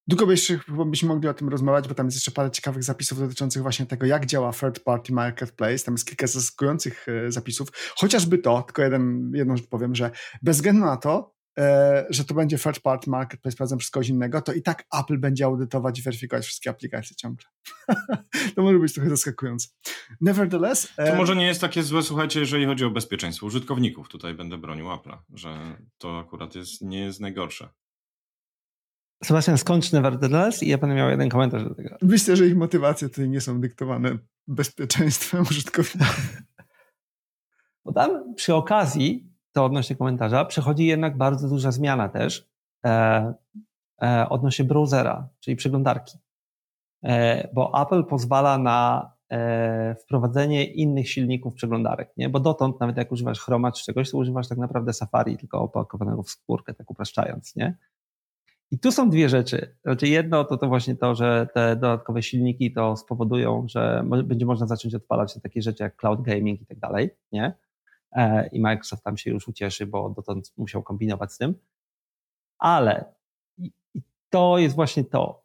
Długo 0.08 0.30
jeszcze 0.30 0.58
chyba 0.58 0.84
byśmy 0.84 1.08
mogli 1.08 1.28
o 1.28 1.34
tym 1.34 1.48
rozmawiać, 1.48 1.88
bo 1.88 1.94
tam 1.94 2.06
jest 2.06 2.16
jeszcze 2.16 2.30
parę 2.30 2.50
ciekawych 2.50 2.84
zapisów 2.84 3.18
dotyczących 3.18 3.62
właśnie 3.62 3.86
tego, 3.86 4.06
jak 4.06 4.26
działa 4.26 4.52
third 4.52 4.80
party 4.80 5.12
marketplace. 5.12 5.84
Tam 5.84 5.94
jest 5.94 6.06
kilka 6.06 6.26
zaskakujących 6.26 7.06
e, 7.08 7.32
zapisów. 7.32 7.68
Chociażby 7.96 8.38
to, 8.38 8.62
tylko 8.62 8.82
jeden, 8.82 9.32
jedną 9.34 9.56
rzecz 9.56 9.66
powiem, 9.66 9.94
że 9.94 10.10
bez 10.42 10.56
względu 10.56 10.84
na 10.84 10.96
to, 10.96 11.35
że 12.10 12.24
to 12.24 12.34
będzie 12.34 12.58
third 12.58 12.80
party 12.80 13.10
marketplace, 13.10 13.52
sprawdzam 13.52 13.78
przez 13.78 13.90
kogoś 13.90 14.08
innego, 14.08 14.42
to 14.42 14.52
i 14.52 14.62
tak 14.62 14.84
Apple 15.00 15.18
będzie 15.18 15.44
audytować 15.44 15.98
i 15.98 16.02
weryfikować 16.02 16.44
wszystkie 16.44 16.70
aplikacje 16.70 17.16
ciągle. 17.16 17.46
to 18.54 18.62
może 18.62 18.78
być 18.78 18.94
trochę 18.94 19.10
zaskakujące. 19.10 19.68
Nevertheless... 20.20 20.88
To 20.96 21.02
e, 21.02 21.16
może 21.16 21.36
nie 21.36 21.46
jest 21.46 21.60
takie 21.60 21.82
złe, 21.82 22.02
słuchajcie, 22.02 22.40
jeżeli 22.40 22.66
chodzi 22.66 22.84
o 22.84 22.90
bezpieczeństwo 22.90 23.46
użytkowników. 23.46 24.08
Tutaj 24.08 24.34
będę 24.34 24.58
bronił 24.58 24.86
Apple'a, 24.86 25.18
że 25.34 25.76
to 25.98 26.18
akurat 26.18 26.54
jest, 26.54 26.82
nie 26.82 27.00
jest 27.00 27.20
najgorsze. 27.20 27.68
Sebastian, 29.24 29.58
skończ 29.58 29.92
Nevertheless 29.92 30.62
i 30.62 30.68
ja 30.68 30.78
będę 30.78 30.96
miał 30.96 31.10
jeden 31.10 31.28
komentarz 31.28 31.64
do 31.64 31.74
tego. 31.74 31.96
Myślę, 32.02 32.36
że 32.36 32.46
ich 32.46 32.56
motywacje 32.56 33.08
tutaj 33.08 33.28
nie 33.28 33.40
są 33.40 33.60
dyktowane 33.60 34.18
bezpieczeństwem 34.46 35.42
użytkowników. 35.42 36.16
Bo 37.84 37.92
tam 37.92 38.34
przy 38.34 38.54
okazji 38.54 39.35
to 39.56 39.64
odnośnie 39.64 39.96
komentarza, 39.96 40.44
przechodzi 40.44 40.86
jednak 40.86 41.16
bardzo 41.16 41.48
duża 41.48 41.72
zmiana 41.72 42.08
też 42.08 42.48
e, 42.84 43.34
e, 44.02 44.28
odnośnie 44.28 44.64
browsera, 44.64 45.28
czyli 45.40 45.56
przeglądarki. 45.56 46.18
E, 47.04 47.48
bo 47.54 47.82
Apple 47.82 48.04
pozwala 48.04 48.58
na 48.58 49.10
e, 49.30 49.94
wprowadzenie 49.94 50.64
innych 50.64 51.10
silników 51.10 51.54
przeglądarek, 51.54 52.12
nie? 52.16 52.28
Bo 52.28 52.40
dotąd, 52.40 52.80
nawet 52.80 52.96
jak 52.96 53.12
używasz 53.12 53.40
Chroma 53.40 53.72
czy 53.72 53.84
czegoś, 53.84 54.10
to 54.10 54.18
używasz 54.18 54.48
tak 54.48 54.58
naprawdę 54.58 54.92
Safari, 54.92 55.36
tylko 55.36 55.60
opakowanego 55.60 56.22
w 56.22 56.30
skórkę, 56.30 56.74
tak 56.74 56.90
upraszczając, 56.90 57.56
nie? 57.56 57.76
I 58.70 58.78
tu 58.78 58.92
są 58.92 59.10
dwie 59.10 59.28
rzeczy. 59.28 59.76
Znaczy 59.82 60.08
jedno 60.08 60.44
to, 60.44 60.56
to 60.56 60.68
właśnie 60.68 60.96
to, 60.96 61.14
że 61.14 61.48
te 61.54 61.76
dodatkowe 61.76 62.22
silniki 62.22 62.72
to 62.72 62.96
spowodują, 62.96 63.66
że 63.68 64.04
będzie 64.24 64.46
można 64.46 64.66
zacząć 64.66 64.94
odpalać 64.94 65.40
takie 65.42 65.62
rzeczy 65.62 65.82
jak 65.82 65.96
cloud 65.96 66.22
gaming 66.22 66.60
i 66.60 66.66
tak 66.66 66.78
dalej, 66.78 67.10
nie? 67.32 67.65
E, 68.16 68.48
i 68.52 68.60
Microsoft 68.60 69.04
tam 69.04 69.16
się 69.16 69.30
już 69.30 69.48
ucieszy, 69.48 69.86
bo 69.86 70.10
dotąd 70.10 70.52
musiał 70.56 70.82
kombinować 70.82 71.32
z 71.32 71.38
tym. 71.38 71.54
Ale 72.58 73.04
to 74.30 74.58
jest 74.58 74.74
właśnie 74.74 75.04
to. 75.04 75.44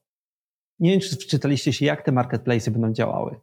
Nie 0.80 0.91
wiem, 0.91 0.99
czy 0.99 1.15
wczytaliście 1.15 1.74
się, 1.74 1.86
jak 1.86 2.01
te 2.01 2.11
marketplace 2.11 2.72
będą 2.72 2.93
działały. 2.93 3.39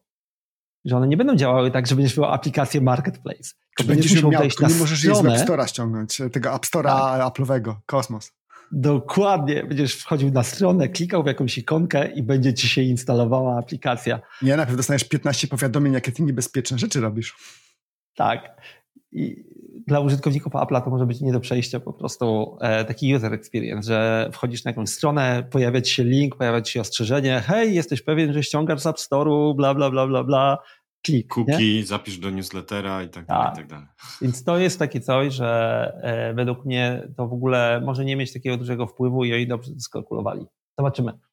Że 0.84 0.96
one 0.96 1.08
nie 1.08 1.16
będą 1.16 1.36
działały 1.36 1.70
tak, 1.70 1.86
że 1.86 1.96
będziesz 1.96 2.16
miał 2.16 2.32
aplikację 2.32 2.80
marketplace. 2.80 3.54
Czy 3.78 3.84
będziesz 3.84 4.12
musiał 4.12 4.30
miał, 4.30 4.42
wejść 4.42 4.60
na 4.60 4.68
nie 4.68 4.74
możesz 4.74 5.04
jej 5.04 5.14
z 5.14 5.18
App 5.18 5.48
Store'a 5.48 5.66
ściągnąć, 5.66 6.22
tego 6.32 6.54
App 6.54 6.62
Store'a 6.62 6.82
tak. 6.82 7.34
Apple'owego, 7.34 7.74
Kosmos. 7.86 8.32
Dokładnie. 8.72 9.64
Będziesz 9.64 9.94
wchodził 9.94 10.30
na 10.30 10.42
stronę, 10.42 10.88
klikał 10.88 11.22
w 11.22 11.26
jakąś 11.26 11.58
ikonkę 11.58 12.12
i 12.12 12.22
będzie 12.22 12.54
ci 12.54 12.68
się 12.68 12.82
instalowała 12.82 13.58
aplikacja. 13.58 14.20
Nie, 14.42 14.56
najpierw 14.56 14.76
dostaniesz 14.76 15.04
15 15.04 15.48
powiadomień, 15.48 15.92
jakie 15.92 16.12
ty 16.12 16.22
niebezpieczne 16.22 16.78
rzeczy 16.78 17.00
robisz. 17.00 17.36
Tak. 18.14 18.60
I 19.12 19.44
dla 19.86 20.00
użytkowników 20.00 20.52
Apple'a 20.52 20.84
to 20.84 20.90
może 20.90 21.06
być 21.06 21.20
nie 21.20 21.32
do 21.32 21.40
przejścia 21.40 21.80
po 21.80 21.92
prostu 21.92 22.56
e, 22.60 22.84
taki 22.84 23.14
user 23.14 23.32
experience, 23.34 23.88
że 23.88 24.30
wchodzisz 24.32 24.64
na 24.64 24.70
jakąś 24.70 24.88
stronę, 24.88 25.48
pojawia 25.50 25.80
ci 25.80 25.94
się 25.94 26.04
link, 26.04 26.36
pojawia 26.36 26.60
ci 26.60 26.72
się 26.72 26.80
ostrzeżenie, 26.80 27.42
hej, 27.46 27.74
jesteś 27.74 28.02
pewien, 28.02 28.32
że 28.32 28.42
ściągasz 28.42 28.80
z 28.80 28.86
App 28.86 28.96
Store'u, 28.96 29.56
bla, 29.56 29.74
bla, 29.74 29.90
bla, 29.90 30.06
bla, 30.06 30.24
bla, 30.24 30.58
klik. 31.02 31.28
Cookie, 31.28 31.84
zapisz 31.84 32.18
do 32.18 32.30
newslettera 32.30 33.02
i 33.02 33.08
tak 33.08 33.26
dalej, 33.26 33.44
tak. 33.46 33.54
i 33.54 33.56
tak 33.58 33.66
dalej. 33.66 33.86
Więc 34.22 34.44
to 34.44 34.58
jest 34.58 34.78
takie 34.78 35.00
coś, 35.00 35.34
że 35.34 35.92
e, 36.02 36.34
według 36.34 36.64
mnie 36.64 37.08
to 37.16 37.28
w 37.28 37.32
ogóle 37.32 37.82
może 37.84 38.04
nie 38.04 38.16
mieć 38.16 38.32
takiego 38.32 38.56
dużego 38.56 38.86
wpływu 38.86 39.24
i 39.24 39.34
oni 39.34 39.46
dobrze 39.46 39.72
to 39.72 39.80
skalkulowali. 39.80 40.46
Zobaczymy. 40.78 41.27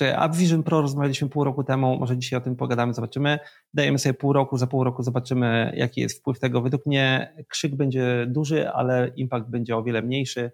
App 0.00 0.36
Vision 0.36 0.62
Pro 0.62 0.80
rozmawialiśmy 0.80 1.28
pół 1.28 1.44
roku 1.44 1.64
temu, 1.64 1.98
może 1.98 2.18
dzisiaj 2.18 2.38
o 2.38 2.40
tym 2.40 2.56
pogadamy, 2.56 2.94
zobaczymy. 2.94 3.38
Dajemy 3.74 3.98
sobie 3.98 4.14
pół 4.14 4.32
roku, 4.32 4.58
za 4.58 4.66
pół 4.66 4.84
roku 4.84 5.02
zobaczymy, 5.02 5.72
jaki 5.76 6.00
jest 6.00 6.18
wpływ 6.18 6.38
tego. 6.38 6.62
Według 6.62 6.86
mnie 6.86 7.34
krzyk 7.48 7.76
będzie 7.76 8.26
duży, 8.28 8.70
ale 8.70 9.08
impact 9.16 9.48
będzie 9.48 9.76
o 9.76 9.82
wiele 9.82 10.02
mniejszy, 10.02 10.52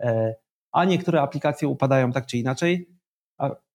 e, 0.00 0.34
a 0.72 0.84
niektóre 0.84 1.22
aplikacje 1.22 1.68
upadają 1.68 2.12
tak 2.12 2.26
czy 2.26 2.38
inaczej. 2.38 2.88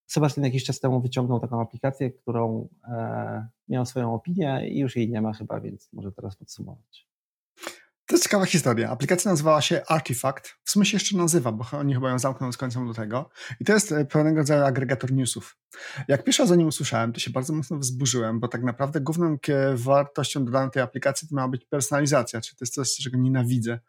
Sebastian 0.07 0.45
jakiś 0.45 0.63
czas 0.63 0.80
temu 0.80 1.01
wyciągnął 1.01 1.39
taką 1.39 1.61
aplikację, 1.61 2.11
którą 2.11 2.68
e, 2.88 3.47
miał 3.68 3.86
swoją 3.86 4.13
opinię 4.13 4.68
i 4.70 4.80
już 4.80 4.95
jej 4.95 5.09
nie 5.09 5.22
ma 5.22 5.34
chyba, 5.34 5.59
więc 5.59 5.93
może 5.93 6.11
teraz 6.11 6.36
podsumować. 6.36 7.07
To 8.08 8.16
jest 8.16 8.24
ciekawa 8.24 8.45
historia. 8.45 8.89
Aplikacja 8.89 9.32
nazywała 9.32 9.62
się 9.62 9.82
Artifact. 9.88 10.56
W 10.64 10.72
sumie 10.72 10.86
się 10.86 10.95
jeszcze 10.95 11.18
nazywa, 11.18 11.51
bo 11.51 11.66
oni 11.72 11.93
chyba 11.93 12.10
ją 12.10 12.20
zamkną 12.20 12.51
z 12.51 12.58
końcem 12.58 12.84
lutego. 12.84 13.30
I 13.60 13.66
to 13.66 13.74
jest 13.74 13.91
e, 13.91 14.06
pewnego 14.06 14.38
rodzaju 14.38 14.64
agregator 14.64 15.12
newsów. 15.14 15.58
Jak 16.08 16.24
pierwszy 16.24 16.43
raz 16.43 16.51
o 16.51 16.56
nim 16.56 16.68
usłyszałem, 16.68 17.14
to 17.14 17.20
się 17.20 17.32
bardzo 17.32 17.53
mocno 17.53 17.78
wzburzyłem, 17.78 18.39
bo 18.39 18.47
tak 18.47 18.64
naprawdę 18.64 19.01
główną 19.01 19.38
wartością 19.76 20.45
dodaną 20.45 20.72
tej 20.72 20.84
aplikacji 20.84 21.28
to 21.28 21.36
miała 21.36 21.47
być 21.47 21.66
personalizacja, 21.66 22.41
czyli 22.41 22.58
to 22.58 22.66
jest 22.66 22.74
coś, 22.74 22.95
czego 23.03 23.18
nienawidzę. 23.18 23.80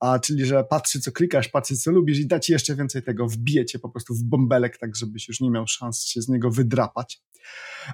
A, 0.00 0.18
czyli, 0.18 0.46
że 0.46 0.64
patrzy, 0.64 1.00
co 1.00 1.12
klikasz, 1.12 1.48
patrzy, 1.48 1.76
co 1.76 1.90
lubisz 1.90 2.18
i 2.18 2.26
da 2.26 2.40
ci 2.40 2.52
jeszcze 2.52 2.74
więcej 2.74 3.02
tego, 3.02 3.26
wbijecie 3.26 3.78
po 3.78 3.88
prostu 3.88 4.14
w 4.14 4.22
bąbelek, 4.22 4.78
tak 4.78 4.96
żebyś 4.96 5.28
już 5.28 5.40
nie 5.40 5.50
miał 5.50 5.66
szans 5.66 6.04
się 6.04 6.22
z 6.22 6.28
niego 6.28 6.50
wydrapać. 6.50 7.22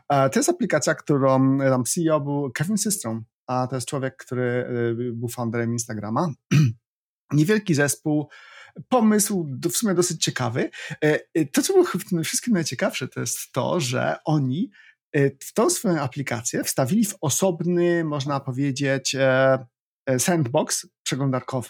E, 0.09 0.31
to 0.31 0.39
jest 0.39 0.49
aplikacja, 0.49 0.95
którą 0.95 1.59
tam 1.59 1.85
CEO 1.85 2.21
był 2.21 2.51
Kevin 2.55 2.79
Systrom, 2.79 3.25
a 3.47 3.67
to 3.67 3.75
jest 3.75 3.89
człowiek, 3.89 4.17
który 4.17 4.67
y, 5.01 5.13
był 5.13 5.29
founderem 5.29 5.73
Instagrama. 5.73 6.29
Niewielki 7.33 7.75
zespół, 7.75 8.29
pomysł 8.89 9.59
w 9.63 9.77
sumie 9.77 9.95
dosyć 9.95 10.25
ciekawy. 10.25 10.71
E, 11.05 11.21
e, 11.35 11.45
to, 11.45 11.63
co 11.63 11.73
było 11.73 11.85
w 11.85 12.05
tym 12.05 12.25
wszystkim 12.25 12.55
najciekawsze, 12.55 13.09
to 13.09 13.21
jest 13.21 13.53
to, 13.53 13.81
że 13.81 14.17
oni 14.25 14.71
e, 15.13 15.31
w 15.31 15.53
tą 15.55 15.71
swoją 15.71 16.01
aplikację 16.01 16.65
wstawili 16.65 17.05
w 17.05 17.15
osobny, 17.21 18.05
można 18.05 18.41
powiedzieć, 18.41 19.17
sandbox 20.19 20.87
przeglądarkowy. 21.03 21.69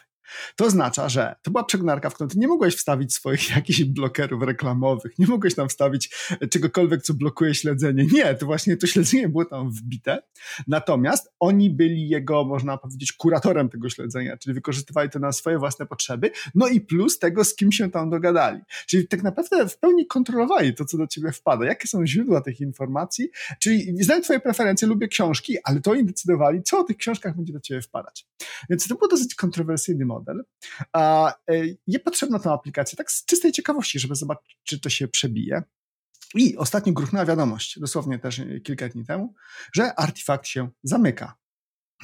To 0.56 0.64
oznacza, 0.64 1.08
że 1.08 1.36
to 1.42 1.50
była 1.50 1.64
przeglądarka, 1.64 2.10
w 2.10 2.14
którą 2.14 2.28
ty 2.28 2.38
nie 2.38 2.48
mogłeś 2.48 2.76
wstawić 2.76 3.14
swoich 3.14 3.50
jakichś 3.56 3.84
blokerów 3.84 4.42
reklamowych, 4.42 5.18
nie 5.18 5.26
mogłeś 5.26 5.54
tam 5.54 5.68
wstawić 5.68 6.14
czegokolwiek, 6.50 7.02
co 7.02 7.14
blokuje 7.14 7.54
śledzenie. 7.54 8.06
Nie, 8.12 8.34
to 8.34 8.46
właśnie 8.46 8.76
to 8.76 8.86
śledzenie 8.86 9.28
było 9.28 9.44
tam 9.44 9.70
wbite. 9.70 10.22
Natomiast 10.66 11.32
oni 11.40 11.70
byli 11.70 12.08
jego, 12.08 12.44
można 12.44 12.78
powiedzieć, 12.78 13.12
kuratorem 13.12 13.68
tego 13.68 13.90
śledzenia, 13.90 14.36
czyli 14.36 14.54
wykorzystywali 14.54 15.10
to 15.10 15.18
na 15.18 15.32
swoje 15.32 15.58
własne 15.58 15.86
potrzeby, 15.86 16.30
no 16.54 16.68
i 16.68 16.80
plus 16.80 17.18
tego, 17.18 17.44
z 17.44 17.54
kim 17.54 17.72
się 17.72 17.90
tam 17.90 18.10
dogadali. 18.10 18.60
Czyli 18.86 19.08
tak 19.08 19.22
naprawdę 19.22 19.68
w 19.68 19.78
pełni 19.78 20.06
kontrolowali 20.06 20.74
to, 20.74 20.84
co 20.84 20.98
do 20.98 21.06
ciebie 21.06 21.32
wpada, 21.32 21.66
jakie 21.66 21.88
są 21.88 22.06
źródła 22.06 22.40
tych 22.40 22.60
informacji, 22.60 23.30
czyli 23.58 24.04
znają 24.04 24.20
twoje 24.20 24.40
preferencje, 24.40 24.88
lubię 24.88 25.08
książki, 25.08 25.56
ale 25.64 25.80
to 25.80 25.90
oni 25.90 26.04
decydowali, 26.04 26.62
co 26.62 26.78
o 26.78 26.84
tych 26.84 26.96
książkach 26.96 27.36
będzie 27.36 27.52
do 27.52 27.60
ciebie 27.60 27.82
wpadać. 27.82 28.26
Więc 28.70 28.88
to 28.88 28.94
był 28.94 29.08
dosyć 29.08 29.34
kontrowersyjny 29.34 30.04
model. 30.14 30.44
A 30.92 31.34
nie 31.86 31.98
potrzebna 31.98 32.38
tą 32.38 32.52
aplikację, 32.52 32.96
tak 32.96 33.12
z 33.12 33.24
czystej 33.24 33.52
ciekawości, 33.52 33.98
żeby 33.98 34.14
zobaczyć, 34.14 34.58
czy 34.64 34.80
to 34.80 34.90
się 34.90 35.08
przebije. 35.08 35.62
I 36.34 36.56
ostatnio 36.56 36.92
gruchnęła 36.92 37.26
wiadomość, 37.26 37.80
dosłownie 37.80 38.18
też 38.18 38.42
kilka 38.64 38.88
dni 38.88 39.04
temu, 39.04 39.34
że 39.72 39.94
artefakt 39.94 40.46
się 40.46 40.68
zamyka. 40.82 41.34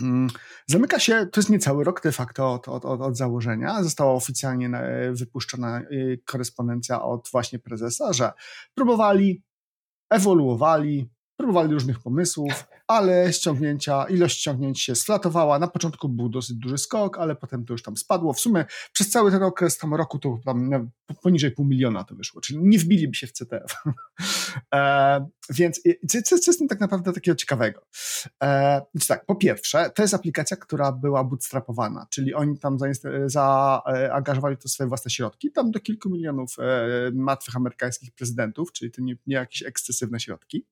Mm, 0.01 0.29
zamyka 0.67 0.99
się, 0.99 1.27
to 1.33 1.41
jest 1.41 1.51
niecały 1.51 1.85
rok 1.85 2.03
de 2.03 2.13
facto 2.13 2.53
od, 2.53 2.69
od, 2.69 2.85
od, 2.85 3.17
założenia. 3.17 3.83
Została 3.83 4.13
oficjalnie 4.13 4.71
wypuszczona 5.13 5.81
y, 5.81 6.21
korespondencja 6.25 7.03
od 7.03 7.29
właśnie 7.33 7.59
prezesa, 7.59 8.13
że 8.13 8.33
próbowali, 8.75 9.43
ewoluowali, 10.11 11.09
próbowali 11.41 11.75
różnych 11.75 11.99
pomysłów, 11.99 12.67
ale 12.87 13.33
ściągnięcia, 13.33 14.05
ilość 14.05 14.41
ściągnięć 14.41 14.83
się 14.83 14.95
sflatowała. 14.95 15.59
Na 15.59 15.69
początku 15.69 16.09
był 16.09 16.29
dosyć 16.29 16.57
duży 16.57 16.79
skok, 16.79 17.19
ale 17.19 17.37
potem 17.37 17.65
to 17.65 17.75
już 17.75 17.83
tam 17.83 17.97
spadło. 17.97 18.33
W 18.33 18.41
sumie 18.41 18.65
przez 18.93 19.11
cały 19.11 19.31
ten 19.31 19.43
okres 19.43 19.79
tam 19.79 19.95
roku 19.95 20.19
to 20.19 20.39
tam 20.45 20.91
poniżej 21.23 21.51
pół 21.51 21.65
miliona 21.65 22.05
to 22.05 22.15
wyszło, 22.15 22.41
czyli 22.41 22.59
nie 22.63 22.79
wbiliby 22.79 23.15
się 23.15 23.27
w 23.27 23.33
CTF. 23.33 23.83
e, 24.75 25.27
więc 25.51 25.81
co, 26.09 26.23
co, 26.23 26.51
jest 26.51 26.59
tym 26.59 26.69
tak 26.69 26.81
naprawdę 26.81 27.13
takiego 27.13 27.35
ciekawego? 27.35 27.87
E, 28.43 28.81
więc 28.95 29.07
tak, 29.07 29.27
po 29.27 29.35
pierwsze, 29.35 29.91
to 29.95 30.03
jest 30.03 30.15
aplikacja, 30.15 30.57
która 30.57 30.93
była 30.93 31.25
bootstrapowana, 31.25 32.07
czyli 32.11 32.35
oni 32.35 32.59
tam 32.59 32.79
zaangażowali 33.27 34.57
to 34.57 34.69
swoje 34.69 34.89
własne 34.89 35.11
środki, 35.11 35.53
tam 35.53 35.71
do 35.71 35.81
kilku 35.81 36.11
milionów 36.11 36.57
e, 36.59 37.11
martwych 37.15 37.57
amerykańskich 37.57 38.13
prezydentów, 38.13 38.73
czyli 38.73 38.91
to 38.91 39.03
nie, 39.03 39.17
nie 39.27 39.37
jakieś 39.37 39.63
ekscesywne 39.63 40.21
środki. 40.21 40.67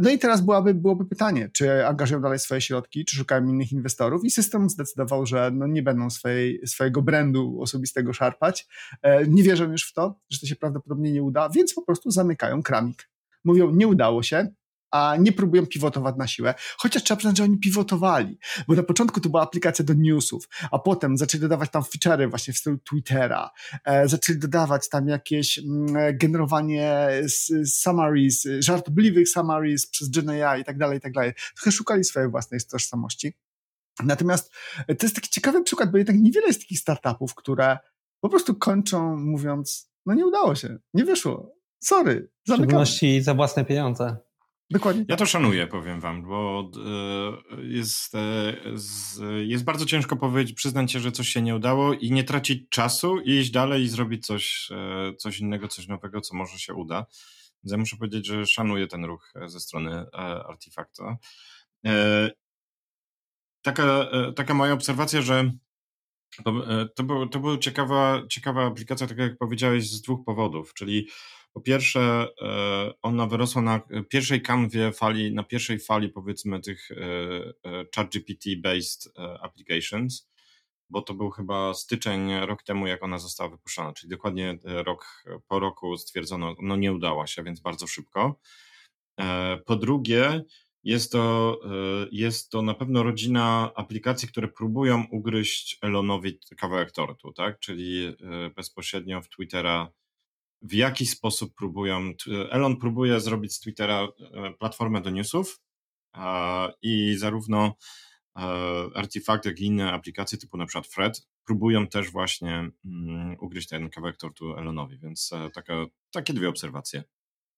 No 0.00 0.10
i 0.10 0.18
teraz 0.18 0.40
byłaby, 0.40 0.74
byłoby 0.74 1.04
pytanie, 1.04 1.50
czy 1.52 1.86
angażują 1.86 2.20
dalej 2.20 2.38
swoje 2.38 2.60
środki, 2.60 3.04
czy 3.04 3.16
szukają 3.16 3.46
innych 3.46 3.72
inwestorów 3.72 4.24
i 4.24 4.30
system 4.30 4.70
zdecydował, 4.70 5.26
że 5.26 5.50
no 5.54 5.66
nie 5.66 5.82
będą 5.82 6.10
swojej, 6.10 6.66
swojego 6.66 7.02
brandu 7.02 7.58
osobistego 7.60 8.12
szarpać. 8.12 8.68
E, 9.02 9.26
nie 9.26 9.42
wierzą 9.42 9.72
już 9.72 9.88
w 9.88 9.92
to, 9.92 10.20
że 10.30 10.40
to 10.40 10.46
się 10.46 10.56
prawdopodobnie 10.56 11.12
nie 11.12 11.22
uda, 11.22 11.48
więc 11.48 11.74
po 11.74 11.82
prostu 11.82 12.10
zamykają 12.10 12.62
kramik. 12.62 13.10
Mówią, 13.44 13.70
nie 13.70 13.88
udało 13.88 14.22
się, 14.22 14.48
a 14.90 15.16
nie 15.18 15.32
próbują 15.32 15.66
pivotować 15.66 16.14
na 16.18 16.26
siłę. 16.26 16.54
Chociaż 16.78 17.02
trzeba 17.02 17.18
przyznać, 17.18 17.36
że 17.36 17.44
oni 17.44 17.58
pivotowali, 17.58 18.38
bo 18.68 18.74
na 18.74 18.82
początku 18.82 19.20
to 19.20 19.28
była 19.28 19.42
aplikacja 19.42 19.84
do 19.84 19.94
newsów, 19.94 20.48
a 20.70 20.78
potem 20.78 21.16
zaczęli 21.16 21.40
dodawać 21.40 21.70
tam 21.70 21.82
feature'y 21.82 22.30
właśnie 22.30 22.54
w 22.54 22.58
stylu 22.58 22.78
Twittera, 22.78 23.50
e, 23.84 24.08
zaczęli 24.08 24.38
dodawać 24.38 24.88
tam 24.88 25.08
jakieś 25.08 25.58
mm, 25.58 26.18
generowanie 26.18 27.08
summaries, 27.66 28.48
żartobliwych 28.58 29.28
summaries 29.28 29.86
przez 29.86 30.08
GenAI 30.08 30.60
i 30.60 30.64
tak 30.64 30.78
dalej, 30.78 30.98
i 30.98 31.00
tak 31.00 31.12
dalej. 31.12 31.32
Trochę 31.56 31.72
szukali 31.72 32.04
swojej 32.04 32.30
własnej 32.30 32.60
tożsamości. 32.70 33.34
Natomiast 34.04 34.52
to 34.86 35.06
jest 35.06 35.14
taki 35.14 35.30
ciekawy 35.30 35.62
przykład, 35.62 35.90
bo 35.90 35.98
jednak 35.98 36.16
niewiele 36.16 36.46
jest 36.46 36.60
takich 36.60 36.78
startupów, 36.78 37.34
które 37.34 37.78
po 38.20 38.28
prostu 38.28 38.54
kończą 38.54 39.16
mówiąc, 39.16 39.90
no 40.06 40.14
nie 40.14 40.26
udało 40.26 40.54
się, 40.54 40.78
nie 40.94 41.04
wyszło, 41.04 41.54
sorry, 41.80 42.30
zamykamy. 42.46 42.66
W 42.66 42.68
szczególności 42.68 43.22
za 43.22 43.34
własne 43.34 43.64
pieniądze. 43.64 44.16
Dokładnie. 44.70 45.04
Ja 45.08 45.16
to 45.16 45.26
szanuję, 45.26 45.66
powiem 45.66 46.00
wam, 46.00 46.22
bo 46.22 46.70
e, 46.76 47.62
jest, 47.62 48.14
e, 48.14 48.54
jest 49.46 49.64
bardzo 49.64 49.86
ciężko 49.86 50.16
powiedzieć, 50.16 50.56
przyznać 50.56 50.92
się, 50.92 51.00
że 51.00 51.12
coś 51.12 51.28
się 51.28 51.42
nie 51.42 51.56
udało 51.56 51.94
i 51.94 52.10
nie 52.10 52.24
tracić 52.24 52.68
czasu 52.68 53.20
i 53.20 53.30
iść 53.30 53.50
dalej 53.50 53.82
i 53.82 53.88
zrobić 53.88 54.26
coś, 54.26 54.68
e, 54.70 55.12
coś 55.16 55.40
innego, 55.40 55.68
coś 55.68 55.86
nowego, 55.86 56.20
co 56.20 56.36
może 56.36 56.58
się 56.58 56.74
uda. 56.74 57.06
Więc 57.64 57.72
ja 57.72 57.78
muszę 57.78 57.96
powiedzieć, 57.96 58.26
że 58.26 58.46
szanuję 58.46 58.86
ten 58.86 59.04
ruch 59.04 59.32
ze 59.46 59.60
strony 59.60 60.06
Artifacta. 60.48 61.16
Taka, 63.62 64.06
taka 64.36 64.54
moja 64.54 64.72
obserwacja, 64.72 65.22
że 65.22 65.52
to, 66.44 66.52
to, 66.96 67.02
był, 67.02 67.28
to 67.28 67.40
była 67.40 67.58
ciekawa, 67.58 68.22
ciekawa 68.30 68.66
aplikacja, 68.66 69.06
tak 69.06 69.18
jak 69.18 69.38
powiedziałeś, 69.38 69.90
z 69.90 70.02
dwóch 70.02 70.24
powodów, 70.24 70.74
czyli 70.74 71.08
po 71.58 71.62
pierwsze, 71.62 72.28
e, 72.42 72.92
ona 73.02 73.26
wyrosła 73.26 73.62
na 73.62 73.80
pierwszej 74.08 74.42
kanwie 74.42 74.92
fali, 74.92 75.34
na 75.34 75.42
pierwszej 75.42 75.78
fali 75.78 76.08
powiedzmy 76.08 76.60
tych 76.60 76.90
e, 76.90 76.94
e, 77.64 77.84
ChatGPT-based 77.96 79.08
applications, 79.40 80.30
bo 80.90 81.02
to 81.02 81.14
był 81.14 81.30
chyba 81.30 81.74
styczeń 81.74 82.30
rok 82.40 82.62
temu, 82.62 82.86
jak 82.86 83.02
ona 83.02 83.18
została 83.18 83.50
wypuszczona, 83.50 83.92
czyli 83.92 84.10
dokładnie 84.10 84.58
rok 84.64 85.24
po 85.48 85.58
roku 85.58 85.96
stwierdzono, 85.96 86.56
no 86.62 86.76
nie 86.76 86.92
udała 86.92 87.26
się, 87.26 87.42
więc 87.42 87.60
bardzo 87.60 87.86
szybko. 87.86 88.40
Po 89.66 89.76
drugie, 89.76 90.44
jest 90.84 91.12
to, 91.12 91.60
jest 92.12 92.50
to 92.50 92.62
na 92.62 92.74
pewno 92.74 93.02
rodzina 93.02 93.72
aplikacji, 93.74 94.28
które 94.28 94.48
próbują 94.48 95.04
ugryźć 95.10 95.78
Elonowi 95.82 96.38
kawałek 96.56 96.92
tortu, 96.92 97.32
tak? 97.32 97.58
Czyli 97.58 98.16
bezpośrednio 98.56 99.22
w 99.22 99.28
Twittera 99.28 99.92
w 100.62 100.72
jaki 100.72 101.06
sposób 101.06 101.54
próbują. 101.54 102.12
Elon 102.50 102.76
próbuje 102.76 103.20
zrobić 103.20 103.54
z 103.54 103.60
Twittera 103.60 104.02
e, 104.02 104.52
platformę 104.58 105.00
do 105.00 105.10
newsów 105.10 105.60
i 106.82 107.16
zarówno 107.18 107.76
e, 108.36 108.40
Artifact, 108.94 109.44
jak 109.44 109.60
i 109.60 109.64
inne 109.66 109.92
aplikacje 109.92 110.38
typu 110.38 110.56
na 110.56 110.66
przykład 110.66 110.86
Fred 110.86 111.28
próbują 111.44 111.86
też 111.86 112.10
właśnie 112.10 112.70
mm, 112.84 113.36
ugryźć 113.40 113.68
ten 113.68 113.90
kawałek 113.90 114.16
tortu 114.16 114.56
Elonowi, 114.56 114.98
więc 114.98 115.32
e, 115.32 115.50
taka, 115.50 115.86
takie 116.10 116.32
dwie 116.32 116.48
obserwacje. 116.48 117.04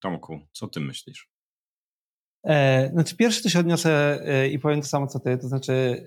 Tomku, 0.00 0.40
co 0.52 0.68
ty 0.68 0.80
myślisz? 0.80 1.30
E, 2.44 2.90
znaczy 2.92 3.16
pierwszy 3.16 3.42
to 3.42 3.48
się 3.48 3.58
odniosę 3.58 4.20
i 4.52 4.58
powiem 4.58 4.80
to 4.80 4.86
samo 4.86 5.06
co 5.06 5.20
ty, 5.20 5.38
to 5.38 5.48
znaczy 5.48 6.04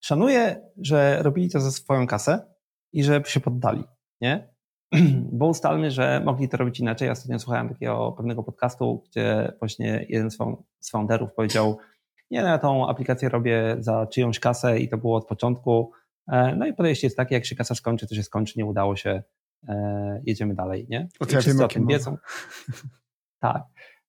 szanuję, 0.00 0.70
że 0.76 1.22
robili 1.22 1.50
to 1.50 1.60
za 1.60 1.70
swoją 1.70 2.06
kasę 2.06 2.54
i 2.92 3.04
że 3.04 3.22
się 3.26 3.40
poddali, 3.40 3.84
nie? 4.20 4.57
bo 5.38 5.46
ustalmy, 5.46 5.90
że 5.90 6.22
mogli 6.24 6.48
to 6.48 6.56
robić 6.56 6.80
inaczej. 6.80 7.06
Ja 7.06 7.12
ostatnio 7.12 7.38
słuchałem 7.38 7.68
takiego 7.68 8.12
pewnego 8.12 8.42
podcastu, 8.42 9.04
gdzie 9.10 9.52
właśnie 9.58 10.06
jeden 10.08 10.30
z 10.80 10.90
founderów 10.90 11.32
powiedział, 11.32 11.78
nie, 12.30 12.42
no, 12.42 12.48
ja 12.48 12.58
tą 12.58 12.88
aplikację 12.88 13.28
robię 13.28 13.76
za 13.78 14.06
czyjąś 14.06 14.40
kasę 14.40 14.78
i 14.78 14.88
to 14.88 14.98
było 14.98 15.16
od 15.16 15.26
początku. 15.26 15.92
E, 16.28 16.56
no 16.56 16.66
i 16.66 16.72
podejście 16.72 17.06
jest 17.06 17.16
takie, 17.16 17.34
jak 17.34 17.46
się 17.46 17.56
kasa 17.56 17.74
skończy, 17.74 18.06
to 18.06 18.14
się 18.14 18.22
skończy, 18.22 18.54
nie 18.56 18.66
udało 18.66 18.96
się, 18.96 19.22
e, 19.68 20.22
jedziemy 20.26 20.54
dalej, 20.54 20.86
nie? 20.90 21.08
I 21.20 21.26
wszyscy 21.26 21.64
o 21.64 21.68
tym 21.68 21.86
wiedzą. 21.86 22.16
tak. 23.40 23.62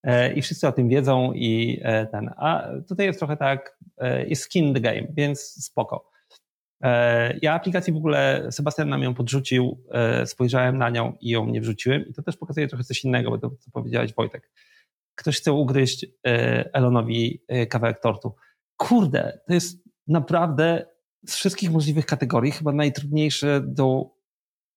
E, 0.04 0.34
I 0.34 0.42
wszyscy 0.42 0.68
o 0.68 0.72
tym 0.72 0.90
wiedzą 0.90 1.34
i 1.34 1.82
ten. 2.12 2.30
A 2.38 2.68
tutaj 2.88 3.06
jest 3.06 3.20
trochę 3.20 3.38
tak, 3.38 3.80
jest 4.28 4.42
skin 4.42 4.74
the 4.74 4.80
game, 4.80 5.08
więc 5.10 5.42
spoko. 5.66 6.10
E, 6.82 7.40
ja 7.42 7.54
aplikacji 7.54 7.94
w 7.94 7.98
ogóle, 7.98 8.48
Sebastian 8.52 8.90
nam 8.90 9.04
ją 9.04 9.14
podrzucił, 9.14 9.84
e, 9.92 10.26
spojrzałem 10.26 10.78
na 10.78 10.90
nią 10.90 11.14
i 11.22 11.30
ją 11.30 11.46
nie 11.46 11.62
wrzuciłem 11.62 12.08
i 12.08 12.14
to 12.14 12.22
też 12.22 12.38
pokazuje 12.38 12.68
trochę 12.68 12.84
coś 12.84 13.04
innego, 13.04 13.30
bo 13.30 13.38
to, 13.38 13.50
co 13.60 13.72
powiedziałeś 13.72 14.14
Wojtek. 14.14 14.52
Ktoś 15.16 15.38
chce 15.38 15.54
ugryźć 15.54 16.06
e, 16.06 16.74
Elonowi 16.74 17.42
kawałek 17.70 18.00
tortu. 18.00 18.36
Kurde, 18.78 19.40
to 19.48 19.54
jest 19.54 19.84
naprawdę 20.08 20.86
z 21.28 21.36
wszystkich 21.36 21.72
możliwych 21.72 22.06
kategorii 22.06 22.52
chyba 22.52 22.72
najtrudniejsze 22.72 23.62
do 23.66 24.10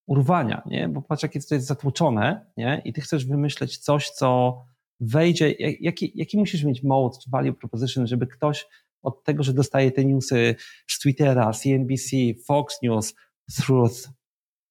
urwania, 0.07 0.63
nie? 0.67 0.89
Bo 0.89 1.03
patrz, 1.03 1.23
jakie 1.23 1.41
to 1.41 1.55
jest 1.55 1.67
zatłoczone, 1.67 2.47
nie? 2.57 2.83
I 2.85 2.93
ty 2.93 3.01
chcesz 3.01 3.27
wymyśleć 3.27 3.79
coś, 3.79 4.11
co 4.11 4.59
wejdzie, 5.01 5.51
jaki, 5.81 6.13
jaki 6.15 6.39
musisz 6.39 6.65
mieć 6.65 6.83
mode 6.83 7.19
czy 7.25 7.31
value 7.31 7.53
proposition, 7.53 8.07
żeby 8.07 8.27
ktoś 8.27 8.67
od 9.03 9.25
tego, 9.25 9.43
że 9.43 9.53
dostaje 9.53 9.91
te 9.91 10.05
newsy 10.05 10.55
z 10.87 10.99
Twittera, 10.99 11.53
CNBC, 11.53 12.17
Fox 12.47 12.83
News, 12.83 13.15
Truth, 13.57 14.09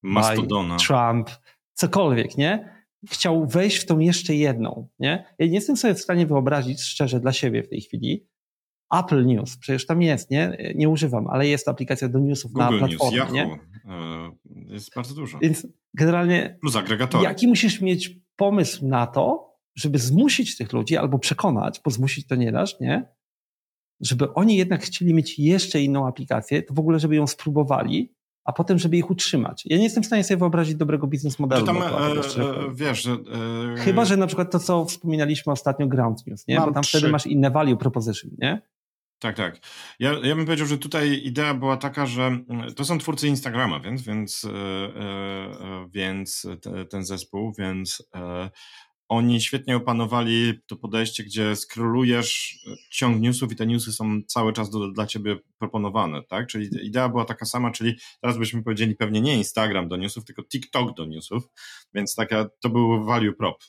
Mastodona. 0.04 0.78
Trump, 0.78 1.30
cokolwiek, 1.74 2.38
nie? 2.38 2.82
Chciał 3.10 3.48
wejść 3.48 3.78
w 3.78 3.86
tą 3.86 4.00
jeszcze 4.00 4.36
jedną, 4.36 4.88
nie? 5.00 5.26
Ja 5.40 5.46
nie 5.46 5.54
jestem 5.54 5.78
sobie 5.78 5.94
w 5.94 6.02
stanie 6.02 6.28
wyobrazić 6.28 6.82
szczerze 6.82 7.20
dla 7.20 7.34
siebie 7.34 7.64
w 7.64 7.70
tej 7.70 7.82
chwili, 7.82 8.28
Apple 8.94 9.26
News, 9.26 9.58
przecież 9.58 9.86
tam 9.86 10.02
jest, 10.02 10.32
nie? 10.32 10.74
Nie 10.76 10.90
używam, 10.90 11.28
ale 11.28 11.48
jest 11.48 11.68
aplikacja 11.68 12.10
do 12.10 12.20
newsów 12.20 12.52
Google 12.52 12.80
na 12.80 12.88
platformie, 12.88 13.20
News, 13.20 13.32
nie? 13.32 13.60
E, 13.86 14.32
jest 14.74 14.96
bardzo 14.96 15.16
dużo. 15.16 15.40
Więc 15.40 15.68
generalnie 15.94 16.58
Plus 16.62 16.76
agregatory. 16.76 17.24
jaki 17.24 17.48
musisz 17.48 17.82
mieć 17.82 18.20
pomysł 18.36 18.88
na 18.88 19.08
to, 19.08 19.52
żeby 19.76 20.00
zmusić 20.00 20.58
tych 20.58 20.74
ludzi 20.74 20.98
albo 20.98 21.20
przekonać, 21.20 21.82
bo 21.86 21.92
zmusić 21.92 22.28
to 22.28 22.36
nie 22.36 22.52
dasz, 22.52 22.80
nie? 22.80 23.06
Żeby 24.02 24.34
oni 24.34 24.58
jednak 24.58 24.84
chcieli 24.84 25.14
mieć 25.14 25.40
jeszcze 25.40 25.82
inną 25.82 26.08
aplikację, 26.08 26.64
to 26.64 26.74
w 26.74 26.80
ogóle, 26.80 27.00
żeby 27.00 27.16
ją 27.16 27.28
spróbowali, 27.28 28.14
a 28.46 28.54
potem, 28.54 28.80
żeby 28.80 28.98
ich 28.98 29.10
utrzymać. 29.10 29.64
Ja 29.66 29.78
nie 29.78 29.84
jestem 29.84 30.04
w 30.04 30.06
stanie 30.06 30.24
sobie 30.24 30.38
wyobrazić 30.38 30.76
dobrego 30.76 31.08
biznes 31.08 31.40
modelu. 31.40 31.66
Tam, 31.66 31.78
e, 31.78 31.86
e, 31.86 32.20
wiesz, 32.74 33.04
że, 33.04 33.12
e, 33.12 33.18
Chyba, 33.78 34.06
że 34.06 34.18
na 34.18 34.28
przykład 34.28 34.52
to, 34.52 34.60
co 34.60 34.86
wspominaliśmy 34.86 35.54
ostatnio, 35.54 35.88
Ground 35.88 36.28
News, 36.28 36.48
nie? 36.48 36.60
Bo 36.60 36.72
tam 36.72 36.84
trzy. 36.84 36.98
wtedy 36.98 37.12
masz 37.12 37.26
inne 37.26 37.52
value 37.52 37.78
proposition, 37.78 38.32
nie? 38.38 38.62
Tak, 39.20 39.36
tak. 39.36 39.60
Ja, 40.00 40.12
ja 40.24 40.36
bym 40.36 40.46
powiedział, 40.46 40.68
że 40.68 40.78
tutaj 40.78 41.22
idea 41.24 41.54
była 41.54 41.78
taka, 41.78 42.06
że 42.06 42.24
mm, 42.24 42.74
to 42.76 42.86
są 42.86 42.98
twórcy 42.98 43.28
Instagrama, 43.28 43.80
więc, 43.80 44.02
więc, 44.02 44.46
e, 44.46 44.50
e, 44.50 45.90
więc 45.90 46.48
te, 46.62 46.86
ten 46.86 47.06
zespół, 47.06 47.54
więc 47.58 48.04
oni 49.12 49.42
świetnie 49.42 49.76
opanowali 49.76 50.60
to 50.68 50.76
podejście, 50.76 51.24
gdzie 51.24 51.56
skrolujesz 51.56 52.60
ciąg 52.90 53.22
newsów 53.22 53.52
i 53.52 53.56
te 53.56 53.68
newsy 53.68 53.94
są 53.94 54.22
cały 54.28 54.54
czas 54.54 54.70
do, 54.70 54.92
dla 54.92 55.08
ciebie 55.08 55.38
proponowane, 55.58 56.24
tak? 56.24 56.48
Czyli 56.48 56.86
idea 56.88 57.10
była 57.10 57.26
taka 57.26 57.46
sama, 57.46 57.72
czyli 57.72 57.96
teraz 58.22 58.38
byśmy 58.38 58.64
powiedzieli 58.64 58.96
pewnie 58.96 59.22
nie 59.22 59.38
Instagram 59.38 59.88
do 59.88 59.98
newsów, 59.98 60.26
tylko 60.26 60.44
TikTok 60.44 60.96
do 60.96 61.06
newsów, 61.06 61.44
więc 61.94 62.16
taka, 62.16 62.50
to 62.60 62.70
był 62.70 63.06
value 63.06 63.34
prop. 63.34 63.64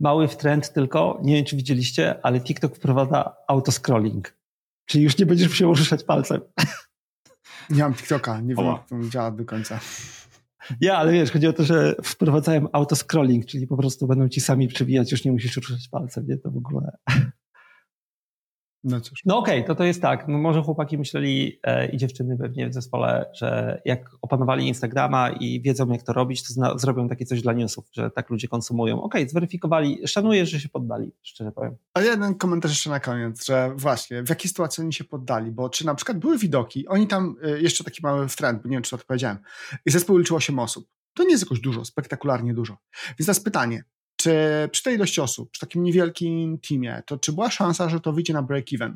mały 0.00 0.28
w 0.28 0.36
trend 0.36 0.72
tylko, 0.72 1.20
nie 1.22 1.34
wiem 1.34 1.44
czy 1.44 1.56
widzieliście, 1.56 2.26
ale 2.26 2.40
TikTok 2.40 2.76
wprowadza 2.76 3.36
autoscrolling. 3.48 4.36
Czyli 4.86 5.04
już 5.04 5.18
nie 5.18 5.26
będziesz 5.26 5.48
musiał 5.48 5.74
ruszać 5.74 6.04
palcem. 6.04 6.40
Nie 7.70 7.82
mam 7.82 7.94
TikToka, 7.94 8.40
nie 8.40 8.54
wiem, 8.54 8.66
jak 8.66 8.88
to 8.88 9.08
działa 9.08 9.30
do 9.30 9.44
końca. 9.44 9.80
Ja, 10.80 10.96
ale 10.96 11.12
wiesz, 11.12 11.30
chodzi 11.30 11.46
o 11.46 11.52
to, 11.52 11.64
że 11.64 11.94
wprowadzałem 12.04 12.68
autoscrolling, 12.72 13.46
czyli 13.46 13.66
po 13.66 13.76
prostu 13.76 14.06
będą 14.06 14.28
ci 14.28 14.40
sami 14.40 14.68
przewijać, 14.68 15.12
już 15.12 15.24
nie 15.24 15.32
musisz 15.32 15.56
ruszać 15.56 15.88
palcem, 15.88 16.26
nie? 16.26 16.38
To 16.38 16.50
w 16.50 16.56
ogóle... 16.56 16.96
No 18.84 19.00
cóż. 19.00 19.22
No 19.24 19.38
okej, 19.38 19.58
okay, 19.58 19.66
to 19.66 19.74
to 19.74 19.84
jest 19.84 20.02
tak. 20.02 20.28
No 20.28 20.38
może 20.38 20.62
chłopaki 20.62 20.98
myśleli 20.98 21.60
e, 21.62 21.88
i 21.90 21.96
dziewczyny 21.96 22.36
pewnie 22.38 22.68
w 22.68 22.74
zespole, 22.74 23.30
że 23.34 23.80
jak 23.84 24.10
opanowali 24.22 24.68
Instagrama 24.68 25.30
i 25.30 25.60
wiedzą 25.60 25.88
jak 25.88 26.02
to 26.02 26.12
robić, 26.12 26.42
to 26.42 26.52
zna, 26.52 26.78
zrobią 26.78 27.08
takie 27.08 27.26
coś 27.26 27.42
dla 27.42 27.52
newsów, 27.52 27.84
że 27.92 28.10
tak 28.10 28.30
ludzie 28.30 28.48
konsumują. 28.48 29.02
Okej, 29.02 29.22
okay, 29.22 29.30
zweryfikowali. 29.30 30.08
Szanuję, 30.08 30.46
że 30.46 30.60
się 30.60 30.68
poddali, 30.68 31.12
szczerze 31.22 31.52
powiem. 31.52 31.76
A 31.94 32.00
jeden 32.00 32.34
komentarz 32.34 32.70
jeszcze 32.70 32.90
na 32.90 33.00
koniec, 33.00 33.46
że 33.46 33.72
właśnie 33.76 34.22
w 34.22 34.28
jakiej 34.28 34.48
sytuacji 34.48 34.82
oni 34.82 34.92
się 34.92 35.04
poddali, 35.04 35.50
bo 35.50 35.68
czy 35.68 35.86
na 35.86 35.94
przykład 35.94 36.18
były 36.18 36.38
widoki, 36.38 36.88
oni 36.88 37.06
tam, 37.06 37.36
e, 37.42 37.60
jeszcze 37.60 37.84
taki 37.84 38.00
mały 38.02 38.26
trend, 38.26 38.62
bo 38.62 38.68
nie 38.68 38.76
wiem 38.76 38.82
czy 38.82 38.90
to 38.90 38.96
odpowiedziałem, 38.96 39.38
i 39.86 39.90
zespół 39.90 40.18
liczył 40.18 40.36
8 40.36 40.58
osób. 40.58 40.88
To 41.14 41.24
nie 41.24 41.30
jest 41.30 41.42
jakoś 41.42 41.60
dużo, 41.60 41.84
spektakularnie 41.84 42.54
dużo. 42.54 42.78
Więc 43.18 43.26
teraz 43.26 43.40
pytanie, 43.40 43.84
czy 44.22 44.68
przy 44.72 44.82
tej 44.82 44.94
ilości 44.94 45.20
osób, 45.20 45.50
przy 45.50 45.60
takim 45.60 45.82
niewielkim 45.82 46.58
teamie, 46.58 47.02
to 47.06 47.18
czy 47.18 47.32
była 47.32 47.50
szansa, 47.50 47.88
że 47.88 48.00
to 48.00 48.12
wyjdzie 48.12 48.32
na 48.32 48.42
break-even? 48.42 48.94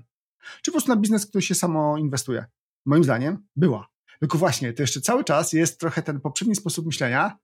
Czy 0.62 0.70
po 0.70 0.72
prostu 0.72 0.90
na 0.90 0.96
biznes, 0.96 1.26
który 1.26 1.42
się 1.42 1.54
samo 1.54 1.98
inwestuje? 1.98 2.44
Moim 2.86 3.04
zdaniem 3.04 3.46
była. 3.56 3.88
Tylko 4.20 4.38
właśnie, 4.38 4.72
to 4.72 4.82
jeszcze 4.82 5.00
cały 5.00 5.24
czas 5.24 5.52
jest 5.52 5.80
trochę 5.80 6.02
ten 6.02 6.20
poprzedni 6.20 6.54
sposób 6.54 6.86
myślenia, 6.86 7.38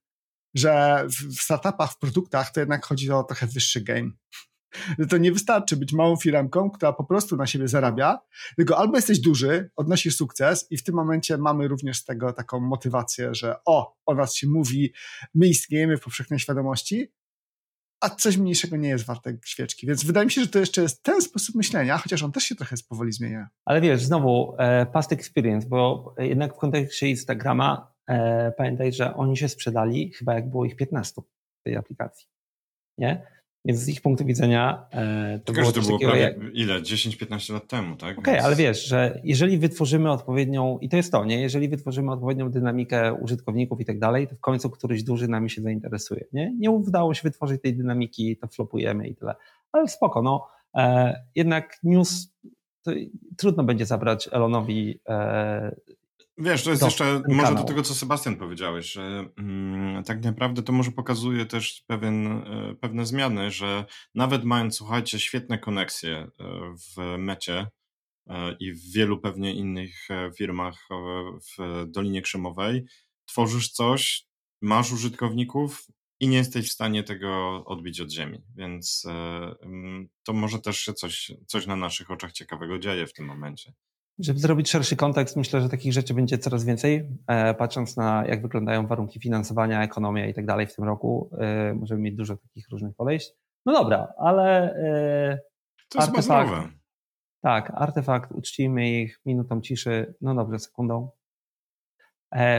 że 0.53 1.03
w 1.07 1.41
startupach, 1.41 1.91
w 1.91 1.97
produktach 1.97 2.51
to 2.51 2.59
jednak 2.59 2.85
chodzi 2.85 3.11
o 3.11 3.23
trochę 3.23 3.47
wyższy 3.47 3.81
game. 3.81 4.09
To 5.09 5.17
nie 5.17 5.31
wystarczy 5.31 5.77
być 5.77 5.93
małą 5.93 6.15
firmką, 6.15 6.71
która 6.71 6.93
po 6.93 7.03
prostu 7.03 7.35
na 7.35 7.47
siebie 7.47 7.67
zarabia, 7.67 8.19
tylko 8.55 8.77
albo 8.77 8.95
jesteś 8.95 9.19
duży, 9.19 9.69
odnosisz 9.75 10.15
sukces 10.15 10.67
i 10.69 10.77
w 10.77 10.83
tym 10.83 10.95
momencie 10.95 11.37
mamy 11.37 11.67
również 11.67 11.97
z 11.97 12.05
tego 12.05 12.33
taką 12.33 12.59
motywację, 12.59 13.35
że 13.35 13.55
o, 13.65 13.95
o 14.05 14.15
nas 14.15 14.35
się 14.35 14.47
mówi, 14.47 14.93
my 15.35 15.47
istniejemy 15.47 15.97
w 15.97 16.01
powszechnej 16.01 16.39
świadomości, 16.39 17.11
a 18.03 18.09
coś 18.09 18.37
mniejszego 18.37 18.77
nie 18.77 18.89
jest 18.89 19.05
warte 19.05 19.33
świeczki. 19.45 19.87
Więc 19.87 20.03
wydaje 20.03 20.25
mi 20.25 20.31
się, 20.31 20.41
że 20.41 20.47
to 20.47 20.59
jeszcze 20.59 20.81
jest 20.81 21.03
ten 21.03 21.21
sposób 21.21 21.55
myślenia, 21.55 21.97
chociaż 21.97 22.23
on 22.23 22.31
też 22.31 22.43
się 22.43 22.55
trochę 22.55 22.75
powoli 22.89 23.11
zmienia. 23.11 23.49
Ale 23.65 23.81
wiesz, 23.81 24.03
znowu 24.03 24.55
e, 24.57 24.85
past 24.85 25.11
experience, 25.11 25.67
bo 25.67 26.15
jednak 26.17 26.53
w 26.53 26.57
kontekście 26.57 27.07
Instagrama 27.07 27.93
e, 28.07 28.51
pamiętaj, 28.51 28.93
że 28.93 29.15
oni 29.15 29.37
się 29.37 29.49
sprzedali 29.49 30.11
chyba 30.11 30.33
jak 30.33 30.49
było 30.49 30.65
ich 30.65 30.75
15 30.75 31.21
w 31.21 31.63
tej 31.63 31.77
aplikacji. 31.77 32.27
Nie? 32.97 33.27
Więc 33.65 33.79
z 33.79 33.89
ich 33.89 34.01
punktu 34.01 34.25
widzenia 34.25 34.85
e, 34.91 35.39
to 35.39 35.45
Tylko, 35.45 35.61
było, 35.61 35.73
to 35.73 35.81
było 35.81 35.99
prawie 35.99 36.21
jak... 36.21 36.35
ile? 36.53 36.81
10-15 36.81 37.53
lat 37.53 37.67
temu, 37.67 37.95
tak? 37.95 38.11
Okej, 38.11 38.17
okay, 38.19 38.33
Więc... 38.33 38.45
ale 38.45 38.55
wiesz, 38.55 38.85
że 38.85 39.21
jeżeli 39.23 39.57
wytworzymy 39.57 40.11
odpowiednią, 40.11 40.79
i 40.79 40.89
to 40.89 40.97
jest 40.97 41.11
to, 41.11 41.25
nie? 41.25 41.41
Jeżeli 41.41 41.69
wytworzymy 41.69 42.11
odpowiednią 42.11 42.51
dynamikę 42.51 43.13
użytkowników 43.13 43.81
i 43.81 43.85
tak 43.85 43.99
dalej, 43.99 44.27
to 44.27 44.35
w 44.35 44.39
końcu 44.39 44.69
któryś 44.69 45.03
duży 45.03 45.27
nami 45.27 45.49
się 45.49 45.61
zainteresuje, 45.61 46.25
nie? 46.33 46.53
Nie 46.59 46.71
udało 46.71 47.13
się 47.13 47.21
wytworzyć 47.23 47.61
tej 47.61 47.75
dynamiki, 47.75 48.37
to 48.37 48.47
flopujemy 48.47 49.07
i 49.07 49.15
tyle. 49.15 49.35
Ale 49.71 49.87
spoko, 49.87 50.21
no. 50.21 50.47
E, 50.75 51.15
jednak 51.35 51.77
news 51.83 52.33
trudno 53.37 53.63
będzie 53.63 53.85
zabrać 53.85 54.29
Elonowi 54.31 54.99
e, 55.09 55.75
Wiesz, 56.37 56.63
to 56.63 56.69
jest 56.69 56.83
jeszcze 56.83 57.21
może 57.27 57.41
kanał. 57.41 57.55
do 57.55 57.63
tego, 57.63 57.83
co 57.83 57.95
Sebastian 57.95 58.35
powiedziałeś, 58.35 58.91
że 58.91 59.29
mm, 59.37 60.03
tak 60.03 60.23
naprawdę 60.23 60.63
to 60.63 60.73
może 60.73 60.91
pokazuje 60.91 61.45
też 61.45 61.83
pewien, 61.87 62.27
e, 62.27 62.75
pewne 62.81 63.05
zmiany, 63.05 63.51
że 63.51 63.85
nawet 64.15 64.43
mając, 64.43 64.75
słuchajcie, 64.75 65.19
świetne 65.19 65.59
koneksje 65.59 66.17
e, 66.17 66.29
w 66.75 67.17
mecie 67.17 67.67
e, 68.27 68.55
i 68.59 68.73
w 68.73 68.93
wielu 68.93 69.19
pewnie 69.19 69.53
innych 69.53 70.07
firmach 70.37 70.87
w 71.57 71.85
Dolinie 71.87 72.21
Krzemowej, 72.21 72.85
tworzysz 73.25 73.71
coś, 73.71 74.25
masz 74.61 74.91
użytkowników 74.91 75.87
i 76.19 76.27
nie 76.27 76.37
jesteś 76.37 76.69
w 76.69 76.73
stanie 76.73 77.03
tego 77.03 77.63
odbić 77.65 78.01
od 78.01 78.11
ziemi, 78.11 78.41
więc 78.55 79.05
mm, 79.61 80.09
to 80.23 80.33
może 80.33 80.59
też 80.59 80.79
się 80.79 80.93
coś, 80.93 81.31
coś 81.47 81.67
na 81.67 81.75
naszych 81.75 82.11
oczach 82.11 82.31
ciekawego 82.31 82.79
dzieje 82.79 83.07
w 83.07 83.13
tym 83.13 83.25
momencie. 83.25 83.73
Żeby 84.19 84.39
zrobić 84.39 84.69
szerszy 84.69 84.95
kontekst, 84.95 85.37
myślę, 85.37 85.61
że 85.61 85.69
takich 85.69 85.93
rzeczy 85.93 86.13
będzie 86.13 86.37
coraz 86.37 86.63
więcej. 86.63 87.09
E, 87.27 87.53
patrząc 87.53 87.97
na 87.97 88.25
jak 88.27 88.41
wyglądają 88.41 88.87
warunki 88.87 89.19
finansowania, 89.19 89.83
ekonomia 89.83 90.27
i 90.27 90.33
tak 90.33 90.45
dalej 90.45 90.67
w 90.67 90.75
tym 90.75 90.85
roku, 90.85 91.29
e, 91.39 91.73
możemy 91.73 92.01
mieć 92.01 92.15
dużo 92.15 92.37
takich 92.37 92.69
różnych 92.69 92.95
podejść. 92.95 93.33
No 93.65 93.73
dobra, 93.73 94.13
ale 94.17 94.75
e, 94.75 95.39
to 95.89 95.99
jest 95.99 96.09
artefakt, 96.09 96.51
tak, 97.41 97.71
artefakt, 97.75 98.31
uczcijmy 98.31 98.89
ich 98.89 99.21
minutą 99.25 99.61
ciszy, 99.61 100.15
no 100.21 100.35
dobrze, 100.35 100.59
sekundą. 100.59 101.09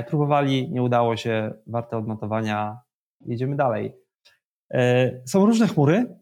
Próbowali, 0.07 0.71
nie 0.71 0.83
udało 0.83 1.17
się, 1.17 1.55
warte 1.67 1.97
odnotowania, 1.97 2.79
jedziemy 3.21 3.57
dalej. 3.57 3.97
Są 5.27 5.47
różne 5.47 5.69
chmury. 5.69 6.17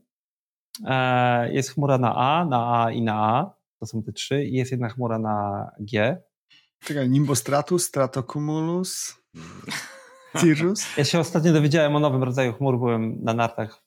Jest 1.50 1.70
chmura 1.70 1.98
na 1.98 2.14
A, 2.16 2.44
na 2.44 2.82
A 2.82 2.90
i 2.90 3.02
na 3.02 3.14
A 3.14 3.61
to 3.82 3.86
są 3.86 4.02
te 4.02 4.12
trzy 4.12 4.44
i 4.44 4.52
jest 4.54 4.70
jedna 4.70 4.88
chmura 4.88 5.18
na 5.18 5.66
G. 5.80 6.22
Czekaj, 6.78 7.10
Nimbostratus, 7.10 7.84
Stratocumulus, 7.84 9.16
Cirrus. 10.40 10.96
Ja 10.96 11.04
się 11.04 11.18
ostatnio 11.18 11.52
dowiedziałem 11.52 11.96
o 11.96 12.00
nowym 12.00 12.22
rodzaju 12.22 12.52
chmur, 12.52 12.78
byłem 12.78 13.24
na 13.24 13.34
nartach 13.34 13.84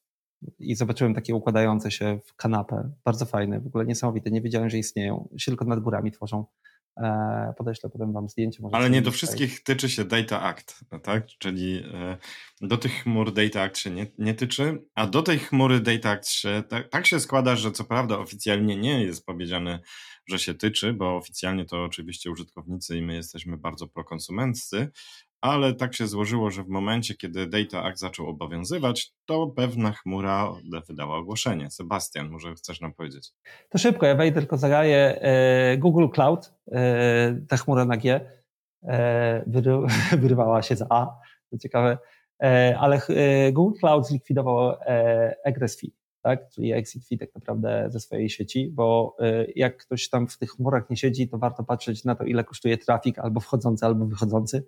i 0.59 0.75
zobaczyłem 0.75 1.13
takie 1.13 1.35
układające 1.35 1.91
się 1.91 2.19
w 2.25 2.35
kanapę. 2.35 2.91
Bardzo 3.05 3.25
fajne, 3.25 3.59
w 3.59 3.67
ogóle 3.67 3.85
niesamowite. 3.85 4.31
Nie 4.31 4.41
wiedziałem, 4.41 4.69
że 4.69 4.77
istnieją. 4.77 5.29
Się 5.37 5.51
tylko 5.51 5.65
nad 5.65 5.79
górami 5.79 6.11
tworzą. 6.11 6.45
E, 6.97 7.53
podeślę 7.57 7.89
potem 7.89 8.13
wam 8.13 8.29
zdjęcie. 8.29 8.63
Ale 8.71 8.89
nie 8.89 9.01
do 9.01 9.11
wszystkich 9.11 9.63
tyczy 9.63 9.89
się 9.89 10.05
Data 10.05 10.41
Act, 10.41 10.85
tak? 11.03 11.27
Czyli 11.27 11.83
e, 11.93 12.17
do 12.61 12.77
tych 12.77 13.03
chmur 13.03 13.33
Data 13.33 13.61
Act 13.61 13.77
się 13.77 13.91
nie, 13.91 14.07
nie 14.17 14.33
tyczy, 14.33 14.83
a 14.95 15.07
do 15.07 15.21
tej 15.21 15.39
chmury 15.39 15.79
Data 15.79 16.09
Act 16.09 16.29
się, 16.29 16.63
tak, 16.69 16.89
tak 16.89 17.07
się 17.07 17.19
składa, 17.19 17.55
że 17.55 17.71
co 17.71 17.83
prawda 17.83 18.17
oficjalnie 18.17 18.75
nie 18.77 19.03
jest 19.03 19.25
powiedziane, 19.25 19.79
że 20.27 20.39
się 20.39 20.53
tyczy, 20.53 20.93
bo 20.93 21.15
oficjalnie 21.15 21.65
to 21.65 21.83
oczywiście 21.83 22.31
użytkownicy 22.31 22.97
i 22.97 23.01
my 23.01 23.15
jesteśmy 23.15 23.57
bardzo 23.57 23.87
prokonsumenccy, 23.87 24.91
ale 25.41 25.73
tak 25.73 25.95
się 25.95 26.07
złożyło, 26.07 26.51
że 26.51 26.63
w 26.63 26.67
momencie, 26.67 27.15
kiedy 27.15 27.47
Data 27.47 27.83
Act 27.83 27.99
zaczął 27.99 28.27
obowiązywać, 28.27 29.11
to 29.25 29.47
pewna 29.47 29.91
chmura 29.91 30.53
wydała 30.87 31.17
ogłoszenie. 31.17 31.71
Sebastian, 31.71 32.29
może 32.29 32.53
chcesz 32.53 32.81
nam 32.81 32.93
powiedzieć? 32.93 33.31
To 33.69 33.77
szybko, 33.77 34.05
ja 34.05 34.15
wejdę 34.15 34.39
tylko 34.39 34.57
zagaję. 34.57 35.21
E, 35.21 35.77
Google 35.77 36.07
Cloud, 36.13 36.53
e, 36.71 37.41
ta 37.47 37.57
chmura 37.57 37.85
na 37.85 37.97
G, 37.97 38.29
e, 38.83 39.43
wyrywała 40.21 40.61
się 40.61 40.75
z 40.75 40.85
A, 40.89 41.07
to 41.51 41.57
ciekawe, 41.57 41.97
ale 42.79 43.01
Google 43.51 43.79
Cloud 43.79 44.07
zlikwidował 44.07 44.75
egress 45.43 45.79
fee, 45.79 45.91
tak? 46.21 46.49
czyli 46.49 46.73
exit 46.73 47.07
fee 47.07 47.17
tak 47.17 47.35
naprawdę 47.35 47.85
ze 47.89 47.99
swojej 47.99 48.29
sieci, 48.29 48.71
bo 48.73 49.17
jak 49.55 49.77
ktoś 49.77 50.09
tam 50.09 50.27
w 50.27 50.37
tych 50.37 50.51
chmurach 50.51 50.89
nie 50.89 50.97
siedzi, 50.97 51.29
to 51.29 51.37
warto 51.37 51.63
patrzeć 51.63 52.03
na 52.03 52.15
to, 52.15 52.23
ile 52.23 52.43
kosztuje 52.43 52.77
trafik 52.77 53.19
albo 53.19 53.39
wchodzący, 53.39 53.85
albo 53.85 54.05
wychodzący 54.05 54.67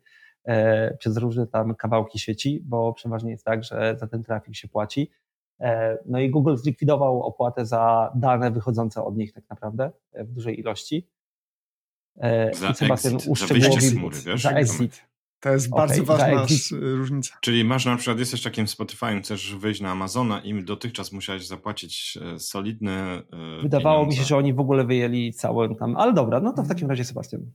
przez 1.00 1.18
różne 1.18 1.48
tam 1.48 1.76
kawałki 1.76 2.20
sieci, 2.20 2.62
bo 2.66 2.94
przeważnie 2.94 3.32
jest 3.32 3.46
tak, 3.46 3.64
że 3.64 3.96
za 4.00 4.08
ten 4.08 4.24
trafik 4.24 4.56
się 4.56 4.68
płaci. 4.68 5.12
E, 5.60 5.98
no 6.06 6.20
i 6.20 6.30
Google 6.30 6.56
zlikwidował 6.56 7.24
opłatę 7.24 7.66
za 7.66 8.12
dane 8.16 8.52
wychodzące 8.52 9.04
od 9.04 9.18
nich 9.18 9.34
tak 9.34 9.44
naprawdę 9.50 9.92
e, 10.14 10.24
w 10.24 10.32
dużej 10.32 10.60
ilości. 10.60 11.08
Za 12.54 12.70
I 12.70 12.76
Sebastian 12.76 13.16
exit, 13.16 13.32
uszczegółowił 13.32 14.12
za, 14.12 14.38
za 14.38 14.52
exit. 14.52 15.08
To 15.48 15.54
jest 15.54 15.68
okay, 15.72 15.88
bardzo 15.88 16.04
ważna 16.04 16.46
różnica. 16.98 17.38
Czyli 17.42 17.64
masz 17.64 17.86
na 17.86 17.96
przykład, 17.96 18.20
jesteś 18.20 18.44
takim 18.44 18.66
Spotify'em, 18.66 19.22
chcesz 19.22 19.56
wyjść 19.56 19.82
na 19.82 19.92
Amazona 19.92 20.42
i 20.42 20.64
dotychczas 20.64 21.12
musiałeś 21.12 21.48
zapłacić 21.48 22.18
solidne 22.38 23.24
Wydawało 23.62 23.96
pieniądze. 23.96 24.10
mi 24.10 24.16
się, 24.16 24.28
że 24.28 24.38
oni 24.38 24.54
w 24.54 24.60
ogóle 24.60 24.86
wyjęli 24.86 25.34
całą 25.34 25.76
tam, 25.76 25.98
ale 25.98 26.14
dobra, 26.14 26.40
no 26.40 26.54
to 26.54 26.64
w 26.64 26.68
takim 26.68 26.90
razie 26.90 27.04
Sebastian. 27.04 27.52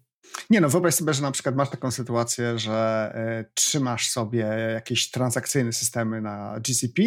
Nie 0.51 0.61
no, 0.61 0.69
wyobraź 0.69 0.95
sobie, 0.95 1.15
że 1.15 1.23
na 1.23 1.31
przykład 1.31 1.57
masz 1.57 1.71
taką 1.71 1.91
sytuację, 1.91 2.59
że 2.59 3.13
y, 3.41 3.51
trzymasz 3.55 4.09
sobie 4.09 4.47
jakieś 4.75 5.11
transakcyjne 5.11 5.73
systemy 5.73 6.21
na 6.21 6.61
GCP, 6.61 7.03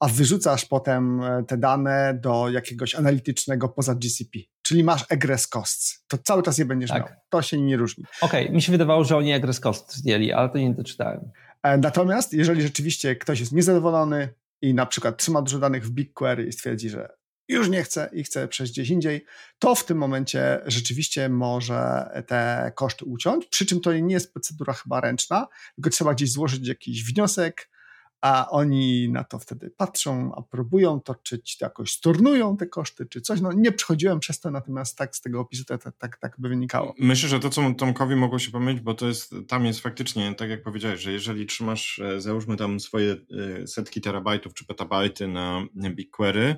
a 0.00 0.08
wyrzucasz 0.08 0.64
potem 0.64 1.22
e, 1.22 1.44
te 1.44 1.56
dane 1.56 2.18
do 2.22 2.48
jakiegoś 2.48 2.94
analitycznego 2.94 3.68
poza 3.68 3.94
GCP. 3.94 4.38
Czyli 4.68 4.84
masz 4.84 5.04
egress 5.08 5.46
costs. 5.46 6.04
To 6.08 6.18
cały 6.18 6.42
czas 6.42 6.58
je 6.58 6.64
będziesz 6.64 6.90
tak. 6.90 7.02
miał. 7.02 7.14
To 7.28 7.42
się 7.42 7.60
nie 7.60 7.76
różni. 7.76 8.04
Okej, 8.20 8.44
okay. 8.44 8.54
mi 8.54 8.62
się 8.62 8.72
wydawało, 8.72 9.04
że 9.04 9.16
oni 9.16 9.32
egress 9.32 9.60
costs 9.60 9.96
zdjęli, 9.96 10.32
ale 10.32 10.48
to 10.48 10.58
nie 10.58 10.74
doczytałem. 10.74 11.30
E, 11.62 11.78
natomiast 11.78 12.32
jeżeli 12.32 12.62
rzeczywiście 12.62 13.16
ktoś 13.16 13.40
jest 13.40 13.52
niezadowolony 13.52 14.34
i 14.62 14.74
na 14.74 14.86
przykład 14.86 15.16
trzyma 15.16 15.42
dużo 15.42 15.58
danych 15.58 15.86
w 15.86 15.90
BigQuery 15.90 16.46
i 16.46 16.52
stwierdzi, 16.52 16.90
że 16.90 17.08
już 17.48 17.68
nie 17.68 17.82
chce 17.82 18.10
i 18.12 18.24
chce 18.24 18.48
przejść 18.48 18.72
gdzieś 18.72 18.90
indziej, 18.90 19.24
to 19.58 19.74
w 19.74 19.84
tym 19.84 19.98
momencie 19.98 20.60
rzeczywiście 20.66 21.28
może 21.28 22.10
te 22.26 22.72
koszty 22.74 23.04
uciąć, 23.04 23.46
przy 23.46 23.66
czym 23.66 23.80
to 23.80 23.92
nie 23.92 24.14
jest 24.14 24.32
procedura 24.32 24.72
chyba 24.72 25.00
ręczna, 25.00 25.46
tylko 25.74 25.90
trzeba 25.90 26.14
gdzieś 26.14 26.32
złożyć 26.32 26.68
jakiś 26.68 27.04
wniosek, 27.04 27.70
a 28.20 28.50
oni 28.50 29.08
na 29.08 29.24
to 29.24 29.38
wtedy 29.38 29.70
patrzą, 29.70 30.34
aprobują 30.34 31.00
to, 31.00 31.14
czy 31.14 31.38
to 31.38 31.44
jakoś 31.60 31.92
stornują 31.92 32.56
te 32.56 32.66
koszty, 32.66 33.06
czy 33.06 33.20
coś. 33.20 33.40
No 33.40 33.52
nie 33.52 33.72
przechodziłem 33.72 34.20
przez 34.20 34.40
to, 34.40 34.50
natomiast 34.50 34.98
tak 34.98 35.16
z 35.16 35.20
tego 35.20 35.40
opisu 35.40 35.64
tak, 35.64 35.82
tak, 35.98 36.16
tak 36.16 36.34
by 36.38 36.48
wynikało. 36.48 36.94
Myślę, 36.98 37.28
że 37.28 37.40
to, 37.40 37.50
co 37.50 37.74
Tomkowi 37.74 38.16
mogło 38.16 38.38
się 38.38 38.50
pomylić, 38.50 38.80
bo 38.80 38.94
to 38.94 39.08
jest, 39.08 39.34
tam 39.48 39.66
jest 39.66 39.80
faktycznie, 39.80 40.34
tak 40.34 40.50
jak 40.50 40.62
powiedziałeś, 40.62 41.00
że 41.00 41.12
jeżeli 41.12 41.46
trzymasz, 41.46 41.98
e, 41.98 42.20
załóżmy 42.20 42.56
tam 42.56 42.80
swoje 42.80 43.16
e, 43.62 43.66
setki 43.66 44.00
terabajtów 44.00 44.54
czy 44.54 44.66
petabajty 44.66 45.28
na 45.28 45.66
BigQuery, 45.74 46.56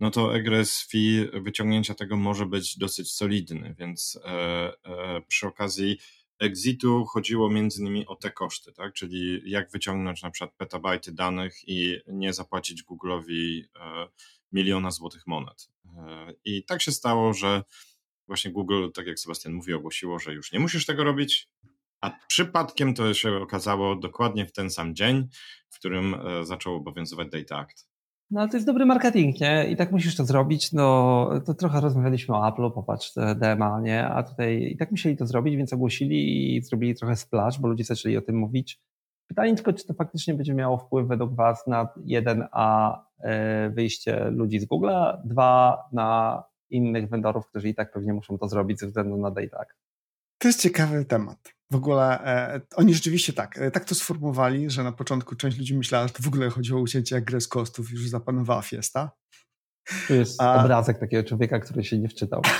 no 0.00 0.10
to 0.10 0.36
egress 0.36 0.86
fee 0.90 1.28
wyciągnięcia 1.42 1.94
tego 1.94 2.16
może 2.16 2.46
być 2.46 2.78
dosyć 2.78 3.12
solidny, 3.12 3.74
więc 3.78 4.18
e, 4.24 4.28
e, 4.28 5.20
przy 5.28 5.46
okazji 5.46 5.98
exitu 6.40 7.04
chodziło 7.04 7.50
między 7.50 7.80
innymi 7.80 8.06
o 8.06 8.16
te 8.16 8.30
koszty, 8.30 8.72
tak? 8.72 8.92
czyli 8.92 9.50
jak 9.50 9.70
wyciągnąć 9.70 10.22
na 10.22 10.30
przykład 10.30 10.54
petabajty 10.56 11.12
danych 11.12 11.68
i 11.68 12.00
nie 12.06 12.32
zapłacić 12.32 12.84
Google'owi 12.84 13.62
e, 13.76 14.08
miliona 14.52 14.90
złotych 14.90 15.26
monet. 15.26 15.68
E, 15.98 16.34
I 16.44 16.64
tak 16.64 16.82
się 16.82 16.92
stało, 16.92 17.34
że 17.34 17.62
właśnie 18.26 18.50
Google, 18.50 18.88
tak 18.94 19.06
jak 19.06 19.18
Sebastian 19.18 19.52
mówił, 19.52 19.76
ogłosiło, 19.76 20.18
że 20.18 20.34
już 20.34 20.52
nie 20.52 20.60
musisz 20.60 20.86
tego 20.86 21.04
robić, 21.04 21.48
a 22.00 22.10
przypadkiem 22.28 22.94
to 22.94 23.14
się 23.14 23.36
okazało 23.36 23.96
dokładnie 23.96 24.46
w 24.46 24.52
ten 24.52 24.70
sam 24.70 24.94
dzień, 24.94 25.28
w 25.70 25.78
którym 25.78 26.14
e, 26.14 26.46
zaczął 26.46 26.74
obowiązywać 26.74 27.28
Data 27.30 27.58
Act. 27.58 27.89
No 28.30 28.48
to 28.48 28.56
jest 28.56 28.66
dobry 28.66 28.86
marketing, 28.86 29.40
nie? 29.40 29.70
I 29.70 29.76
tak 29.76 29.92
musisz 29.92 30.16
to 30.16 30.24
zrobić. 30.24 30.72
No 30.72 31.28
to 31.46 31.54
trochę 31.54 31.80
rozmawialiśmy 31.80 32.36
o 32.36 32.50
Apple'u, 32.50 32.72
popatrz, 32.72 33.12
DMA, 33.36 33.80
nie? 33.80 34.06
A 34.06 34.22
tutaj 34.22 34.62
i 34.62 34.76
tak 34.76 34.90
musieli 34.90 35.16
to 35.16 35.26
zrobić, 35.26 35.56
więc 35.56 35.72
ogłosili 35.72 36.56
i 36.56 36.62
zrobili 36.62 36.94
trochę 36.94 37.16
splash, 37.16 37.58
bo 37.58 37.68
ludzie 37.68 37.84
zaczęli 37.84 38.16
o 38.16 38.22
tym 38.22 38.36
mówić. 38.36 38.80
Pytanie 39.26 39.54
tylko, 39.54 39.72
czy 39.72 39.86
to 39.86 39.94
faktycznie 39.94 40.34
będzie 40.34 40.54
miało 40.54 40.78
wpływ 40.78 41.08
według 41.08 41.34
Was 41.34 41.66
na 41.66 41.88
jeden, 42.04 42.46
a 42.52 42.96
e, 43.18 43.70
wyjście 43.70 44.30
ludzi 44.30 44.60
z 44.60 44.66
Google'a, 44.66 45.18
dwa 45.24 45.78
na 45.92 46.42
innych 46.70 47.08
vendorów, 47.08 47.46
którzy 47.46 47.68
i 47.68 47.74
tak 47.74 47.92
pewnie 47.92 48.12
muszą 48.12 48.38
to 48.38 48.48
zrobić 48.48 48.80
ze 48.80 48.86
względu 48.86 49.16
na 49.16 49.30
data. 49.30 49.64
To 50.40 50.48
jest 50.48 50.60
ciekawy 50.60 51.04
temat. 51.04 51.54
W 51.70 51.74
ogóle 51.74 52.24
e, 52.24 52.60
oni 52.76 52.94
rzeczywiście 52.94 53.32
tak, 53.32 53.58
e, 53.58 53.70
tak 53.70 53.84
to 53.84 53.94
sformułowali, 53.94 54.70
że 54.70 54.84
na 54.84 54.92
początku 54.92 55.36
część 55.36 55.58
ludzi 55.58 55.76
myślała, 55.76 56.06
że 56.06 56.12
to 56.12 56.22
w 56.22 56.26
ogóle 56.26 56.50
chodziło 56.50 56.78
o 56.78 56.82
ucięcie 56.82 57.14
jak 57.14 57.24
grę 57.24 57.40
z 57.40 57.48
kostów, 57.48 57.90
już 57.90 58.08
zapanowała 58.08 58.62
fiesta. 58.62 59.10
Tu 60.08 60.14
jest 60.14 60.42
A... 60.42 60.64
obrazek 60.64 60.98
takiego 60.98 61.28
człowieka, 61.28 61.60
który 61.60 61.84
się 61.84 61.98
nie 61.98 62.08
wczytał. 62.08 62.42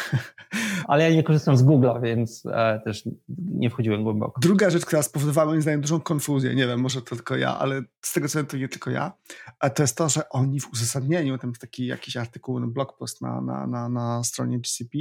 Ale 0.90 1.10
ja 1.10 1.16
nie 1.16 1.22
korzystam 1.22 1.56
z 1.56 1.62
Google'a, 1.62 2.02
więc 2.02 2.46
e, 2.46 2.80
też 2.84 3.02
nie 3.38 3.70
wchodziłem 3.70 4.02
głęboko. 4.02 4.40
Druga 4.40 4.70
rzecz, 4.70 4.86
która 4.86 5.02
spowodowała 5.02 5.46
moim 5.46 5.62
zdaniem 5.62 5.80
dużą 5.80 6.00
konfuzję, 6.00 6.54
nie 6.54 6.66
wiem, 6.66 6.80
może 6.80 7.02
to 7.02 7.16
tylko 7.16 7.36
ja, 7.36 7.58
ale 7.58 7.82
z 8.02 8.12
tego 8.12 8.28
co 8.28 8.38
wiem, 8.38 8.46
to 8.46 8.56
nie 8.56 8.68
tylko 8.68 8.90
ja, 8.90 9.12
a 9.58 9.70
to 9.70 9.82
jest 9.82 9.96
to, 9.96 10.08
że 10.08 10.28
oni 10.28 10.60
w 10.60 10.72
uzasadnieniu, 10.72 11.38
tam 11.38 11.52
taki 11.52 11.86
jakiś 11.86 12.16
artykuł, 12.16 12.60
no 12.60 12.66
blog 12.66 12.98
post 12.98 13.20
na, 13.20 13.40
na, 13.40 13.66
na, 13.66 13.88
na 13.88 14.24
stronie 14.24 14.58
GCP, 14.58 14.98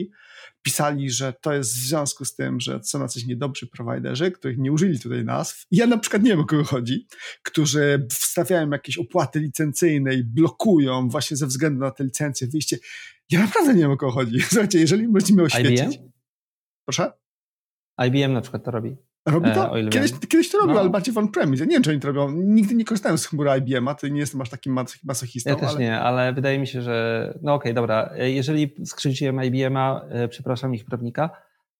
pisali, 0.62 1.12
że 1.12 1.34
to 1.34 1.54
jest 1.54 1.74
w 1.74 1.88
związku 1.88 2.26
z 2.26 2.36
tym, 2.36 2.60
że 2.60 2.80
są 2.84 3.02
jacyś 3.02 3.26
niedobrzy 3.26 3.68
prowajderzy, 3.68 4.32
których 4.32 4.58
nie 4.58 4.72
użyli 4.72 5.00
tutaj 5.00 5.26
nazw. 5.26 5.66
Ja 5.72 5.88
na 5.88 5.98
przykład 5.98 6.24
nie 6.24 6.30
wiem, 6.30 6.40
o 6.40 6.46
kogo 6.46 6.64
chodzi, 6.64 7.08
którzy 7.44 8.08
wstawiają 8.12 8.70
jakieś 8.70 8.98
opłaty 8.98 9.40
licencyjne 9.40 10.14
i 10.14 10.24
blokują 10.24 11.10
właśnie 11.10 11.38
ze 11.38 11.48
względu 11.48 11.80
na 11.80 11.92
te 11.92 12.04
licencje 12.04 12.48
wyjście. 12.48 12.78
Ja 13.30 13.40
naprawdę 13.40 13.74
nie 13.74 13.82
wiem, 13.82 13.92
o 13.92 13.98
kogo 13.98 14.12
chodzi. 14.12 14.42
Słuchajcie, 14.50 14.80
jeżeli 14.80 15.08
mi 15.08 15.42
oświecić... 15.42 15.80
IBM? 15.80 16.12
Proszę? 16.86 17.12
IBM 18.08 18.34
na 18.34 18.42
przykład 18.42 18.64
to 18.64 18.72
robi. 18.72 18.96
Robi 19.26 19.52
to? 19.52 19.80
E, 19.80 19.90
kiedyś, 19.90 20.12
kiedyś 20.30 20.52
to 20.52 20.58
robił, 20.58 20.74
no. 20.74 20.80
ale 20.80 20.90
bardziej 20.90 21.14
w 21.14 21.18
on-premise. 21.18 21.64
Ja 21.64 21.66
nie 21.66 21.76
wiem, 21.76 21.84
czy 21.84 21.90
oni 21.90 22.00
to 22.00 22.08
robią. 22.08 22.32
Nigdy 22.32 22.76
nie 22.76 22.86
korzystałem 22.86 23.18
z 23.18 23.26
chmury 23.26 23.50
IBM-a, 23.58 23.96
to 23.96 24.08
nie 24.08 24.20
jestem 24.20 24.42
aż 24.42 24.50
takim 24.50 24.80
masochistą. 25.04 25.50
Ja 25.50 25.56
też 25.56 25.70
ale... 25.70 25.80
nie, 25.80 26.00
ale 26.00 26.34
wydaje 26.34 26.60
mi 26.60 26.68
się, 26.68 26.82
że 26.82 27.34
no 27.42 27.54
okej, 27.54 27.72
okay, 27.72 27.74
dobra. 27.74 28.10
E, 28.18 28.32
jeżeli 28.32 28.76
skrzywdziłem 28.86 29.44
IBM-a, 29.44 30.06
e, 30.10 30.28
przepraszam 30.28 30.76
ich 30.76 30.86
prawnika, 30.86 31.30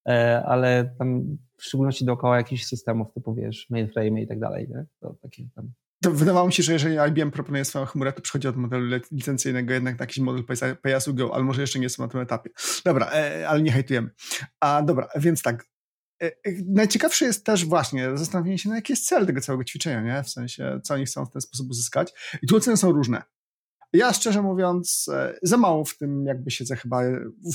e, 0.08 0.42
ale 0.46 0.94
tam 0.98 1.36
w 1.56 1.64
szczególności 1.64 2.04
dookoła 2.04 2.36
jakichś 2.36 2.64
systemów 2.64 3.12
typu, 3.12 3.34
wiesz, 3.34 3.66
mainframe 3.70 4.22
i 4.22 4.26
tak 4.26 4.38
dalej, 4.38 4.68
nie? 4.68 4.86
To 5.00 5.14
takie 5.22 5.44
tam 5.54 5.70
to 6.02 6.10
wydawało 6.10 6.46
mi 6.46 6.52
się, 6.52 6.62
że 6.62 6.72
jeżeli 6.72 6.96
IBM 7.08 7.30
proponuje 7.30 7.64
swoją 7.64 7.86
chmurę, 7.86 8.12
to 8.12 8.22
przychodzi 8.22 8.48
od 8.48 8.56
modelu 8.56 9.00
licencyjnego 9.12 9.74
jednak 9.74 9.98
na 9.98 10.02
jakiś 10.02 10.18
model 10.18 10.44
pay 10.82 11.00
go, 11.14 11.34
ale 11.34 11.44
może 11.44 11.60
jeszcze 11.60 11.78
nie 11.78 11.88
są 11.88 12.02
na 12.02 12.08
tym 12.08 12.20
etapie. 12.20 12.50
Dobra, 12.84 13.10
ale 13.48 13.62
nie 13.62 13.72
hejtujemy. 13.72 14.10
A 14.60 14.82
dobra, 14.82 15.08
więc 15.16 15.42
tak, 15.42 15.64
E, 16.22 16.26
e, 16.26 16.52
najciekawsze 16.66 17.24
jest 17.24 17.46
też 17.46 17.64
właśnie 17.64 18.16
zastanowienie 18.18 18.58
się, 18.58 18.68
na 18.68 18.74
jaki 18.74 18.92
jest 18.92 19.06
cel 19.06 19.26
tego 19.26 19.40
całego 19.40 19.64
ćwiczenia, 19.64 20.02
nie? 20.02 20.22
w 20.22 20.30
sensie, 20.30 20.80
co 20.84 20.94
oni 20.94 21.06
chcą 21.06 21.26
w 21.26 21.30
ten 21.30 21.42
sposób 21.42 21.70
uzyskać. 21.70 22.12
I 22.42 22.46
tu 22.46 22.56
oceny 22.56 22.76
są 22.76 22.92
różne. 22.92 23.22
Ja 23.92 24.12
szczerze 24.12 24.42
mówiąc, 24.42 25.08
e, 25.12 25.38
za 25.42 25.56
mało 25.56 25.84
w 25.84 25.96
tym 25.96 26.26
jakby 26.26 26.50
siedzę 26.50 26.76
chyba, 26.76 27.02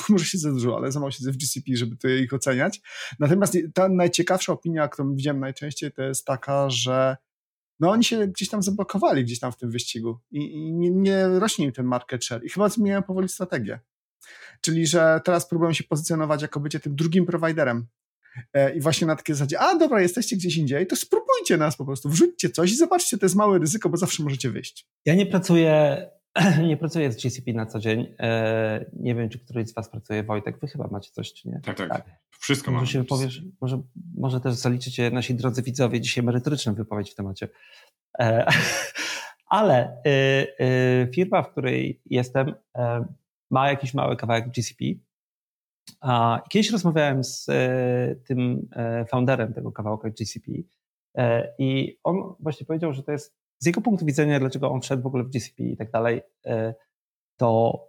może 0.09 0.25
siedzę 0.25 0.51
dużo, 0.51 0.77
ale 0.77 0.91
za 0.91 0.99
mało 0.99 1.11
siedzę 1.11 1.31
w 1.31 1.37
GCP, 1.37 1.75
żeby 1.75 1.97
to 1.97 2.07
ich 2.07 2.33
oceniać. 2.33 2.81
Natomiast 3.19 3.57
ta 3.73 3.89
najciekawsza 3.89 4.53
opinia, 4.53 4.87
którą 4.87 5.15
widziałem 5.15 5.39
najczęściej, 5.39 5.91
to 5.91 6.01
jest 6.01 6.25
taka, 6.25 6.69
że 6.69 7.17
no 7.79 7.91
oni 7.91 8.03
się 8.03 8.27
gdzieś 8.27 8.49
tam 8.49 8.63
zablokowali 8.63 9.23
gdzieś 9.23 9.39
tam 9.39 9.51
w 9.51 9.57
tym 9.57 9.71
wyścigu 9.71 10.19
i, 10.31 10.53
i 10.53 10.73
nie, 10.73 10.91
nie 10.91 11.27
rośnie 11.27 11.65
im 11.65 11.71
ten 11.71 11.85
market 11.85 12.25
share 12.25 12.43
i 12.43 12.49
chyba 12.49 12.69
zmieniają 12.69 13.03
powoli 13.03 13.29
strategię. 13.29 13.79
Czyli, 14.61 14.87
że 14.87 15.21
teraz 15.23 15.49
próbują 15.49 15.73
się 15.73 15.83
pozycjonować 15.83 16.41
jako 16.41 16.59
bycie 16.59 16.79
tym 16.79 16.95
drugim 16.95 17.25
prowajderem 17.25 17.87
E, 18.53 18.75
i 18.75 18.81
właśnie 18.81 19.07
na 19.07 19.15
takie 19.15 19.35
zasadzie, 19.35 19.59
a 19.59 19.75
dobra, 19.75 20.01
jesteście 20.01 20.35
gdzieś 20.35 20.57
indziej, 20.57 20.87
to 20.87 20.95
spróbujcie 20.95 21.57
nas 21.57 21.77
po 21.77 21.85
prostu, 21.85 22.09
wrzućcie 22.09 22.49
coś 22.49 22.71
i 22.71 22.75
zobaczcie, 22.75 23.17
to 23.17 23.25
jest 23.25 23.35
małe 23.35 23.59
ryzyko, 23.59 23.89
bo 23.89 23.97
zawsze 23.97 24.23
możecie 24.23 24.49
wyjść. 24.51 24.87
Ja 25.05 25.15
nie 25.15 25.25
pracuję, 25.25 25.97
nie 26.67 26.77
pracuję 26.77 27.11
z 27.11 27.23
GCP 27.23 27.53
na 27.53 27.65
co 27.65 27.79
dzień. 27.79 28.15
E, 28.19 28.85
nie 28.93 29.15
wiem, 29.15 29.29
czy 29.29 29.39
któryś 29.39 29.69
z 29.69 29.73
Was 29.73 29.89
pracuje, 29.89 30.23
Wojtek, 30.23 30.59
Wy 30.59 30.67
chyba 30.67 30.87
macie 30.87 31.11
coś, 31.11 31.33
czy 31.33 31.49
nie? 31.49 31.61
Tak, 31.63 31.77
tak. 31.77 31.89
tak. 31.89 32.05
Wszystko 32.39 32.71
może 32.71 32.87
się 32.87 33.03
powiesz, 33.03 33.41
może, 33.61 33.81
może 34.17 34.39
też 34.39 34.53
zaliczycie 34.53 35.11
nasi 35.11 35.35
drodzy 35.35 35.61
widzowie 35.61 36.01
dzisiaj 36.01 36.23
merytoryczną 36.23 36.73
wypowiedź 36.73 37.11
w 37.11 37.15
temacie. 37.15 37.49
E, 38.19 38.45
ale 39.49 39.97
firma, 41.15 41.43
w 41.43 41.51
której 41.51 42.01
jestem, 42.05 42.55
ma 43.49 43.69
jakiś 43.69 43.93
mały 43.93 44.15
kawałek 44.15 44.47
GCP, 44.51 44.85
Kiedyś 46.49 46.71
rozmawiałem 46.71 47.23
z 47.23 47.49
e, 47.49 48.15
tym 48.27 48.67
e, 48.71 49.05
founderem 49.05 49.53
tego 49.53 49.71
kawałka 49.71 50.09
GCP 50.09 50.51
e, 51.15 51.53
i 51.57 51.99
on 52.03 52.35
właśnie 52.39 52.65
powiedział, 52.65 52.93
że 52.93 53.03
to 53.03 53.11
jest 53.11 53.35
z 53.59 53.65
jego 53.65 53.81
punktu 53.81 54.05
widzenia, 54.05 54.39
dlaczego 54.39 54.71
on 54.71 54.81
wszedł 54.81 55.03
w 55.03 55.05
ogóle 55.05 55.23
w 55.23 55.29
GCP 55.29 55.63
i 55.63 55.77
tak 55.77 55.91
dalej, 55.91 56.21
to 57.37 57.79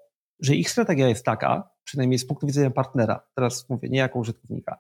że 0.41 0.55
ich 0.55 0.71
strategia 0.71 1.09
jest 1.09 1.25
taka, 1.25 1.71
przynajmniej 1.85 2.19
z 2.19 2.27
punktu 2.27 2.47
widzenia 2.47 2.71
partnera, 2.71 3.27
teraz 3.35 3.69
mówię 3.69 3.89
nie 3.89 3.99
jako 3.99 4.19
użytkownika, 4.19 4.79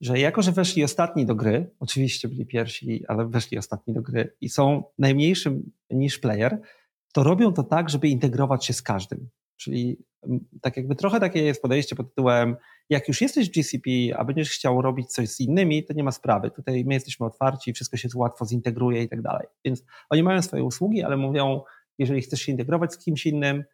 że 0.00 0.18
jako, 0.18 0.42
że 0.42 0.52
weszli 0.52 0.84
ostatni 0.84 1.26
do 1.26 1.34
gry, 1.34 1.70
oczywiście 1.80 2.28
byli 2.28 2.46
pierwsi, 2.46 3.04
ale 3.08 3.28
weszli 3.28 3.58
ostatni 3.58 3.94
do 3.94 4.02
gry 4.02 4.36
i 4.40 4.48
są 4.48 4.84
najmniejszym 4.98 5.70
niż 5.90 6.18
player, 6.18 6.60
to 7.12 7.22
robią 7.22 7.52
to 7.52 7.62
tak, 7.62 7.90
żeby 7.90 8.08
integrować 8.08 8.66
się 8.66 8.72
z 8.72 8.82
każdym. 8.82 9.28
Czyli 9.56 10.04
tak 10.60 10.76
jakby 10.76 10.94
trochę 10.94 11.20
takie 11.20 11.42
jest 11.42 11.62
podejście 11.62 11.96
pod 11.96 12.08
tytułem, 12.08 12.56
jak 12.90 13.08
już 13.08 13.20
jesteś 13.20 13.48
w 13.48 13.52
GCP, 13.52 13.90
a 14.16 14.24
będziesz 14.24 14.50
chciał 14.50 14.82
robić 14.82 15.12
coś 15.12 15.28
z 15.28 15.40
innymi, 15.40 15.84
to 15.84 15.92
nie 15.94 16.04
ma 16.04 16.12
sprawy. 16.12 16.50
Tutaj 16.50 16.84
my 16.84 16.94
jesteśmy 16.94 17.26
otwarci, 17.26 17.72
wszystko 17.72 17.96
się 17.96 18.08
łatwo 18.14 18.46
zintegruje 18.46 19.02
i 19.02 19.08
tak 19.08 19.22
dalej. 19.22 19.46
Więc 19.64 19.84
oni 20.10 20.22
mają 20.22 20.42
swoje 20.42 20.64
usługi, 20.64 21.02
ale 21.02 21.16
mówią, 21.16 21.60
jeżeli 21.98 22.22
chcesz 22.22 22.40
się 22.40 22.52
integrować 22.52 22.92
z 22.92 22.98
kimś 22.98 23.26
innym, 23.26 23.64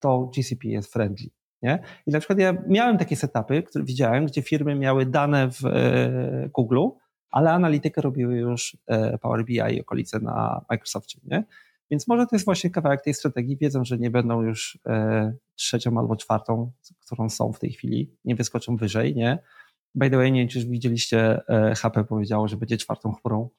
to 0.00 0.30
GCP 0.36 0.68
jest 0.68 0.92
friendly. 0.92 1.30
Nie? 1.62 1.82
I 2.06 2.10
na 2.10 2.18
przykład 2.18 2.38
ja 2.38 2.54
miałem 2.68 2.98
takie 2.98 3.16
setupy, 3.16 3.62
które 3.62 3.84
widziałem, 3.84 4.26
gdzie 4.26 4.42
firmy 4.42 4.74
miały 4.74 5.06
dane 5.06 5.50
w 5.50 5.64
e, 5.64 6.48
Google, 6.54 6.88
ale 7.30 7.52
analitykę 7.52 8.00
robiły 8.00 8.36
już 8.36 8.76
e, 8.86 9.18
Power 9.18 9.44
BI 9.44 9.54
i 9.54 9.80
okolice 9.80 10.18
na 10.18 10.64
Microsoftie. 10.70 11.20
Nie? 11.24 11.44
Więc 11.90 12.08
może 12.08 12.26
to 12.26 12.36
jest 12.36 12.44
właśnie 12.44 12.70
kawałek 12.70 13.02
tej 13.02 13.14
strategii. 13.14 13.56
Wiedzą, 13.56 13.84
że 13.84 13.98
nie 13.98 14.10
będą 14.10 14.42
już 14.42 14.78
e, 14.86 15.32
trzecią 15.54 15.98
albo 15.98 16.16
czwartą, 16.16 16.72
którą 17.06 17.30
są 17.30 17.52
w 17.52 17.58
tej 17.58 17.72
chwili, 17.72 18.10
nie 18.24 18.34
wyskoczą 18.34 18.76
wyżej, 18.76 19.14
nie? 19.14 19.38
By 19.94 20.10
the 20.10 20.16
way, 20.16 20.32
nie 20.32 20.40
wiem, 20.40 20.48
czy 20.48 20.66
widzieliście, 20.66 21.40
e, 21.48 21.74
HP 21.74 22.04
powiedziało, 22.04 22.48
że 22.48 22.56
będzie 22.56 22.76
czwartą 22.76 23.12
chmurą. 23.12 23.50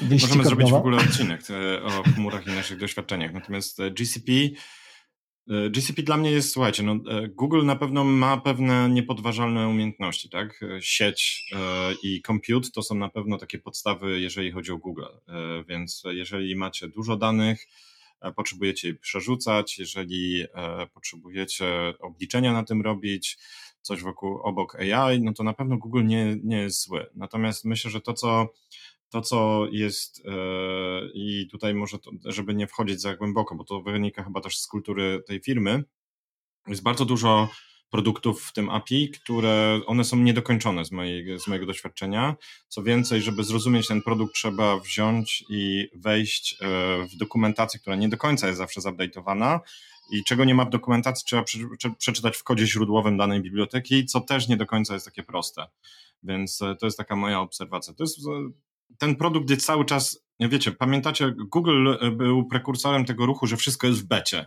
Możemy 0.00 0.44
zrobić 0.44 0.70
w 0.70 0.74
ogóle 0.74 0.96
odcinek 0.98 1.40
e, 1.50 1.82
o 1.82 2.02
chmurach 2.02 2.46
i 2.46 2.50
naszych 2.50 2.78
doświadczeniach. 2.78 3.32
Natomiast 3.32 3.78
GCP 3.90 4.32
GCP 5.70 6.02
dla 6.02 6.16
mnie 6.16 6.30
jest, 6.30 6.52
słuchajcie, 6.52 6.82
no, 6.82 6.92
e, 6.92 7.28
Google 7.28 7.64
na 7.64 7.76
pewno 7.76 8.04
ma 8.04 8.36
pewne 8.36 8.88
niepodważalne 8.90 9.68
umiejętności, 9.68 10.30
tak? 10.30 10.62
E, 10.62 10.82
sieć 10.82 11.50
i 12.02 12.22
compute 12.26 12.68
to 12.74 12.82
są 12.82 12.94
na 12.94 13.08
pewno 13.08 13.38
takie 13.38 13.58
podstawy, 13.58 14.20
jeżeli 14.20 14.52
chodzi 14.52 14.72
o 14.72 14.78
Google. 14.78 15.04
Więc 15.68 16.02
jeżeli 16.06 16.56
macie 16.56 16.88
dużo 16.88 17.16
danych, 17.16 17.66
potrzebujecie 18.36 18.88
je 18.88 18.94
przerzucać, 18.94 19.78
jeżeli 19.78 20.44
potrzebujecie 20.94 21.94
obliczenia 22.00 22.52
na 22.52 22.64
tym 22.64 22.82
robić, 22.82 23.38
coś 23.82 24.02
wokół 24.02 24.38
obok 24.38 24.74
AI, 24.74 25.20
no 25.22 25.32
to 25.32 25.42
na 25.42 25.52
pewno 25.52 25.76
Google 25.76 26.04
nie, 26.04 26.36
nie 26.44 26.58
jest 26.58 26.82
zły. 26.82 27.06
Natomiast 27.14 27.64
myślę, 27.64 27.90
że 27.90 28.00
to, 28.00 28.14
co 28.14 28.48
to, 29.10 29.20
co 29.20 29.66
jest, 29.70 30.22
i 31.14 31.48
tutaj 31.50 31.74
może, 31.74 31.98
to, 31.98 32.10
żeby 32.24 32.54
nie 32.54 32.66
wchodzić 32.66 33.00
za 33.00 33.16
głęboko, 33.16 33.54
bo 33.54 33.64
to 33.64 33.80
wynika 33.82 34.24
chyba 34.24 34.40
też 34.40 34.58
z 34.58 34.66
kultury 34.66 35.22
tej 35.26 35.40
firmy, 35.40 35.84
jest 36.66 36.82
bardzo 36.82 37.04
dużo 37.04 37.48
produktów 37.90 38.44
w 38.44 38.52
tym 38.52 38.70
API, 38.70 39.10
które 39.10 39.80
one 39.86 40.04
są 40.04 40.16
niedokończone 40.16 40.84
z, 40.84 40.92
mojej, 40.92 41.40
z 41.40 41.48
mojego 41.48 41.66
doświadczenia. 41.66 42.36
Co 42.68 42.82
więcej, 42.82 43.22
żeby 43.22 43.44
zrozumieć 43.44 43.88
ten 43.88 44.02
produkt, 44.02 44.34
trzeba 44.34 44.78
wziąć 44.78 45.44
i 45.48 45.88
wejść 45.94 46.56
e, 46.60 46.66
w 47.06 47.16
dokumentację, 47.16 47.80
która 47.80 47.96
nie 47.96 48.08
do 48.08 48.16
końca 48.16 48.46
jest 48.46 48.58
zawsze 48.58 48.80
zupdate'owana 48.80 49.60
i 50.12 50.24
czego 50.24 50.44
nie 50.44 50.54
ma 50.54 50.64
w 50.64 50.70
dokumentacji, 50.70 51.24
trzeba 51.26 51.44
przeczytać 51.98 52.36
w 52.36 52.44
kodzie 52.44 52.66
źródłowym 52.66 53.16
danej 53.16 53.40
biblioteki, 53.40 54.06
co 54.06 54.20
też 54.20 54.48
nie 54.48 54.56
do 54.56 54.66
końca 54.66 54.94
jest 54.94 55.06
takie 55.06 55.22
proste. 55.22 55.66
Więc 56.22 56.62
e, 56.62 56.76
to 56.76 56.86
jest 56.86 56.98
taka 56.98 57.16
moja 57.16 57.40
obserwacja. 57.40 57.94
To 57.94 58.04
jest 58.04 58.18
e, 58.18 58.30
ten 58.98 59.16
produkt 59.16 59.50
jest 59.50 59.66
cały 59.66 59.84
czas, 59.84 60.24
wiecie, 60.40 60.72
pamiętacie, 60.72 61.34
Google 61.36 61.94
był 62.12 62.46
prekursorem 62.46 63.04
tego 63.04 63.26
ruchu, 63.26 63.46
że 63.46 63.56
wszystko 63.56 63.86
jest 63.86 64.02
w 64.02 64.06
becie. 64.06 64.46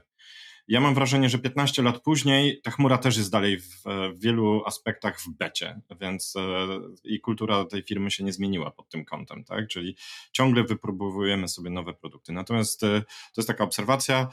Ja 0.67 0.79
mam 0.79 0.95
wrażenie, 0.95 1.29
że 1.29 1.39
15 1.39 1.81
lat 1.81 2.01
później 2.01 2.61
ta 2.61 2.71
chmura 2.71 2.97
też 2.97 3.17
jest 3.17 3.31
dalej 3.31 3.59
w, 3.59 3.83
w 3.85 4.21
wielu 4.21 4.63
aspektach 4.65 5.19
w 5.21 5.29
becie, 5.29 5.81
więc 6.01 6.35
e, 6.35 6.67
i 7.03 7.19
kultura 7.19 7.65
tej 7.65 7.83
firmy 7.83 8.11
się 8.11 8.23
nie 8.23 8.33
zmieniła 8.33 8.71
pod 8.71 8.89
tym 8.89 9.05
kątem, 9.05 9.43
tak? 9.43 9.67
Czyli 9.67 9.95
ciągle 10.31 10.63
wypróbowujemy 10.63 11.47
sobie 11.47 11.69
nowe 11.69 11.93
produkty. 11.93 12.33
Natomiast 12.33 12.83
e, 12.83 13.01
to 13.01 13.41
jest 13.41 13.47
taka 13.47 13.63
obserwacja. 13.63 14.27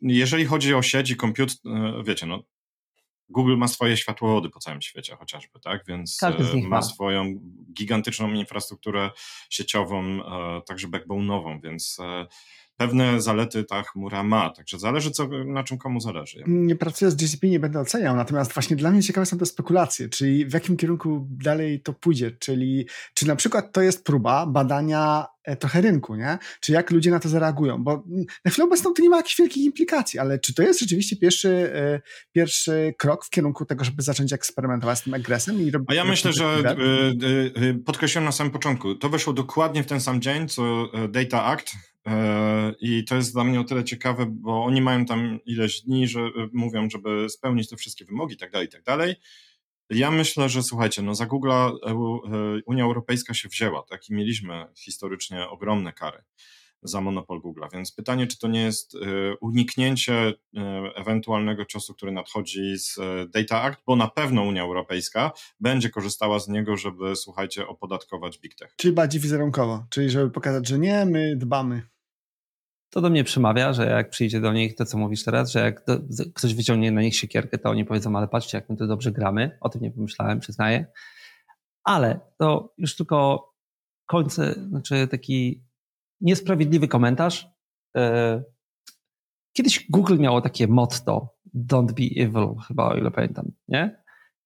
Jeżeli 0.00 0.44
chodzi 0.44 0.74
o 0.74 0.82
sieć 0.82 1.10
i 1.10 1.16
komput, 1.16 1.50
e, 1.66 2.02
wiecie, 2.04 2.26
no, 2.26 2.42
Google 3.28 3.56
ma 3.56 3.68
swoje 3.68 3.96
światłowody 3.96 4.50
po 4.50 4.58
całym 4.58 4.82
świecie 4.82 5.16
chociażby, 5.16 5.60
tak? 5.60 5.84
Więc 5.88 6.18
ma, 6.62 6.68
ma 6.68 6.82
swoją 6.82 7.40
gigantyczną 7.72 8.32
infrastrukturę 8.32 9.10
sieciową, 9.50 10.20
także 10.66 10.88
backbone'ową, 10.88 11.60
więc 11.62 11.98
pewne 12.76 13.20
zalety 13.20 13.64
ta 13.64 13.82
chmura 13.82 14.22
ma, 14.22 14.50
także 14.50 14.78
zależy 14.78 15.10
co, 15.10 15.28
na 15.46 15.64
czym 15.64 15.78
komu 15.78 16.00
zależy. 16.00 16.42
Nie 16.46 16.76
pracuję 16.76 17.10
z 17.10 17.14
GCP, 17.14 17.48
nie 17.48 17.60
będę 17.60 17.80
oceniał, 17.80 18.16
natomiast 18.16 18.52
właśnie 18.52 18.76
dla 18.76 18.90
mnie 18.90 19.02
ciekawe 19.02 19.26
są 19.26 19.38
te 19.38 19.46
spekulacje, 19.46 20.08
czyli 20.08 20.46
w 20.46 20.52
jakim 20.52 20.76
kierunku 20.76 21.26
dalej 21.30 21.80
to 21.82 21.92
pójdzie, 21.92 22.30
czyli 22.30 22.86
czy 23.14 23.26
na 23.26 23.36
przykład 23.36 23.72
to 23.72 23.82
jest 23.82 24.04
próba 24.04 24.46
badania 24.46 25.26
e, 25.44 25.56
trochę 25.56 25.80
rynku, 25.80 26.14
nie? 26.14 26.38
Czy 26.60 26.72
jak 26.72 26.90
ludzie 26.90 27.10
na 27.10 27.20
to 27.20 27.28
zareagują, 27.28 27.84
bo 27.84 28.04
na 28.44 28.50
chwilę 28.50 28.64
obecną 28.66 28.92
to 28.92 29.02
nie 29.02 29.10
ma 29.10 29.16
jakichś 29.16 29.38
wielkich 29.38 29.64
implikacji, 29.64 30.18
ale 30.18 30.38
czy 30.38 30.54
to 30.54 30.62
jest 30.62 30.80
rzeczywiście 30.80 31.16
pierwszy, 31.16 31.48
e, 31.74 32.00
pierwszy 32.32 32.94
krok 32.98 33.24
w 33.24 33.30
kierunku 33.30 33.64
tego, 33.64 33.84
żeby 33.84 34.02
zacząć 34.02 34.32
eksperymentować 34.32 34.98
z 34.98 35.02
tym 35.02 35.14
egresem? 35.14 35.62
I 35.62 35.70
robić 35.70 35.90
A 35.90 35.94
ja 35.94 36.04
myślę, 36.04 36.32
że 36.32 36.44
e, 36.44 37.74
podkreśliłem 37.74 38.24
na 38.24 38.32
samym 38.32 38.52
początku, 38.52 38.94
to 38.94 39.08
weszło 39.08 39.32
dokładnie 39.32 39.82
w 39.82 39.86
ten 39.86 40.00
sam 40.00 40.20
dzień, 40.20 40.48
co 40.48 40.88
Data 41.08 41.44
Act, 41.44 41.72
I 42.80 43.04
to 43.04 43.16
jest 43.16 43.32
dla 43.32 43.44
mnie 43.44 43.60
o 43.60 43.64
tyle 43.64 43.84
ciekawe, 43.84 44.26
bo 44.30 44.64
oni 44.64 44.80
mają 44.80 45.04
tam 45.04 45.38
ileś 45.46 45.80
dni, 45.80 46.08
że 46.08 46.20
e, 46.20 46.30
mówią, 46.52 46.90
żeby 46.90 47.28
spełnić 47.28 47.68
te 47.68 47.76
wszystkie 47.76 48.04
wymogi 48.04 48.34
i 48.34 48.38
tak 48.38 48.50
dalej, 48.50 48.66
i 48.66 48.70
tak 48.70 48.82
dalej. 48.82 49.14
Ja 49.90 50.10
myślę, 50.10 50.48
że 50.48 50.62
słuchajcie, 50.62 51.02
no 51.02 51.14
za 51.14 51.26
Google'a 51.26 51.72
e, 51.86 51.94
Unia 52.66 52.84
Europejska 52.84 53.34
się 53.34 53.48
wzięła, 53.48 53.82
tak? 53.82 54.08
I 54.08 54.14
mieliśmy 54.14 54.66
historycznie 54.76 55.48
ogromne 55.48 55.92
kary 55.92 56.24
za 56.82 57.00
monopol 57.00 57.40
Google'a, 57.40 57.72
więc 57.72 57.92
pytanie, 57.92 58.26
czy 58.26 58.38
to 58.38 58.48
nie 58.48 58.62
jest 58.62 58.96
uniknięcie 59.40 60.34
ewentualnego 60.94 61.64
ciosu, 61.64 61.94
który 61.94 62.12
nadchodzi 62.12 62.78
z 62.78 62.98
Data 63.30 63.62
Act, 63.62 63.80
bo 63.86 63.96
na 63.96 64.08
pewno 64.08 64.42
Unia 64.42 64.62
Europejska 64.62 65.32
będzie 65.60 65.90
korzystała 65.90 66.38
z 66.38 66.48
niego, 66.48 66.76
żeby, 66.76 67.16
słuchajcie, 67.16 67.66
opodatkować 67.66 68.38
Big 68.38 68.54
Tech. 68.54 68.74
Czyli 68.76 68.94
bardziej 68.94 69.20
wizerunkowo, 69.20 69.86
czyli 69.90 70.10
żeby 70.10 70.30
pokazać, 70.30 70.68
że 70.68 70.78
nie, 70.78 71.04
my 71.04 71.36
dbamy 71.36 71.82
to 72.96 73.00
do 73.00 73.10
mnie 73.10 73.24
przemawia, 73.24 73.72
że 73.72 73.86
jak 73.86 74.10
przyjdzie 74.10 74.40
do 74.40 74.52
nich 74.52 74.74
to, 74.74 74.84
co 74.84 74.98
mówisz 74.98 75.24
teraz, 75.24 75.50
że 75.50 75.60
jak 75.60 75.84
do, 75.84 75.98
ktoś 76.34 76.54
wyciągnie 76.54 76.92
na 76.92 77.02
nich 77.02 77.16
siekierkę, 77.16 77.58
to 77.58 77.70
oni 77.70 77.84
powiedzą, 77.84 78.16
ale 78.16 78.28
patrzcie, 78.28 78.58
jak 78.58 78.70
my 78.70 78.76
to 78.76 78.86
dobrze 78.86 79.12
gramy. 79.12 79.58
O 79.60 79.68
tym 79.68 79.82
nie 79.82 79.90
pomyślałem, 79.90 80.40
przyznaję. 80.40 80.86
Ale 81.84 82.20
to 82.38 82.74
już 82.78 82.96
tylko 82.96 83.48
końce, 84.06 84.54
znaczy 84.68 85.08
taki 85.08 85.64
niesprawiedliwy 86.20 86.88
komentarz. 86.88 87.48
E, 87.96 88.42
kiedyś 89.52 89.90
Google 89.90 90.18
miało 90.18 90.40
takie 90.40 90.66
motto 90.68 91.34
don't 91.54 91.92
be 91.92 92.22
evil, 92.22 92.54
chyba 92.68 92.88
o 92.88 92.96
ile 92.96 93.10
pamiętam, 93.10 93.52
nie? 93.68 94.02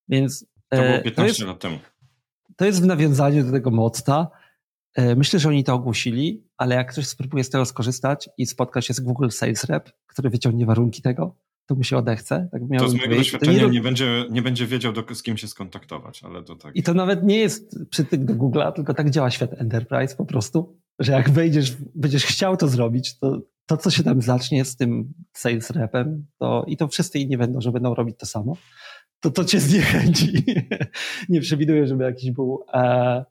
Więc 0.09 0.47
to 0.69 0.77
było 0.77 0.99
15 0.99 1.15
to 1.15 1.25
jest, 1.25 1.41
lat 1.41 1.61
temu. 1.61 1.79
To 2.57 2.65
jest 2.65 2.83
w 2.83 2.87
nawiązaniu 2.87 3.45
do 3.45 3.53
tego 3.53 3.71
motta. 3.71 4.31
E, 4.95 5.17
myślę, 5.17 5.39
że 5.39 5.49
oni 5.49 5.65
to 5.65 5.75
ogłosili, 5.75 6.45
ale 6.57 6.75
jak 6.75 6.93
ktoś 6.93 7.07
spróbuje 7.07 7.45
z 7.45 7.51
tego 7.51 7.65
skorzystać 7.65 8.29
i 8.39 8.47
spotka 8.47 8.81
się 8.81 8.95
z 8.95 9.01
Google 9.01 9.29
Sales 9.29 9.65
Rep, 9.65 9.91
który 10.07 10.31
wyciągnie 10.31 10.67
warunki 10.67 11.03
tego, 11.03 11.37
to 11.67 11.75
mu 11.75 11.85
się 11.85 11.97
odechce. 11.97 12.49
Tak 12.53 12.63
to 12.79 12.89
z 12.89 12.95
mojego 12.95 13.17
doświadczenia 13.17 13.63
nie, 13.63 13.71
nie, 13.71 13.81
będzie, 13.81 14.25
nie 14.31 14.43
będzie 14.43 14.67
wiedział, 14.67 14.93
do, 14.93 15.15
z 15.15 15.23
kim 15.23 15.37
się 15.37 15.49
skontaktować, 15.49 16.25
ale 16.25 16.43
to 16.43 16.57
tak. 16.57 16.77
I 16.77 16.83
to 16.83 16.95
nawet 16.95 17.25
nie 17.25 17.37
jest 17.37 17.79
przytyk 17.91 18.25
do 18.25 18.35
Google'a, 18.35 18.73
tylko 18.73 18.95
tak 18.95 19.11
działa 19.11 19.31
świat 19.31 19.51
Enterprise 19.61 20.17
po 20.17 20.27
prostu, 20.27 20.77
że 20.99 21.13
jak 21.13 21.31
wejdziesz, 21.31 21.77
będziesz 21.95 22.25
chciał 22.25 22.57
to 22.57 22.69
zrobić, 22.69 23.19
to 23.19 23.41
to, 23.67 23.77
co 23.77 23.91
się 23.91 24.03
tam 24.03 24.23
zacznie 24.23 24.65
z 24.65 24.77
tym 24.77 25.13
sales 25.33 25.71
repem, 25.71 26.27
to 26.39 26.65
i 26.67 26.77
to 26.77 26.89
wszyscy 26.89 27.19
inni 27.19 27.37
będą, 27.37 27.61
że 27.61 27.73
będą 27.73 27.95
robić 27.95 28.17
to 28.19 28.27
samo, 28.27 28.57
to 29.21 29.31
to 29.31 29.45
cię 29.45 29.61
zniechęci. 29.61 30.45
nie 31.29 31.41
przewiduję, 31.41 31.87
żeby 31.87 32.05
jakiś 32.05 32.31
był 32.31 32.65
e, 32.75 32.81
E, 32.83 33.25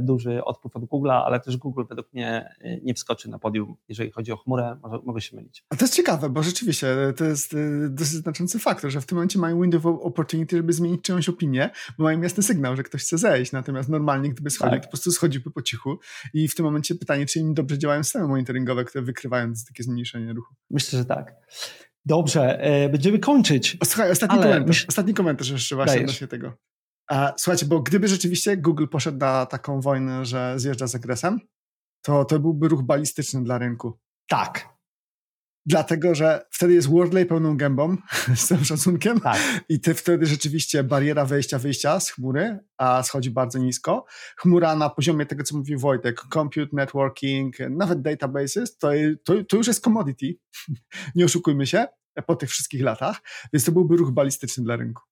duży 0.00 0.44
odpływ 0.44 0.76
od 0.76 0.82
Google'a, 0.82 1.22
ale 1.24 1.40
też 1.40 1.56
Google 1.56 1.82
według 1.88 2.12
mnie 2.12 2.54
e, 2.60 2.80
nie 2.80 2.94
wskoczy 2.94 3.30
na 3.30 3.38
podium, 3.38 3.76
jeżeli 3.88 4.10
chodzi 4.10 4.32
o 4.32 4.36
chmurę, 4.36 4.78
może, 4.82 4.98
mogę 5.04 5.20
się 5.20 5.36
mylić. 5.36 5.64
A 5.70 5.76
to 5.76 5.84
jest 5.84 5.94
ciekawe, 5.94 6.30
bo 6.30 6.42
rzeczywiście 6.42 6.86
to 7.16 7.24
jest 7.24 7.54
e, 7.54 7.88
dosyć 7.88 8.14
znaczący 8.14 8.58
faktor, 8.58 8.90
że 8.90 9.00
w 9.00 9.06
tym 9.06 9.16
momencie 9.16 9.38
mają 9.38 9.60
window 9.62 9.86
of 9.86 10.00
opportunity, 10.02 10.56
żeby 10.56 10.72
zmienić 10.72 11.02
czyjąś 11.02 11.28
opinię, 11.28 11.70
bo 11.98 12.04
mają 12.04 12.20
jasny 12.20 12.42
sygnał, 12.42 12.76
że 12.76 12.82
ktoś 12.82 13.02
chce 13.02 13.18
zejść, 13.18 13.52
natomiast 13.52 13.88
normalnie 13.88 14.30
gdyby 14.30 14.50
schodził, 14.50 14.72
tak. 14.72 14.82
to 14.82 14.86
po 14.86 14.90
prostu 14.90 15.12
schodziłby 15.12 15.50
po 15.50 15.62
cichu 15.62 15.98
i 16.34 16.48
w 16.48 16.54
tym 16.54 16.64
momencie 16.64 16.94
pytanie, 16.94 17.26
czy 17.26 17.40
im 17.40 17.54
dobrze 17.54 17.78
działają 17.78 18.04
systemy 18.04 18.28
monitoringowe, 18.28 18.84
które 18.84 19.04
wykrywają 19.04 19.52
takie 19.68 19.82
zmniejszenie 19.82 20.32
ruchu. 20.32 20.54
Myślę, 20.70 20.98
że 20.98 21.04
tak. 21.04 21.34
Dobrze, 22.04 22.60
będziemy 22.92 23.18
kończyć. 23.18 23.78
Słuchaj, 23.84 24.10
ostatni 24.10 24.38
komentarz, 24.38 24.86
ostatni 24.88 25.14
komentarz 25.14 25.50
jeszcze 25.50 25.76
właśnie 25.76 25.94
Dajesz. 25.94 26.02
odnośnie 26.02 26.28
tego. 26.28 26.52
Słuchajcie, 27.36 27.66
bo 27.66 27.80
gdyby 27.80 28.08
rzeczywiście 28.08 28.56
Google 28.56 28.86
poszedł 28.86 29.18
na 29.18 29.46
taką 29.46 29.80
wojnę, 29.80 30.24
że 30.24 30.54
zjeżdża 30.56 30.86
z 30.86 30.94
agresem, 30.94 31.40
to 32.02 32.24
to 32.24 32.40
byłby 32.40 32.68
ruch 32.68 32.82
balistyczny 32.82 33.44
dla 33.44 33.58
rynku. 33.58 33.98
Tak. 34.28 34.72
Dlatego, 35.66 36.14
że 36.14 36.46
wtedy 36.50 36.74
jest 36.74 36.88
Wordlay 36.88 37.26
pełną 37.26 37.56
gębą, 37.56 37.96
z 38.34 38.48
tym 38.48 38.64
szacunkiem. 38.64 39.20
Tak. 39.20 39.38
I 39.68 39.80
ty 39.80 39.94
wtedy 39.94 40.26
rzeczywiście 40.26 40.84
bariera 40.84 41.24
wejścia, 41.24 41.58
wyjścia 41.58 42.00
z 42.00 42.10
chmury, 42.10 42.58
a 42.78 43.02
schodzi 43.02 43.30
bardzo 43.30 43.58
nisko. 43.58 44.04
Chmura 44.36 44.76
na 44.76 44.90
poziomie 44.90 45.26
tego, 45.26 45.44
co 45.44 45.56
mówił 45.56 45.78
Wojtek, 45.78 46.20
compute, 46.32 46.76
networking, 46.76 47.56
nawet 47.70 48.02
databases, 48.02 48.78
to, 48.78 48.88
to, 49.24 49.44
to 49.44 49.56
już 49.56 49.66
jest 49.66 49.84
commodity. 49.84 50.34
Nie 51.14 51.24
oszukujmy 51.24 51.66
się 51.66 51.86
po 52.26 52.36
tych 52.36 52.50
wszystkich 52.50 52.82
latach. 52.82 53.20
Więc 53.52 53.64
to 53.64 53.72
byłby 53.72 53.96
ruch 53.96 54.10
balistyczny 54.10 54.64
dla 54.64 54.76
rynku. 54.76 55.11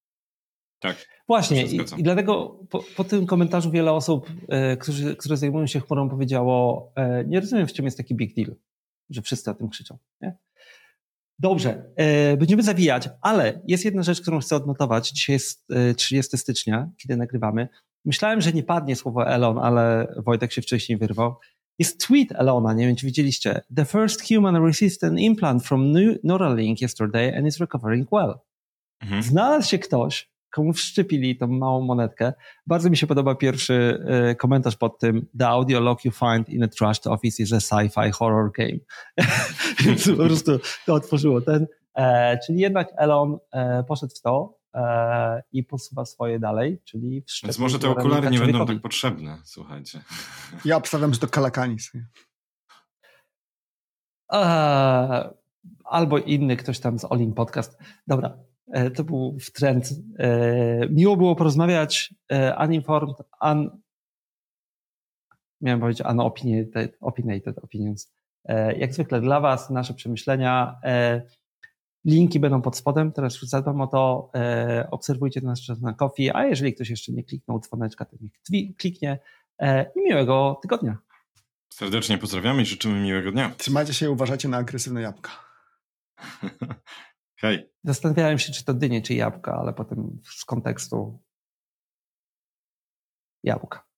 Tak. 0.81 1.09
Właśnie 1.27 1.67
i, 1.67 1.77
i, 1.97 2.03
dlatego 2.03 2.61
po, 2.71 2.85
po, 2.97 3.05
tym 3.05 3.27
komentarzu 3.27 3.71
wiele 3.71 3.93
osób, 3.93 4.33
e, 4.49 4.77
którzy, 4.77 5.17
które 5.17 5.37
zajmują 5.37 5.67
się 5.67 5.81
chmurą 5.81 6.09
powiedziało, 6.09 6.93
e, 6.97 7.25
nie 7.25 7.41
rozumiem 7.41 7.67
w 7.67 7.73
czym 7.73 7.85
jest 7.85 7.97
taki 7.97 8.15
big 8.15 8.35
deal, 8.35 8.57
że 9.11 9.23
wszyscy 9.23 9.51
o 9.51 9.55
tym 9.55 9.69
krzyczą. 9.69 9.99
Nie? 10.21 10.37
Dobrze, 11.39 11.85
e, 11.97 12.37
będziemy 12.37 12.63
zawijać, 12.63 13.09
ale 13.21 13.61
jest 13.67 13.85
jedna 13.85 14.03
rzecz, 14.03 14.21
którą 14.21 14.41
chcę 14.41 14.57
odnotować. 14.57 15.11
Dzisiaj 15.11 15.35
jest 15.35 15.69
30 15.97 16.39
stycznia, 16.39 16.91
kiedy 16.97 17.17
nagrywamy. 17.17 17.69
Myślałem, 18.05 18.41
że 18.41 18.53
nie 18.53 18.63
padnie 18.63 18.97
słowo 18.97 19.27
Elon, 19.27 19.59
ale 19.59 20.15
Wojtek 20.17 20.53
się 20.53 20.63
wcześniej 20.63 20.99
wyrwał. 20.99 21.35
Jest 21.79 22.07
tweet 22.07 22.33
Elona, 22.33 22.73
nie 22.73 22.87
wiem 22.87 22.97
czy 22.97 23.07
widzieliście. 23.07 23.61
The 23.77 23.85
first 23.85 24.29
human 24.29 24.67
resistant 24.67 25.21
implant 25.21 25.65
from 25.65 25.93
Neuralink 26.25 26.81
yesterday 26.83 27.37
and 27.39 27.47
is 27.47 27.59
recovering 27.59 28.09
well. 28.13 28.35
Mhm. 29.01 29.23
Znalazł 29.23 29.69
się 29.69 29.79
ktoś, 29.79 30.31
komu 30.51 30.73
wszczepili 30.73 31.37
tą 31.37 31.47
małą 31.47 31.81
monetkę. 31.81 32.33
Bardzo 32.67 32.91
mi 32.91 32.97
się 32.97 33.07
podoba 33.07 33.35
pierwszy 33.35 34.05
e, 34.07 34.35
komentarz 34.35 34.77
pod 34.77 34.99
tym 34.99 35.27
The 35.39 35.49
audio 35.49 35.81
log 35.81 36.05
you 36.05 36.13
find 36.13 36.49
in 36.49 36.63
a 36.63 36.69
trashed 36.69 37.07
office 37.07 37.43
is 37.43 37.53
a 37.53 37.57
sci-fi 37.57 38.11
horror 38.11 38.51
game. 38.53 38.79
Więc 39.85 40.11
po 40.11 40.17
prostu 40.17 40.59
to 40.87 40.95
otworzyło 40.95 41.41
ten. 41.41 41.67
E, 41.95 42.39
czyli 42.47 42.61
jednak 42.61 42.89
Elon 42.97 43.39
e, 43.53 43.85
poszedł 43.85 44.15
w 44.15 44.21
to 44.21 44.59
e, 44.75 45.43
i 45.53 45.65
posuwa 45.65 46.05
swoje 46.05 46.39
dalej, 46.39 46.81
czyli 46.85 47.25
Więc 47.43 47.59
może 47.59 47.79
te 47.79 47.91
okulary 47.91 48.31
nie 48.31 48.39
będą 48.39 48.67
tak 48.67 48.81
potrzebne, 48.81 49.39
słuchajcie. 49.45 50.01
Ja 50.65 50.77
obstawiam, 50.77 51.15
że 51.15 51.21
to 51.21 51.27
kalakanis. 51.27 51.93
albo 55.85 56.19
inny 56.19 56.57
ktoś 56.57 56.81
tam 56.81 56.99
z 56.99 57.05
Olin 57.05 57.33
Podcast. 57.35 57.79
Dobra, 58.07 58.39
to 58.95 59.05
był 59.05 59.39
w 59.41 59.53
trend. 59.53 59.91
E, 60.19 60.89
miło 60.89 61.17
było 61.17 61.37
porozmawiać. 61.37 62.15
E, 62.29 62.67
uninformed, 62.67 63.17
un, 63.43 63.71
miałem 65.61 65.81
powiedzieć 65.81 66.07
unopinionated, 66.07 66.97
opinionated 67.01 67.59
opinions. 67.59 68.13
E, 68.45 68.79
jak 68.79 68.95
zwykle 68.95 69.21
dla 69.21 69.41
Was 69.41 69.71
nasze 69.71 69.95
przemyślenia. 69.95 70.81
E, 70.85 71.23
linki 72.05 72.41
będą 72.41 72.63
pod 72.63 72.77
spodem, 72.77 73.13
teraz 73.13 73.35
już 73.35 73.45
zadbam 73.45 73.81
o 73.81 73.87
to. 73.87 74.31
E, 74.35 74.89
obserwujcie 74.91 75.41
nas 75.41 75.61
na 75.81 75.93
Coffee, 75.95 76.31
a 76.31 76.45
jeżeli 76.45 76.75
ktoś 76.75 76.91
jeszcze 76.91 77.13
nie 77.13 77.25
kliknął 77.25 77.61
dzwoneczka, 77.61 78.05
to 78.05 78.17
niech 78.21 78.33
kliknie. 78.77 79.19
I 79.97 80.01
miłego 80.01 80.59
tygodnia. 80.63 80.99
Serdecznie 81.73 82.19
pozdrawiamy 82.19 82.63
i 82.63 82.67
życzymy 82.67 83.01
miłego 83.01 83.33
dnia. 83.33 83.55
Trzymajcie 83.59 83.95
się 83.95 84.07
i 84.07 84.09
uważajcie 84.09 84.49
na 84.49 84.57
agresywne 84.57 85.03
jabłka. 85.03 85.31
Hej. 87.41 87.71
Zastanawiałem 87.85 88.39
się, 88.39 88.53
czy 88.53 88.65
to 88.65 88.75
dynie, 88.75 89.03
czy 89.03 89.15
jabłka, 89.15 89.55
ale 89.55 89.73
potem 89.73 90.21
z 90.25 90.45
kontekstu 90.45 91.23
jabłka. 93.43 93.90